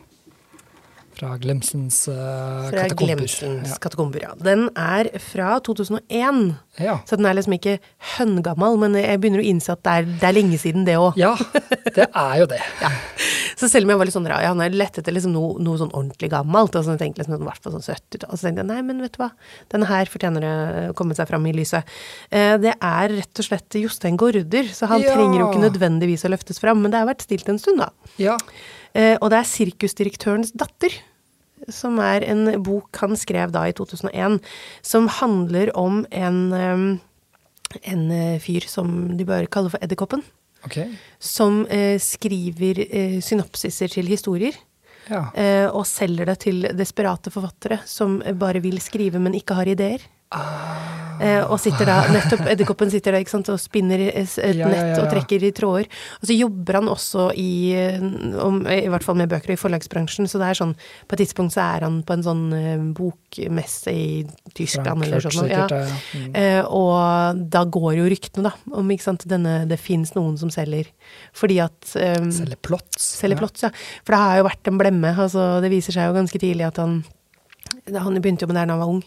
Fra 1.13 1.37
Glemsens 1.39 2.09
uh, 2.09 2.71
Fra 2.71 2.87
katakomber. 2.89 3.21
Glemsens 3.21 3.69
Ja. 3.75 3.79
katakomber, 3.85 4.23
ja. 4.25 4.33
Den 4.41 4.69
er 4.77 5.11
fra 5.21 5.59
2001, 5.61 6.55
Ja. 6.81 6.99
så 7.07 7.17
den 7.21 7.27
er 7.27 7.35
liksom 7.37 7.53
ikke 7.59 7.79
høngammal, 8.17 8.79
men 8.81 8.95
jeg 8.97 9.21
begynner 9.21 9.43
å 9.43 9.47
innse 9.47 9.73
at 9.77 9.83
det 9.85 9.93
er, 9.93 10.03
det 10.23 10.29
er 10.31 10.37
lenge 10.41 10.59
siden 10.59 10.87
det 10.89 10.97
òg. 10.97 11.17
ja, 11.21 11.35
det 11.95 12.09
er 12.09 12.39
jo 12.41 12.47
det. 12.47 12.61
Så 13.63 13.69
selv 13.71 13.85
om 13.85 13.91
jeg 13.93 13.99
var 14.01 14.09
litt 14.09 14.15
sånn 14.17 14.27
rar, 14.27 14.41
jeg 14.43 14.49
han 14.51 14.61
er 14.65 14.73
lett 14.75 14.97
etter 14.99 15.13
liksom 15.15 15.35
noe, 15.37 15.59
noe 15.63 15.79
sånn 15.79 15.93
ordentlig 15.95 16.31
gammelt, 16.33 16.75
og 16.75 16.83
så 16.87 16.97
tenkte 16.99 17.21
jeg 17.21 17.29
liksom, 17.29 17.45
i 17.45 17.47
hvert 17.47 17.63
fall 17.63 17.75
sånn 17.77 17.85
70 17.85 18.25
og 18.27 18.33
så 18.41 18.47
tenkte 18.49 18.63
jeg 18.65 18.69
nei, 18.73 18.79
men 18.89 19.03
vet 19.05 19.13
du 19.15 19.21
hva, 19.23 19.29
denne 19.71 19.87
her 19.87 20.09
fortjener 20.11 20.47
å 20.89 20.95
komme 20.99 21.15
seg 21.15 21.29
fram 21.31 21.47
i 21.47 21.53
lyset. 21.55 21.85
Eh, 22.33 22.57
det 22.59 22.73
er 22.81 23.13
rett 23.21 23.39
og 23.45 23.47
slett 23.47 23.77
Jostein 23.79 24.17
Gaarder, 24.19 24.67
så 24.75 24.89
han 24.91 25.05
Ja. 25.05 25.15
trenger 25.15 25.39
jo 25.45 25.51
ikke 25.53 25.63
nødvendigvis 25.69 26.25
å 26.27 26.33
løftes 26.33 26.59
fram, 26.59 26.81
men 26.83 26.91
det 26.91 26.99
har 27.05 27.07
vært 27.13 27.23
stilt 27.29 27.47
en 27.53 27.61
stund, 27.63 27.79
da. 27.85 27.91
Ja. 28.19 28.37
Eh, 28.95 29.17
og 29.21 29.31
det 29.31 29.39
er 29.39 29.49
'Sirkusdirektørens 29.49 30.53
datter', 30.53 31.01
som 31.71 31.99
er 31.99 32.25
en 32.27 32.63
bok 32.63 32.97
han 33.01 33.17
skrev 33.17 33.53
da 33.53 33.65
i 33.69 33.73
2001, 33.73 34.41
som 34.83 35.09
handler 35.09 35.71
om 35.77 36.07
en, 36.11 36.53
eh, 36.53 36.99
en 37.85 38.11
eh, 38.11 38.39
fyr 38.39 38.67
som 38.67 39.17
de 39.17 39.25
bare 39.25 39.47
kaller 39.47 39.71
for 39.71 39.79
Edderkoppen, 39.83 40.23
Okay. 40.65 40.93
som 41.19 41.67
eh, 41.67 41.99
skriver 41.99 42.87
eh, 42.87 43.21
synopsiser 43.21 43.89
til 43.89 44.07
historier. 44.07 44.55
Ja. 45.11 45.33
Eh, 45.35 45.67
og 45.67 45.87
selger 45.87 46.29
det 46.31 46.39
til 46.45 46.63
desperate 46.79 47.33
forfattere 47.35 47.81
som 47.85 48.21
bare 48.39 48.63
vil 48.63 48.79
skrive, 48.81 49.19
men 49.19 49.35
ikke 49.35 49.55
har 49.59 49.67
ideer. 49.67 49.99
Eh, 51.23 51.45
og 51.45 51.59
sitter 51.61 51.87
da, 51.87 52.01
nettopp 52.11 52.41
Edderkoppen 52.51 52.91
sitter 52.91 53.15
der 53.15 53.27
sant, 53.31 53.47
og 53.53 53.59
spinner 53.61 54.01
s- 54.25 54.39
et 54.43 54.57
Ja, 54.57 54.67
ja, 54.67 54.75
ja, 54.75 54.85
nett 54.89 55.03
og 55.05 55.11
trekker 55.13 55.45
i 55.47 55.51
tråder. 55.55 55.87
Og 56.19 56.27
så 56.27 56.35
jobber 56.35 56.79
han 56.81 56.89
også 56.91 57.27
i, 57.39 57.75
eh, 57.79 58.01
om, 58.43 58.57
i 58.67 58.89
hvert 58.91 59.05
fall 59.05 59.15
med 59.21 59.29
bøker 59.31 59.53
og 59.53 59.55
i 59.55 59.61
forlagsbransjen, 59.61 60.27
så 60.27 60.41
det 60.41 60.49
er 60.51 60.59
sånn, 60.59 60.73
på 61.07 61.15
et 61.15 61.23
tidspunkt 61.23 61.55
så 61.55 61.63
er 61.77 61.87
han 61.87 62.01
på 62.03 62.17
en 62.17 62.25
sånn 62.27 62.43
eh, 62.57 62.83
bokmesse 62.97 63.93
i 63.95 64.27
Tyskland 64.57 65.05
eller 65.07 65.21
sånn. 65.23 65.47
Ja. 65.47 65.69
sikkert. 65.69 65.71
Ja. 65.71 66.19
Mm. 66.19 66.35
Eh, 66.35 66.65
og 66.67 67.47
da 67.55 67.65
går 67.65 67.97
jo 68.01 68.09
ryktene, 68.11 68.43
da, 68.51 68.55
om 68.75 68.91
ikke 68.91 69.07
sant, 69.07 69.29
denne, 69.29 69.69
det 69.69 69.79
fins 69.79 70.17
noen 70.19 70.37
som 70.41 70.51
selger. 70.51 70.91
Fordi 71.39 71.61
at 71.63 71.95
um, 72.19 72.33
Selger 72.35 72.59
plots. 72.67 72.99
Selger 73.23 73.39
plots, 73.39 73.63
ja. 73.63 73.71
For 74.03 74.17
det 74.17 74.25
har 74.25 74.37
jo 74.43 74.49
vært 74.51 74.67
en 74.73 74.79
blemme. 74.81 75.15
Altså, 75.15 75.61
det 75.63 75.71
viser 75.71 75.93
seg 75.95 76.09
jo 76.11 76.19
ganske 76.19 76.41
tidlig 76.41 76.67
at 76.67 76.79
han 76.83 77.05
Han 77.95 78.15
begynte 78.21 78.43
jo 78.45 78.47
med 78.51 78.57
det 78.59 78.67
da 78.69 78.75
han 78.75 78.81
var 78.83 78.91
ung. 78.91 79.03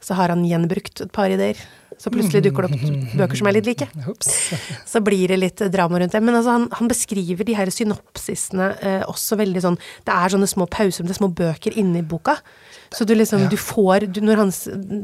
Så 0.00 0.16
har 0.16 0.32
han 0.32 0.46
gjenbrukt 0.48 1.04
et 1.04 1.12
par 1.12 1.32
ideer. 1.32 1.58
Så 2.00 2.08
plutselig 2.08 2.40
dukker 2.46 2.64
det 2.64 2.78
opp 2.78 2.84
bøker 3.20 3.36
som 3.36 3.48
er 3.50 3.58
litt 3.58 3.66
like. 3.68 3.88
Så 4.88 5.02
blir 5.04 5.28
det 5.28 5.36
litt 5.36 5.60
drama 5.72 6.00
rundt 6.00 6.14
det. 6.16 6.22
Men 6.24 6.38
altså, 6.38 6.54
han, 6.56 6.64
han 6.78 6.88
beskriver 6.88 7.44
de 7.44 7.56
her 7.58 7.68
synopsisene 7.74 8.70
eh, 8.80 9.02
også 9.10 9.36
veldig 9.40 9.62
sånn 9.66 9.76
Det 10.06 10.14
er 10.14 10.32
sånne 10.32 10.48
små 10.48 10.64
pauser, 10.72 11.04
det 11.04 11.12
er 11.12 11.20
små 11.20 11.28
bøker 11.36 11.76
inni 11.76 12.00
boka. 12.00 12.38
Så 12.90 13.04
du 13.04 13.12
liksom, 13.14 13.44
Ja. 13.44 13.50
du 13.52 13.58
får 13.60 14.08
du, 14.08 14.22
Når 14.24 14.40
han, 14.40 14.54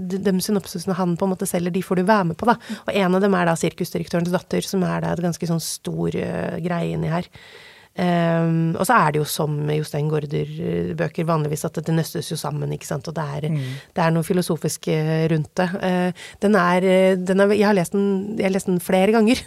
de, 0.09 0.23
de 0.25 0.35
synopsisene 0.43 0.97
han 0.97 1.19
på 1.21 1.29
en 1.29 1.35
måte 1.35 1.47
selger, 1.47 1.75
de 1.75 1.85
får 1.85 2.01
du 2.01 2.07
være 2.09 2.31
med 2.33 2.41
på, 2.41 2.49
da. 2.49 2.57
Og 2.87 2.97
en 2.97 3.21
av 3.21 3.23
dem 3.29 3.37
er 3.37 3.51
da 3.51 3.59
sirkusdirektørens 3.61 4.33
datter, 4.33 4.65
som 4.65 4.83
er 4.89 5.05
da 5.05 5.13
et 5.13 5.25
ganske 5.27 5.53
sånn 5.53 5.63
stor 5.63 6.17
uh, 6.17 6.57
greie 6.65 6.97
inni 6.97 7.13
her. 7.13 7.29
Ehm, 7.97 8.75
og 8.77 8.85
så 8.85 8.97
er 8.99 9.15
det 9.15 9.21
jo 9.23 9.27
som 9.29 9.53
med 9.67 9.79
Jostein 9.81 10.11
Gaarder-bøker 10.13 11.27
vanligvis 11.29 11.65
at 11.69 11.79
det 11.81 11.95
nøstes 11.97 12.29
jo 12.33 12.37
sammen, 12.37 12.73
ikke 12.77 12.89
sant. 12.89 13.09
Og 13.09 13.17
det 13.17 13.25
er, 13.39 13.47
det 13.97 14.03
er 14.05 14.13
noe 14.13 14.27
filosofisk 14.27 14.89
eh, 14.93 15.25
rundt 15.33 15.53
det. 15.57 15.69
Uh, 15.81 16.27
den 16.45 16.59
er, 16.61 16.85
eh, 16.85 17.17
den 17.17 17.41
er 17.41 17.55
Jeg 17.57 17.69
har 17.71 17.79
lest 17.79 17.97
den, 17.97 18.37
jeg 18.37 18.49
har 18.49 18.55
lest 18.55 18.69
den 18.69 18.83
flere 18.85 19.15
ganger. 19.17 19.41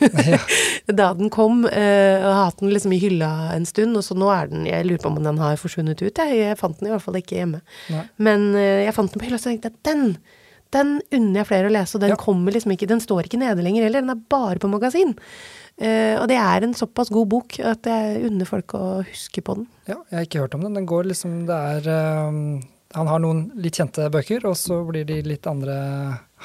da 1.02 1.12
den 1.20 1.30
kom, 1.34 1.64
uh, 1.68 2.18
og 2.24 2.30
har 2.32 2.44
hatt 2.50 2.64
den 2.64 2.74
liksom 2.74 2.96
i 2.98 3.02
hylla 3.04 3.32
en 3.54 3.70
stund, 3.70 3.98
og 4.00 4.06
så 4.06 4.18
nå 4.18 4.32
er 4.34 4.50
den 4.52 4.66
Jeg 4.70 4.88
lurer 4.88 5.04
på 5.04 5.14
om 5.14 5.22
den 5.22 5.42
har 5.42 5.62
forsvunnet 5.62 6.02
ut. 6.02 6.18
Jeg, 6.18 6.42
jeg 6.42 6.60
fant 6.60 6.80
den 6.80 6.90
i 6.90 6.96
hvert 6.96 7.06
fall 7.06 7.22
ikke 7.22 7.42
hjemme. 7.42 7.62
Nei. 7.94 8.06
Men 8.18 8.52
uh, 8.58 8.82
jeg 8.88 8.98
fant 8.98 9.14
den 9.14 9.22
på 9.22 9.30
hylla, 9.30 9.42
så 9.42 9.54
tenkte 9.54 9.74
jeg 9.74 9.82
den 9.92 10.06
den 10.70 11.00
unner 11.16 11.42
jeg 11.42 11.48
flere 11.50 11.70
å 11.70 11.74
lese, 11.74 11.98
og 11.98 12.04
den 12.04 12.12
Ja. 12.14 12.16
kommer 12.20 12.54
liksom 12.54 12.72
ikke 12.76 12.86
Den 12.88 13.02
står 13.02 13.26
ikke 13.26 13.40
nede 13.42 13.64
lenger 13.66 13.88
heller, 13.88 14.02
den 14.02 14.14
er 14.14 14.22
bare 14.30 14.60
på 14.62 14.70
magasin. 14.70 15.16
Eh, 15.80 16.16
og 16.20 16.28
det 16.28 16.36
er 16.36 16.66
en 16.66 16.76
såpass 16.76 17.12
god 17.14 17.30
bok 17.32 17.56
at 17.64 17.88
jeg 17.88 18.26
unner 18.28 18.48
folk 18.48 18.76
å 18.76 19.00
huske 19.08 19.44
på 19.46 19.56
den. 19.62 19.70
Ja, 19.88 19.96
jeg 20.12 20.18
har 20.18 20.28
ikke 20.28 20.42
hørt 20.44 20.58
om 20.58 20.66
den. 20.68 20.76
Den 20.76 20.90
går 20.90 21.08
liksom 21.08 21.46
Det 21.48 21.56
er 21.56 21.88
um, 22.28 22.60
Han 22.98 23.08
har 23.08 23.22
noen 23.24 23.46
litt 23.56 23.80
kjente 23.80 24.10
bøker, 24.12 24.44
og 24.50 24.58
så 24.60 24.82
blir 24.88 25.08
de 25.08 25.22
litt 25.24 25.48
andre 25.48 25.78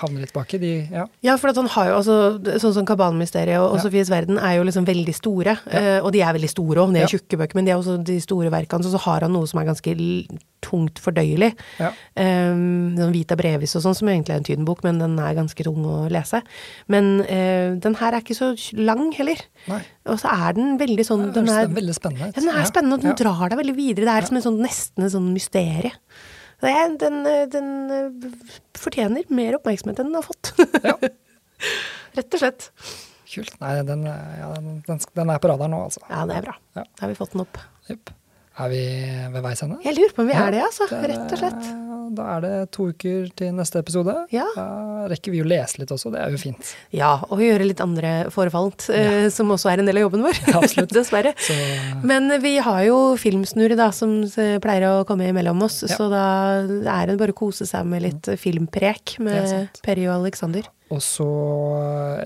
Havner 0.01 0.25
litt 0.25 0.33
baki. 0.35 0.59
De, 0.59 0.71
ja. 0.91 1.05
Ja, 1.23 1.37
for 1.39 1.53
at 1.53 1.57
han 1.61 1.69
har 1.71 1.87
jo 1.93 1.99
altså 2.01 2.15
Sånn 2.59 2.73
som 2.75 2.87
Kabalmysteriet 2.89 3.61
og, 3.61 3.69
og 3.73 3.77
Ja. 3.79 3.85
Sofies 3.85 4.11
verden 4.11 4.41
er 4.43 4.57
jo 4.59 4.65
liksom 4.67 4.87
veldig 4.89 5.15
store. 5.15 5.55
eh, 5.71 6.01
og 6.03 6.11
de 6.13 6.21
er 6.21 6.35
veldig 6.35 6.51
store 6.51 6.83
òg, 6.83 6.91
de 6.93 6.99
er 6.99 7.07
Ja. 7.07 7.13
tjukke 7.13 7.39
bøker, 7.39 7.55
men 7.55 7.65
de 7.65 7.71
er 7.71 7.79
også 7.79 8.03
de 8.03 8.19
store 8.21 8.51
verkene. 8.51 8.83
Så, 8.83 8.91
så 8.91 8.99
har 9.07 9.21
han 9.23 9.33
noe 9.33 9.47
som 9.47 9.61
er 9.61 9.69
ganske 9.71 9.95
tungt 10.65 10.99
fordøyelig. 10.99 11.53
Ja. 11.79 11.91
Um, 12.17 12.97
sånn 12.97 13.13
Vita 13.13 13.37
Brevis 13.37 13.77
og 13.77 13.83
sånn, 13.85 13.95
som 13.99 14.09
egentlig 14.09 14.33
er 14.33 14.41
en 14.41 14.47
tynn 14.49 14.65
bok, 14.65 14.83
men 14.83 14.99
den 14.99 15.19
er 15.21 15.35
ganske 15.37 15.63
tung 15.67 15.85
å 15.85 16.09
lese. 16.11 16.41
Men 16.89 17.21
uh, 17.21 17.77
den 17.85 17.95
her 18.01 18.15
er 18.17 18.25
ikke 18.25 18.35
så 18.39 18.51
lang 18.81 19.13
heller. 19.13 19.37
Nei. 19.69 19.83
Og 20.09 20.19
så 20.19 20.33
er 20.33 20.55
den 20.57 20.79
veldig 20.81 21.05
sånn 21.07 21.27
Den 21.35 21.47
er, 21.49 21.67
den 21.69 21.71
er, 21.71 21.75
veldig 21.81 21.95
spennende 21.97 22.31
ja, 22.33 22.41
den 22.41 22.49
er 22.51 22.65
spennende, 22.69 22.97
og 22.99 23.05
den 23.05 23.13
Ja. 23.15 23.19
drar 23.23 23.49
deg 23.53 23.61
veldig 23.61 23.77
videre. 23.77 24.09
Det 24.09 24.17
er 24.17 24.27
som 24.33 24.37
en 24.41 24.47
sånn, 24.49 24.59
nesten 24.65 25.05
et 25.07 25.13
sånn 25.15 25.31
mysterie. 25.37 25.93
Jeg, 26.71 26.93
den, 27.03 27.21
eh, 27.29 27.45
den 27.51 27.71
eh, 27.93 28.29
fortjener 28.79 29.29
mer 29.35 29.59
oppmerksomhet 29.59 30.01
enn 30.03 30.13
den 30.13 30.21
har 30.21 30.27
fått. 30.27 30.53
Ja. 30.85 30.97
Rett 32.19 32.37
og 32.37 32.43
slett. 32.43 32.69
Kult. 33.35 33.55
Nei, 33.59 33.77
den, 33.87 34.05
ja, 34.07 34.51
den, 34.55 34.83
den, 34.87 35.31
er 35.33 35.41
på 35.43 35.51
radaren 35.51 35.75
nå, 35.75 35.81
altså. 35.89 36.05
Ja, 36.07 36.23
det 36.31 36.37
er 36.39 36.47
bra. 36.47 36.55
Ja. 36.79 36.85
Da 36.87 37.07
har 37.07 37.11
vi 37.11 37.17
fått 37.19 37.35
den 37.35 37.43
opp. 37.43 37.59
Jepp. 37.89 38.13
Er 38.55 38.69
vi 38.71 38.83
ved 39.35 39.43
veis 39.43 39.65
ende? 39.65 39.81
Jeg 39.83 39.97
lurer 39.97 40.13
på 40.15 40.23
om 40.23 40.29
vi 40.31 40.35
Ja, 40.37 40.45
er 40.47 40.55
det, 40.55 40.61
altså. 40.63 40.87
det 40.91 41.09
Rett 41.11 41.33
og 41.35 41.41
slett. 41.41 41.73
Da 42.15 42.25
er 42.37 42.43
det 42.45 42.51
to 42.71 42.85
uker 42.93 43.25
til 43.35 43.55
neste 43.57 43.81
episode. 43.83 44.13
Ja. 44.31 44.45
Da 44.55 45.09
rekker 45.11 45.33
vi 45.35 45.41
å 45.43 45.47
lese 45.49 45.81
litt 45.81 45.91
også, 45.91 46.13
det 46.15 46.21
er 46.23 46.31
jo 46.31 46.39
fint. 46.39 46.69
Ja, 46.95 47.17
og 47.27 47.43
gjøre 47.43 47.67
litt 47.67 47.81
andre 47.83 48.13
forefallent, 48.31 48.87
ja. 48.95 49.25
som 49.35 49.51
også 49.51 49.73
er 49.73 49.83
en 49.83 49.89
del 49.91 49.99
av 49.99 50.07
jobben 50.07 50.23
vår. 50.23 50.39
Ja, 50.53 50.61
absolutt. 50.61 50.95
Dessverre. 50.99 51.33
Så 51.43 51.57
Men 52.07 52.31
vi 52.45 52.55
har 52.63 52.85
jo 52.87 53.01
filmsnurre 53.19 53.75
da, 53.81 53.89
som 53.97 54.21
eh, 54.23 54.61
pleier 54.63 54.87
å 54.93 55.05
komme 55.09 55.27
imellom 55.33 55.65
oss, 55.67 55.83
Ja. 55.89 55.97
så 55.97 56.07
da 56.13 56.25
er 56.63 57.11
det 57.11 57.19
bare 57.19 57.35
å 57.35 57.41
kose 57.43 57.67
seg 57.67 57.91
med 57.91 58.07
litt 58.07 58.31
filmprek 58.39 59.17
er 59.19 59.27
med 59.27 59.83
Peri 59.83 60.07
og 60.07 60.21
Alexander. 60.21 60.71
Og 60.93 61.01
så 61.01 61.27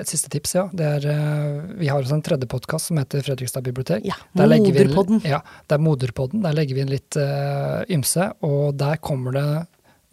et 0.00 0.10
siste 0.10 0.28
tips, 0.32 0.54
ja. 0.56 0.64
Det 0.74 0.84
er, 0.84 1.04
eh, 1.12 1.60
vi 1.78 1.88
har 1.88 2.00
også 2.02 2.16
en 2.18 2.24
tredje 2.26 2.48
podkast 2.50 2.90
som 2.90 2.98
heter 2.98 3.22
Fredrikstad 3.22 3.62
bibliotek. 3.62 4.04
Ja, 4.04 4.16
Der 4.36 4.48
Moderpodden. 4.48 5.20
Ja, 5.24 5.40
det 5.68 5.76
er 5.78 5.78
Moderpodden. 5.78 6.42
Der 6.42 6.52
legger 6.52 6.74
vi 6.74 6.80
inn 6.82 6.90
litt 6.90 7.16
uh, 7.16 7.84
ymse. 7.88 8.32
Og 8.42 8.74
der 8.76 8.96
kommer 8.96 9.32
det 9.32 9.66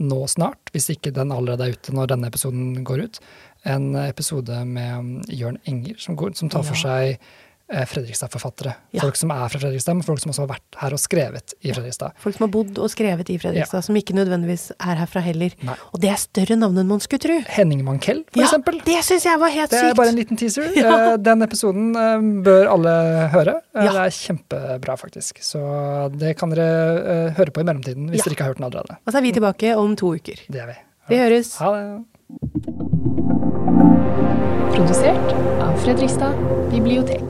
nå 0.05 0.27
snart, 0.27 0.59
hvis 0.75 0.89
ikke 0.91 1.13
den 1.15 1.31
allerede 1.31 1.65
er 1.69 1.73
ute 1.73 1.93
når 1.95 2.07
denne 2.11 2.27
episoden 2.27 2.83
går 2.83 3.03
ut, 3.07 3.19
en 3.65 3.95
episode 3.95 4.57
med 4.67 4.97
um, 4.99 5.21
Jørn 5.31 5.57
Enger 5.65 5.95
som, 5.97 6.15
går, 6.19 6.35
som 6.35 6.49
tar 6.51 6.63
for 6.67 6.75
Ja. 6.75 6.81
seg 6.83 7.15
eh, 7.15 7.17
Fredrikstad-forfattere. 7.65 8.75
Ja. 8.93 9.01
Folk 9.01 9.15
som 9.17 9.31
er 9.33 9.47
fra 9.49 9.57
Fredrikstad, 9.59 9.95
men 9.97 10.03
folk 10.05 10.19
som 10.21 10.29
også 10.31 10.43
har 10.43 10.49
vært 10.51 10.77
her 10.77 10.93
og 10.93 10.99
skrevet 11.01 11.53
i 11.65 11.71
Fredrikstad. 11.73 12.13
Folk 12.21 12.35
som 12.37 12.43
har 12.45 12.51
bodd 12.53 12.77
og 12.77 12.91
skrevet 12.93 13.29
i 13.33 13.37
Fredrikstad, 13.41 13.81
som 13.87 13.97
ikke 13.97 14.13
nødvendigvis 14.13 14.67
er 14.77 14.99
herfra 15.01 15.23
heller. 15.25 15.55
Nei. 15.65 15.73
Og 15.91 15.99
det 16.03 16.11
er 16.13 16.19
større 16.21 16.57
navn 16.61 16.77
enn 16.77 16.87
man 16.93 17.01
skulle 17.01 17.23
tro. 17.25 17.39
Henning 17.55 17.81
Mankell, 17.87 18.21
for 18.29 18.39
Ja, 18.43 18.45
eksempel. 18.51 18.77
det 18.85 18.99
syns 19.07 19.25
jeg 19.25 19.39
var 19.41 19.49
helt 19.49 19.71
sykt. 19.71 19.79
Det 19.79 19.81
er 19.81 19.89
sykt. 19.89 19.97
bare 19.97 20.13
en 20.13 20.19
liten 20.21 20.37
teaser. 20.37 20.69
Ja. 20.85 20.93
Eh, 21.13 21.17
Den 21.17 21.41
episoden 21.41 21.89
eh, 21.95 22.27
bør 22.45 22.69
alle 22.75 22.95
høre. 23.33 23.55
Eh, 23.73 23.83
Ja. 23.85 23.91
Det 23.91 24.03
er 24.05 24.15
kjempebra, 24.19 24.97
faktisk. 25.01 25.41
Så 25.41 25.59
det 26.15 26.37
kan 26.37 26.49
dere 26.53 26.69
eh, 27.01 27.33
høre 27.39 27.49
på 27.51 27.61
i 27.61 27.63
mellomtiden, 27.65 28.09
hvis 28.11 28.19
Ja. 28.21 28.29
dere 28.29 28.35
ikke 28.37 28.43
har 28.45 28.53
hørt 28.53 28.61
den 28.61 28.69
allerede. 28.69 28.97
Og 29.07 29.11
så 29.11 29.17
er 29.17 29.21
vi 29.25 29.31
tilbake 29.33 29.75
om 29.75 29.95
to 29.95 30.13
uker. 30.15 30.37
Det 30.51 30.61
er 30.61 30.67
vi. 30.67 30.77
Vi 31.09 31.17
høres. 31.17 31.55
Ha 31.57 31.71
det. 31.73 31.85
Produsert 34.75 35.33
av 35.61 35.75
Fredrikstad 35.83 36.35
bibliotek. 36.71 37.23